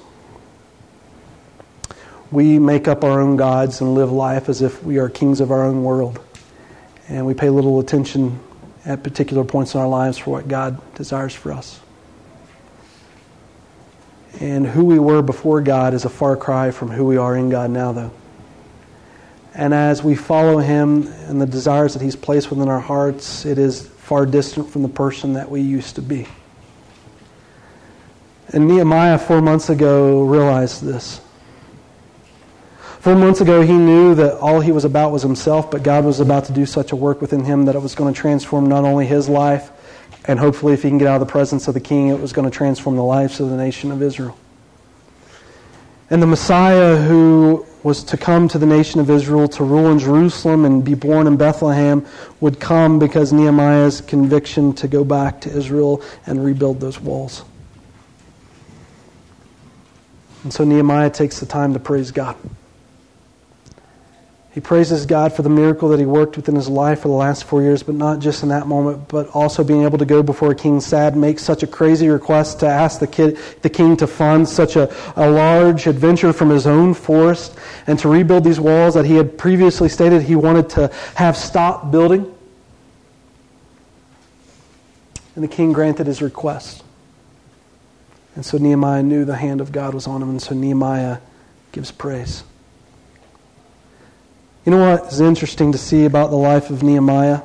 we 2.30 2.58
make 2.58 2.86
up 2.86 3.02
our 3.02 3.20
own 3.20 3.36
gods 3.36 3.80
and 3.80 3.94
live 3.94 4.12
life 4.12 4.48
as 4.48 4.62
if 4.62 4.82
we 4.84 4.98
are 4.98 5.08
kings 5.08 5.40
of 5.40 5.50
our 5.50 5.64
own 5.64 5.82
world. 5.82 6.20
And 7.08 7.26
we 7.26 7.34
pay 7.34 7.50
little 7.50 7.80
attention 7.80 8.38
at 8.84 9.02
particular 9.02 9.44
points 9.44 9.74
in 9.74 9.80
our 9.80 9.88
lives 9.88 10.16
for 10.16 10.30
what 10.30 10.46
God 10.46 10.94
desires 10.94 11.34
for 11.34 11.52
us. 11.52 11.80
And 14.38 14.64
who 14.64 14.84
we 14.84 15.00
were 15.00 15.22
before 15.22 15.60
God 15.60 15.92
is 15.92 16.04
a 16.04 16.08
far 16.08 16.36
cry 16.36 16.70
from 16.70 16.88
who 16.88 17.04
we 17.04 17.16
are 17.16 17.36
in 17.36 17.50
God 17.50 17.70
now, 17.70 17.90
though. 17.90 18.12
And 19.52 19.74
as 19.74 20.04
we 20.04 20.14
follow 20.14 20.58
Him 20.58 21.08
and 21.26 21.40
the 21.40 21.46
desires 21.46 21.94
that 21.94 22.02
He's 22.02 22.14
placed 22.14 22.48
within 22.48 22.68
our 22.68 22.78
hearts, 22.78 23.44
it 23.44 23.58
is 23.58 23.88
far 23.88 24.24
distant 24.24 24.70
from 24.70 24.82
the 24.82 24.88
person 24.88 25.32
that 25.32 25.50
we 25.50 25.60
used 25.60 25.96
to 25.96 26.02
be. 26.02 26.28
And 28.52 28.66
Nehemiah, 28.66 29.18
four 29.18 29.40
months 29.40 29.70
ago, 29.70 30.24
realized 30.24 30.82
this. 30.82 31.20
Four 33.00 33.14
months 33.14 33.40
ago, 33.40 33.62
he 33.62 33.72
knew 33.72 34.14
that 34.16 34.38
all 34.38 34.60
he 34.60 34.72
was 34.72 34.84
about 34.84 35.12
was 35.12 35.22
himself, 35.22 35.70
but 35.70 35.82
God 35.82 36.04
was 36.04 36.20
about 36.20 36.46
to 36.46 36.52
do 36.52 36.66
such 36.66 36.92
a 36.92 36.96
work 36.96 37.20
within 37.20 37.44
him 37.44 37.64
that 37.64 37.74
it 37.74 37.78
was 37.78 37.94
going 37.94 38.12
to 38.12 38.20
transform 38.20 38.66
not 38.68 38.84
only 38.84 39.06
his 39.06 39.28
life, 39.28 39.70
and 40.26 40.38
hopefully, 40.38 40.74
if 40.74 40.82
he 40.82 40.90
can 40.90 40.98
get 40.98 41.08
out 41.08 41.14
of 41.14 41.26
the 41.26 41.32
presence 41.32 41.66
of 41.66 41.74
the 41.74 41.80
king, 41.80 42.08
it 42.08 42.20
was 42.20 42.32
going 42.32 42.48
to 42.48 42.54
transform 42.54 42.96
the 42.96 43.02
lives 43.02 43.40
of 43.40 43.48
the 43.48 43.56
nation 43.56 43.90
of 43.90 44.02
Israel. 44.02 44.36
And 46.10 46.20
the 46.20 46.26
Messiah 46.26 46.96
who 46.96 47.64
was 47.82 48.04
to 48.04 48.16
come 48.16 48.48
to 48.48 48.58
the 48.58 48.66
nation 48.66 49.00
of 49.00 49.08
Israel 49.08 49.48
to 49.48 49.64
rule 49.64 49.90
in 49.90 49.98
Jerusalem 49.98 50.64
and 50.64 50.84
be 50.84 50.94
born 50.94 51.26
in 51.26 51.36
Bethlehem 51.36 52.04
would 52.40 52.60
come 52.60 52.98
because 52.98 53.32
Nehemiah's 53.32 54.00
conviction 54.02 54.74
to 54.74 54.88
go 54.88 55.04
back 55.04 55.40
to 55.42 55.56
Israel 55.56 56.02
and 56.26 56.44
rebuild 56.44 56.80
those 56.80 57.00
walls. 57.00 57.44
And 60.42 60.52
so 60.52 60.64
Nehemiah 60.64 61.10
takes 61.10 61.40
the 61.40 61.46
time 61.46 61.74
to 61.74 61.78
praise 61.78 62.10
God. 62.10 62.36
He 64.52 64.60
praises 64.60 65.06
God 65.06 65.32
for 65.32 65.42
the 65.42 65.48
miracle 65.48 65.90
that 65.90 66.00
he 66.00 66.06
worked 66.06 66.36
within 66.36 66.56
his 66.56 66.68
life 66.68 67.02
for 67.02 67.08
the 67.08 67.14
last 67.14 67.44
four 67.44 67.62
years, 67.62 67.84
but 67.84 67.94
not 67.94 68.18
just 68.18 68.42
in 68.42 68.48
that 68.48 68.66
moment, 68.66 69.06
but 69.06 69.28
also 69.28 69.62
being 69.62 69.84
able 69.84 69.98
to 69.98 70.04
go 70.04 70.24
before 70.24 70.54
King 70.54 70.80
Sad, 70.80 71.16
make 71.16 71.38
such 71.38 71.62
a 71.62 71.68
crazy 71.68 72.08
request 72.08 72.58
to 72.60 72.66
ask 72.66 72.98
the, 72.98 73.06
kid, 73.06 73.38
the 73.62 73.70
king 73.70 73.96
to 73.98 74.08
fund 74.08 74.48
such 74.48 74.74
a, 74.74 74.92
a 75.14 75.30
large 75.30 75.86
adventure 75.86 76.32
from 76.32 76.50
his 76.50 76.66
own 76.66 76.94
forest 76.94 77.56
and 77.86 77.96
to 78.00 78.08
rebuild 78.08 78.42
these 78.42 78.58
walls 78.58 78.94
that 78.94 79.04
he 79.04 79.14
had 79.14 79.38
previously 79.38 79.88
stated 79.88 80.22
he 80.22 80.34
wanted 80.34 80.68
to 80.70 80.88
have 81.14 81.36
stopped 81.36 81.92
building. 81.92 82.34
And 85.36 85.44
the 85.44 85.48
king 85.48 85.72
granted 85.72 86.08
his 86.08 86.20
request. 86.20 86.82
And 88.34 88.44
so 88.46 88.58
Nehemiah 88.58 89.02
knew 89.02 89.24
the 89.24 89.36
hand 89.36 89.60
of 89.60 89.72
God 89.72 89.94
was 89.94 90.06
on 90.06 90.22
him, 90.22 90.30
and 90.30 90.40
so 90.40 90.54
Nehemiah 90.54 91.18
gives 91.72 91.90
praise. 91.90 92.44
You 94.64 94.72
know 94.72 94.90
what 94.92 95.12
is 95.12 95.20
interesting 95.20 95.72
to 95.72 95.78
see 95.78 96.04
about 96.04 96.30
the 96.30 96.36
life 96.36 96.70
of 96.70 96.82
Nehemiah? 96.82 97.40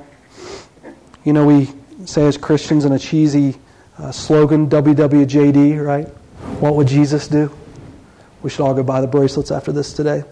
You 1.23 1.33
know, 1.33 1.45
we 1.45 1.69
say 2.05 2.27
as 2.27 2.37
Christians 2.37 2.85
in 2.85 2.91
a 2.91 2.99
cheesy 2.99 3.55
uh, 3.97 4.11
slogan, 4.11 4.69
WWJD, 4.69 5.83
right? 5.83 6.07
What 6.59 6.75
would 6.75 6.87
Jesus 6.87 7.27
do? 7.27 7.51
We 8.43 8.49
should 8.49 8.63
all 8.63 8.73
go 8.73 8.83
buy 8.83 9.01
the 9.01 9.07
bracelets 9.07 9.49
after 9.49 9.71
this 9.71 9.93
today. 9.93 10.23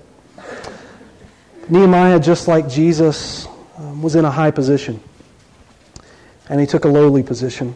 Nehemiah, 1.70 2.20
just 2.20 2.48
like 2.48 2.68
Jesus, 2.68 3.48
um, 3.78 4.02
was 4.02 4.16
in 4.16 4.26
a 4.26 4.32
high 4.32 4.52
position. 4.52 5.00
And 6.50 6.60
he 6.60 6.68
took 6.68 6.84
a 6.86 6.90
lowly 6.90 7.24
position 7.24 7.76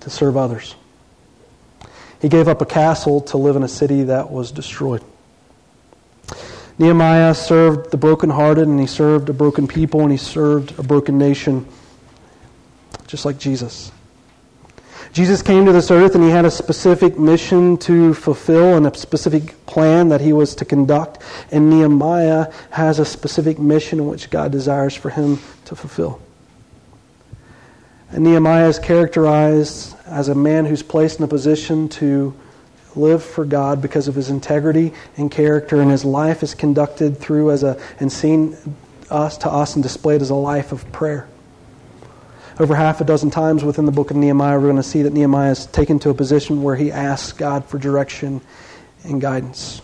to 0.00 0.10
serve 0.10 0.36
others. 0.36 0.74
He 2.20 2.28
gave 2.28 2.48
up 2.48 2.60
a 2.60 2.66
castle 2.66 3.20
to 3.22 3.36
live 3.36 3.56
in 3.56 3.62
a 3.62 3.68
city 3.68 4.04
that 4.04 4.30
was 4.30 4.52
destroyed. 4.52 5.02
Nehemiah 6.78 7.34
served 7.34 7.90
the 7.90 7.96
brokenhearted, 7.96 8.66
and 8.66 8.80
he 8.80 8.86
served 8.86 9.28
a 9.28 9.32
broken 9.32 9.66
people, 9.66 10.00
and 10.00 10.10
he 10.10 10.16
served 10.16 10.78
a 10.78 10.82
broken 10.82 11.18
nation, 11.18 11.66
just 13.06 13.24
like 13.24 13.38
Jesus. 13.38 13.92
Jesus 15.12 15.42
came 15.42 15.66
to 15.66 15.72
this 15.72 15.90
earth 15.90 16.14
and 16.14 16.22
he 16.22 16.30
had 16.30 16.44
a 16.44 16.50
specific 16.50 17.18
mission 17.18 17.76
to 17.78 18.14
fulfill 18.14 18.76
and 18.76 18.86
a 18.86 18.96
specific 18.96 19.66
plan 19.66 20.08
that 20.10 20.20
he 20.20 20.32
was 20.32 20.54
to 20.54 20.64
conduct. 20.64 21.20
And 21.50 21.68
Nehemiah 21.68 22.52
has 22.70 23.00
a 23.00 23.04
specific 23.04 23.58
mission 23.58 24.06
which 24.06 24.30
God 24.30 24.52
desires 24.52 24.94
for 24.94 25.10
him 25.10 25.40
to 25.64 25.74
fulfill. 25.74 26.20
And 28.12 28.24
Nehemiah 28.24 28.68
is 28.68 28.78
characterized 28.78 29.94
as 30.06 30.28
a 30.28 30.34
man 30.34 30.66
who's 30.66 30.82
placed 30.82 31.18
in 31.18 31.24
a 31.24 31.28
position 31.28 31.88
to 31.90 32.34
live 32.96 33.22
for 33.22 33.44
God 33.44 33.80
because 33.80 34.08
of 34.08 34.16
his 34.16 34.30
integrity 34.30 34.92
and 35.16 35.30
character, 35.30 35.80
and 35.80 35.90
his 35.90 36.04
life 36.04 36.42
is 36.42 36.54
conducted 36.54 37.18
through 37.18 37.52
as 37.52 37.62
a 37.62 37.80
and 38.00 38.10
seen 38.10 38.56
us 39.10 39.38
to 39.38 39.50
us 39.50 39.74
and 39.74 39.82
displayed 39.82 40.22
as 40.22 40.30
a 40.30 40.34
life 40.34 40.72
of 40.72 40.90
prayer. 40.90 41.28
Over 42.58 42.74
half 42.74 43.00
a 43.00 43.04
dozen 43.04 43.30
times 43.30 43.64
within 43.64 43.86
the 43.86 43.92
book 43.92 44.10
of 44.10 44.16
Nehemiah, 44.16 44.58
we're 44.58 44.64
going 44.64 44.76
to 44.76 44.82
see 44.82 45.02
that 45.02 45.12
Nehemiah 45.12 45.52
is 45.52 45.66
taken 45.66 45.98
to 46.00 46.10
a 46.10 46.14
position 46.14 46.62
where 46.62 46.76
he 46.76 46.92
asks 46.92 47.32
God 47.32 47.64
for 47.64 47.78
direction 47.78 48.40
and 49.04 49.20
guidance. 49.20 49.80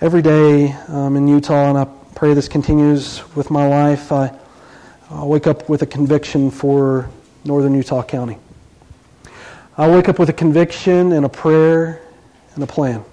Every 0.00 0.22
day 0.22 0.72
um, 0.88 1.16
in 1.16 1.26
Utah, 1.26 1.70
and 1.70 1.78
I 1.78 1.86
pray 2.14 2.34
this 2.34 2.48
continues 2.48 3.22
with 3.34 3.50
my 3.50 3.66
life, 3.66 4.12
I, 4.12 4.36
I 5.10 5.24
wake 5.24 5.46
up 5.46 5.68
with 5.68 5.82
a 5.82 5.86
conviction 5.86 6.50
for 6.50 7.08
northern 7.44 7.74
Utah 7.74 8.02
County. 8.02 8.38
I 9.78 9.88
wake 9.88 10.08
up 10.08 10.18
with 10.18 10.30
a 10.30 10.32
conviction 10.32 11.12
and 11.12 11.24
a 11.24 11.28
prayer 11.28 12.02
and 12.54 12.64
a 12.64 12.66
plan. 12.66 13.04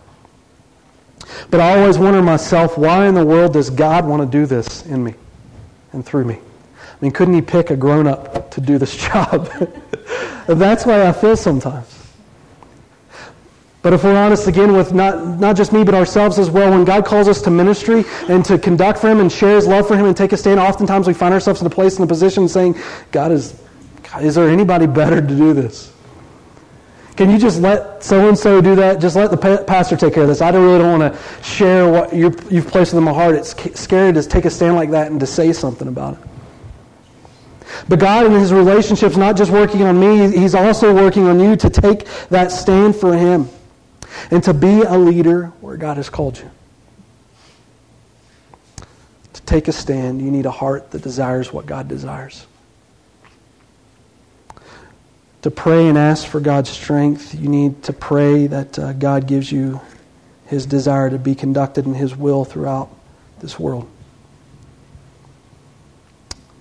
But 1.51 1.59
I 1.59 1.79
always 1.79 1.99
wonder 1.99 2.21
myself, 2.21 2.77
why 2.77 3.07
in 3.07 3.13
the 3.13 3.25
world 3.25 3.53
does 3.53 3.69
God 3.69 4.07
want 4.07 4.21
to 4.21 4.37
do 4.37 4.45
this 4.45 4.85
in 4.85 5.03
me 5.03 5.13
and 5.91 6.03
through 6.05 6.25
me? 6.25 6.35
I 6.35 6.95
mean, 6.99 7.11
couldn't 7.11 7.35
He 7.35 7.41
pick 7.41 7.69
a 7.69 7.75
grown 7.75 8.07
up 8.07 8.49
to 8.51 8.61
do 8.61 8.77
this 8.77 8.95
job? 9.07 9.49
That's 10.47 10.85
why 10.85 11.07
I 11.07 11.11
feel 11.11 11.37
sometimes. 11.37 12.02
But 13.83 13.91
if 13.91 14.05
we're 14.05 14.15
honest 14.15 14.47
again 14.47 14.71
with 14.71 14.93
not, 14.93 15.27
not 15.41 15.57
just 15.57 15.73
me, 15.73 15.83
but 15.83 15.93
ourselves 15.93 16.39
as 16.39 16.49
well, 16.49 16.71
when 16.71 16.85
God 16.85 17.05
calls 17.05 17.27
us 17.27 17.41
to 17.41 17.51
ministry 17.51 18.05
and 18.29 18.43
to 18.45 18.57
conduct 18.57 18.97
for 18.99 19.09
Him 19.09 19.19
and 19.19 19.29
share 19.29 19.55
His 19.55 19.67
love 19.67 19.89
for 19.89 19.97
Him 19.97 20.05
and 20.05 20.15
take 20.15 20.31
a 20.31 20.37
stand, 20.37 20.57
oftentimes 20.57 21.05
we 21.05 21.13
find 21.13 21.33
ourselves 21.33 21.59
in 21.59 21.67
a 21.67 21.69
place 21.69 21.97
in 21.97 22.03
a 22.03 22.07
position 22.07 22.47
saying, 22.47 22.77
God, 23.11 23.33
is, 23.33 23.61
God, 24.09 24.23
is 24.23 24.35
there 24.35 24.47
anybody 24.47 24.87
better 24.87 25.19
to 25.19 25.27
do 25.27 25.53
this? 25.53 25.91
Can 27.17 27.29
you 27.29 27.37
just 27.37 27.59
let 27.59 28.01
so 28.01 28.29
and 28.29 28.39
so 28.39 28.61
do 28.61 28.73
that? 28.75 29.01
Just 29.01 29.17
let 29.17 29.31
the 29.31 29.63
pastor 29.67 29.97
take 29.97 30.13
care 30.13 30.23
of 30.23 30.29
this. 30.29 30.41
I 30.41 30.49
really 30.51 30.79
don't 30.79 30.99
want 30.99 31.13
to 31.13 31.43
share 31.43 31.87
what 31.87 32.13
you 32.13 32.31
have 32.31 32.67
placed 32.67 32.93
in 32.93 33.03
my 33.03 33.13
heart. 33.13 33.35
It's 33.35 33.53
scary 33.79 34.13
to 34.13 34.23
take 34.23 34.45
a 34.45 34.49
stand 34.49 34.75
like 34.75 34.91
that 34.91 35.11
and 35.11 35.19
to 35.19 35.27
say 35.27 35.51
something 35.51 35.89
about 35.89 36.13
it. 36.13 36.29
But 37.89 37.99
God 37.99 38.25
in 38.27 38.31
his 38.31 38.53
relationship's 38.53 39.17
not 39.17 39.35
just 39.35 39.51
working 39.51 39.81
on 39.81 39.99
me, 39.99 40.31
he's 40.31 40.55
also 40.55 40.95
working 40.95 41.27
on 41.27 41.39
you 41.41 41.57
to 41.57 41.69
take 41.69 42.07
that 42.29 42.49
stand 42.49 42.95
for 42.95 43.13
him 43.15 43.49
and 44.31 44.43
to 44.43 44.53
be 44.53 44.81
a 44.81 44.97
leader 44.97 45.47
where 45.61 45.77
God 45.77 45.97
has 45.97 46.09
called 46.09 46.37
you. 46.37 46.49
To 49.33 49.41
take 49.43 49.67
a 49.67 49.71
stand, 49.71 50.21
you 50.21 50.31
need 50.31 50.45
a 50.45 50.51
heart 50.51 50.91
that 50.91 51.01
desires 51.01 51.51
what 51.51 51.65
God 51.65 51.87
desires. 51.87 52.45
To 55.43 55.51
pray 55.51 55.87
and 55.87 55.97
ask 55.97 56.25
for 56.25 56.39
God's 56.39 56.69
strength, 56.69 57.35
you 57.35 57.49
need 57.49 57.83
to 57.83 57.93
pray 57.93 58.47
that 58.47 58.79
uh, 58.79 58.93
God 58.93 59.27
gives 59.27 59.51
you 59.51 59.81
his 60.45 60.65
desire 60.65 61.09
to 61.09 61.17
be 61.17 61.35
conducted 61.35 61.85
in 61.85 61.93
his 61.93 62.15
will 62.15 62.45
throughout 62.45 62.89
this 63.39 63.59
world. 63.59 63.89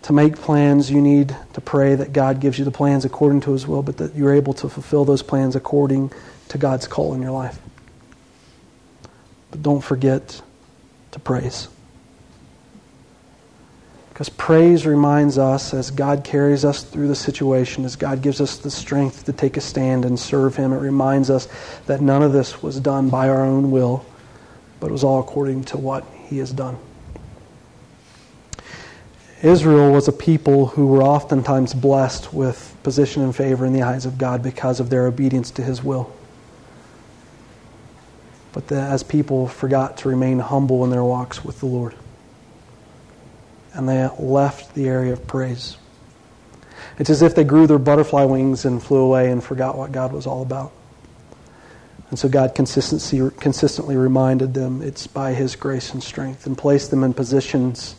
To 0.02 0.12
make 0.12 0.36
plans, 0.36 0.90
you 0.90 1.00
need 1.00 1.36
to 1.52 1.60
pray 1.60 1.94
that 1.94 2.12
God 2.12 2.40
gives 2.40 2.58
you 2.58 2.64
the 2.64 2.72
plans 2.72 3.04
according 3.04 3.42
to 3.42 3.52
his 3.52 3.68
will, 3.68 3.82
but 3.82 3.98
that 3.98 4.16
you're 4.16 4.34
able 4.34 4.52
to 4.54 4.68
fulfill 4.68 5.04
those 5.04 5.22
plans 5.22 5.54
according 5.54 6.10
to 6.52 6.58
God's 6.58 6.86
call 6.86 7.14
in 7.14 7.22
your 7.22 7.30
life. 7.30 7.58
But 9.50 9.62
don't 9.62 9.80
forget 9.80 10.42
to 11.12 11.18
praise. 11.18 11.68
Because 14.10 14.28
praise 14.28 14.86
reminds 14.86 15.38
us 15.38 15.72
as 15.72 15.90
God 15.90 16.24
carries 16.24 16.66
us 16.66 16.84
through 16.84 17.08
the 17.08 17.14
situation, 17.14 17.86
as 17.86 17.96
God 17.96 18.20
gives 18.20 18.38
us 18.38 18.58
the 18.58 18.70
strength 18.70 19.24
to 19.24 19.32
take 19.32 19.56
a 19.56 19.62
stand 19.62 20.04
and 20.04 20.20
serve 20.20 20.54
Him, 20.54 20.74
it 20.74 20.78
reminds 20.78 21.30
us 21.30 21.48
that 21.86 22.02
none 22.02 22.22
of 22.22 22.34
this 22.34 22.62
was 22.62 22.78
done 22.78 23.08
by 23.08 23.30
our 23.30 23.42
own 23.42 23.70
will, 23.70 24.04
but 24.78 24.88
it 24.88 24.92
was 24.92 25.04
all 25.04 25.20
according 25.20 25.64
to 25.64 25.78
what 25.78 26.04
He 26.26 26.36
has 26.36 26.52
done. 26.52 26.76
Israel 29.42 29.90
was 29.90 30.06
a 30.06 30.12
people 30.12 30.66
who 30.66 30.86
were 30.86 31.02
oftentimes 31.02 31.72
blessed 31.72 32.34
with 32.34 32.76
position 32.82 33.22
and 33.22 33.34
favor 33.34 33.64
in 33.64 33.72
the 33.72 33.82
eyes 33.82 34.04
of 34.04 34.18
God 34.18 34.42
because 34.42 34.80
of 34.80 34.90
their 34.90 35.06
obedience 35.06 35.50
to 35.52 35.62
His 35.62 35.82
will. 35.82 36.12
But 38.52 38.70
as 38.70 39.02
people 39.02 39.48
forgot 39.48 39.96
to 39.98 40.08
remain 40.08 40.38
humble 40.38 40.84
in 40.84 40.90
their 40.90 41.04
walks 41.04 41.44
with 41.44 41.60
the 41.60 41.66
Lord, 41.66 41.94
and 43.72 43.88
they 43.88 44.08
left 44.18 44.74
the 44.74 44.88
area 44.88 45.12
of 45.12 45.26
praise. 45.26 45.78
It's 46.98 47.08
as 47.08 47.22
if 47.22 47.34
they 47.34 47.44
grew 47.44 47.66
their 47.66 47.78
butterfly 47.78 48.24
wings 48.24 48.64
and 48.64 48.82
flew 48.82 48.98
away 48.98 49.30
and 49.30 49.42
forgot 49.42 49.78
what 49.78 49.92
God 49.92 50.12
was 50.12 50.26
all 50.26 50.42
about. 50.42 50.72
And 52.10 52.18
so 52.18 52.28
God 52.28 52.54
consistently 52.54 53.96
reminded 53.96 54.52
them 54.52 54.82
it's 54.82 55.06
by 55.06 55.32
His 55.32 55.56
grace 55.56 55.94
and 55.94 56.02
strength 56.02 56.46
and 56.46 56.58
placed 56.58 56.90
them 56.90 57.02
in 57.04 57.14
positions 57.14 57.94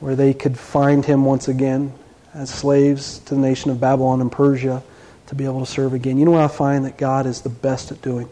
where 0.00 0.14
they 0.14 0.34
could 0.34 0.58
find 0.58 1.04
him 1.04 1.24
once 1.24 1.48
again 1.48 1.92
as 2.34 2.50
slaves 2.50 3.18
to 3.20 3.34
the 3.34 3.40
nation 3.40 3.70
of 3.70 3.80
Babylon 3.80 4.20
and 4.20 4.30
Persia 4.30 4.82
to 5.26 5.34
be 5.34 5.44
able 5.44 5.60
to 5.60 5.66
serve 5.66 5.92
again. 5.92 6.18
You 6.18 6.24
know 6.24 6.32
what 6.32 6.42
I 6.42 6.48
find 6.48 6.84
that 6.84 6.98
God 6.98 7.26
is 7.26 7.40
the 7.40 7.48
best 7.48 7.90
at 7.90 8.00
doing? 8.02 8.28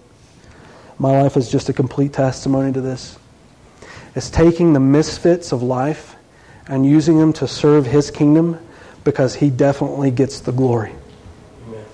My 0.99 1.23
life 1.23 1.37
is 1.37 1.51
just 1.51 1.69
a 1.69 1.73
complete 1.73 2.13
testimony 2.13 2.73
to 2.73 2.81
this. 2.81 3.19
It's 4.15 4.31
taking 4.31 4.73
the 4.73 4.81
misfits 4.81 5.53
of 5.53 5.63
life 5.63 6.17
and 6.69 6.87
using 6.87 7.19
them 7.19 7.33
to 7.35 7.47
serve 7.47 7.87
his 7.87 8.11
kingdom 8.11 8.59
because 9.05 9.35
he 9.35 9.51
definitely 9.51 10.11
gets 10.11 10.41
the 10.41 10.53
glory. 10.53 10.95
Amen. 11.69 11.85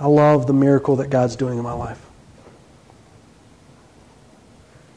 I 0.00 0.06
love 0.06 0.46
the 0.46 0.52
miracle 0.52 0.96
that 0.96 1.08
God's 1.08 1.36
doing 1.36 1.56
in 1.56 1.64
my 1.64 1.72
life. 1.72 2.04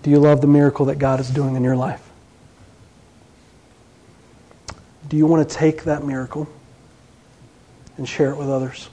Do 0.03 0.09
you 0.09 0.19
love 0.19 0.41
the 0.41 0.47
miracle 0.47 0.87
that 0.87 0.97
God 0.97 1.19
is 1.19 1.29
doing 1.29 1.55
in 1.55 1.63
your 1.63 1.75
life? 1.75 2.01
Do 5.07 5.17
you 5.17 5.27
want 5.27 5.47
to 5.47 5.55
take 5.55 5.83
that 5.83 6.03
miracle 6.03 6.47
and 7.97 8.09
share 8.09 8.31
it 8.31 8.37
with 8.37 8.49
others? 8.49 8.89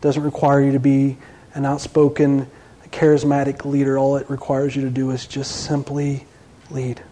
Doesn't 0.00 0.22
require 0.22 0.60
you 0.60 0.72
to 0.72 0.80
be 0.80 1.16
an 1.54 1.64
outspoken, 1.64 2.50
charismatic 2.90 3.64
leader. 3.64 3.98
All 3.98 4.16
it 4.16 4.28
requires 4.30 4.74
you 4.76 4.82
to 4.82 4.90
do 4.90 5.10
is 5.10 5.26
just 5.26 5.64
simply 5.64 6.26
lead. 6.70 7.02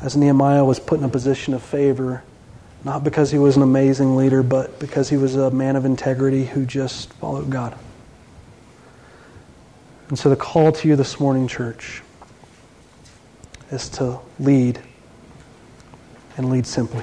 As 0.00 0.16
Nehemiah 0.16 0.64
was 0.64 0.78
put 0.78 0.98
in 0.98 1.04
a 1.04 1.08
position 1.08 1.54
of 1.54 1.62
favor, 1.62 2.22
not 2.84 3.02
because 3.02 3.30
he 3.30 3.38
was 3.38 3.56
an 3.56 3.62
amazing 3.62 4.16
leader, 4.16 4.42
but 4.42 4.78
because 4.78 5.08
he 5.08 5.16
was 5.16 5.34
a 5.34 5.50
man 5.50 5.76
of 5.76 5.84
integrity 5.84 6.44
who 6.44 6.64
just 6.64 7.12
followed 7.14 7.50
God. 7.50 7.76
And 10.08 10.18
so 10.18 10.30
the 10.30 10.36
call 10.36 10.70
to 10.70 10.88
you 10.88 10.94
this 10.94 11.18
morning, 11.18 11.48
church, 11.48 12.02
is 13.72 13.88
to 13.90 14.20
lead 14.38 14.80
and 16.36 16.48
lead 16.50 16.66
simply. 16.66 17.02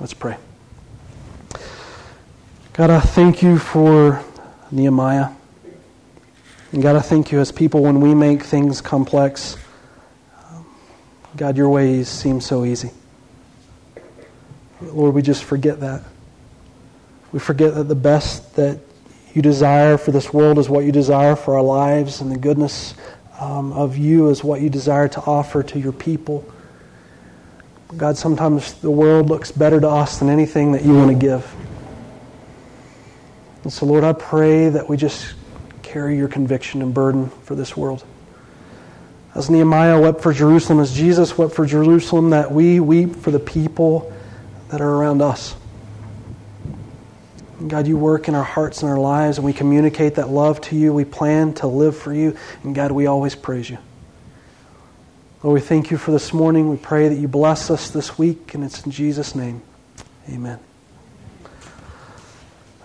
Let's 0.00 0.14
pray. 0.14 0.36
God, 2.72 2.88
I 2.88 3.00
thank 3.00 3.42
you 3.42 3.58
for 3.58 4.24
Nehemiah. 4.70 5.30
And 6.70 6.80
God, 6.80 6.94
I 6.94 7.00
thank 7.00 7.32
you 7.32 7.40
as 7.40 7.50
people 7.50 7.82
when 7.82 8.00
we 8.00 8.14
make 8.14 8.44
things 8.44 8.80
complex. 8.80 9.56
God, 11.36 11.56
your 11.56 11.68
ways 11.68 12.08
seem 12.08 12.40
so 12.40 12.64
easy. 12.64 12.92
Lord, 14.80 15.14
we 15.14 15.20
just 15.20 15.42
forget 15.42 15.80
that. 15.80 16.04
We 17.32 17.40
forget 17.40 17.74
that 17.74 17.84
the 17.84 17.96
best 17.96 18.54
that 18.54 18.78
you 19.34 19.42
desire 19.42 19.98
for 19.98 20.12
this 20.12 20.32
world 20.32 20.56
is 20.56 20.68
what 20.68 20.84
you 20.84 20.92
desire 20.92 21.34
for 21.34 21.56
our 21.56 21.62
lives 21.62 22.20
and 22.20 22.30
the 22.30 22.38
goodness 22.38 22.94
um, 23.40 23.72
of 23.72 23.96
you 23.96 24.28
is 24.28 24.44
what 24.44 24.60
you 24.60 24.70
desire 24.70 25.08
to 25.08 25.20
offer 25.22 25.64
to 25.64 25.78
your 25.80 25.92
people. 25.92 26.44
God, 27.96 28.16
sometimes 28.16 28.74
the 28.74 28.90
world 28.92 29.28
looks 29.28 29.50
better 29.50 29.80
to 29.80 29.88
us 29.88 30.20
than 30.20 30.28
anything 30.28 30.70
that 30.72 30.84
you 30.84 30.94
want 30.94 31.10
to 31.10 31.16
give. 31.16 31.52
And 33.62 33.72
so, 33.72 33.86
Lord, 33.86 34.04
I 34.04 34.12
pray 34.12 34.68
that 34.70 34.88
we 34.88 34.96
just 34.96 35.34
carry 35.82 36.16
your 36.16 36.28
conviction 36.28 36.82
and 36.82 36.94
burden 36.94 37.30
for 37.44 37.54
this 37.54 37.76
world. 37.76 38.04
As 39.34 39.50
Nehemiah 39.50 40.00
wept 40.00 40.22
for 40.22 40.32
Jerusalem, 40.32 40.80
as 40.80 40.92
Jesus 40.92 41.36
wept 41.36 41.54
for 41.54 41.66
Jerusalem, 41.66 42.30
that 42.30 42.50
we 42.50 42.80
weep 42.80 43.16
for 43.16 43.30
the 43.30 43.38
people 43.38 44.12
that 44.68 44.80
are 44.80 44.88
around 44.88 45.22
us. 45.22 45.54
God, 47.66 47.86
you 47.86 47.96
work 47.96 48.28
in 48.28 48.34
our 48.34 48.44
hearts 48.44 48.82
and 48.82 48.90
our 48.90 48.98
lives, 48.98 49.36
and 49.36 49.44
we 49.44 49.52
communicate 49.52 50.14
that 50.14 50.30
love 50.30 50.60
to 50.62 50.76
you. 50.76 50.94
We 50.94 51.04
plan 51.04 51.52
to 51.54 51.66
live 51.66 51.96
for 51.96 52.14
you. 52.14 52.36
And 52.62 52.74
God, 52.74 52.90
we 52.90 53.06
always 53.06 53.34
praise 53.34 53.68
you. 53.68 53.78
Lord, 55.42 55.54
we 55.54 55.60
thank 55.60 55.90
you 55.90 55.98
for 55.98 56.10
this 56.10 56.32
morning. 56.32 56.70
We 56.70 56.76
pray 56.76 57.08
that 57.08 57.16
you 57.16 57.28
bless 57.28 57.70
us 57.70 57.90
this 57.90 58.18
week, 58.18 58.54
and 58.54 58.64
it's 58.64 58.84
in 58.84 58.90
Jesus' 58.90 59.34
name. 59.34 59.62
Amen. 60.28 60.58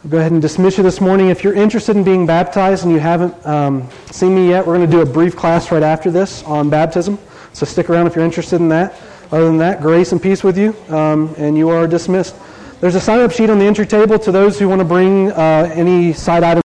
I'll 0.05 0.11
go 0.11 0.19
ahead 0.19 0.33
and 0.33 0.39
dismiss 0.39 0.77
you 0.77 0.83
this 0.83 1.01
morning. 1.01 1.29
If 1.29 1.43
you're 1.43 1.55
interested 1.55 1.97
in 1.97 2.03
being 2.03 2.27
baptized 2.27 2.83
and 2.83 2.93
you 2.93 2.99
haven't 2.99 3.43
um, 3.43 3.89
seen 4.11 4.35
me 4.35 4.49
yet, 4.49 4.63
we're 4.67 4.77
going 4.77 4.87
to 4.87 4.91
do 4.97 5.01
a 5.01 5.05
brief 5.05 5.35
class 5.35 5.71
right 5.71 5.81
after 5.81 6.11
this 6.11 6.43
on 6.43 6.69
baptism. 6.69 7.17
So 7.53 7.65
stick 7.65 7.89
around 7.89 8.05
if 8.05 8.15
you're 8.15 8.23
interested 8.23 8.57
in 8.57 8.69
that. 8.69 8.93
Other 9.31 9.45
than 9.45 9.57
that, 9.57 9.81
grace 9.81 10.11
and 10.11 10.21
peace 10.21 10.43
with 10.43 10.59
you, 10.59 10.75
um, 10.89 11.33
and 11.39 11.57
you 11.57 11.69
are 11.69 11.87
dismissed. 11.87 12.35
There's 12.81 12.93
a 12.93 13.01
sign 13.01 13.21
up 13.21 13.31
sheet 13.31 13.49
on 13.49 13.57
the 13.57 13.65
entry 13.65 13.87
table 13.87 14.19
to 14.19 14.31
those 14.31 14.59
who 14.59 14.69
want 14.69 14.77
to 14.77 14.85
bring 14.85 15.31
uh, 15.31 15.71
any 15.73 16.13
side 16.13 16.43
items. 16.43 16.53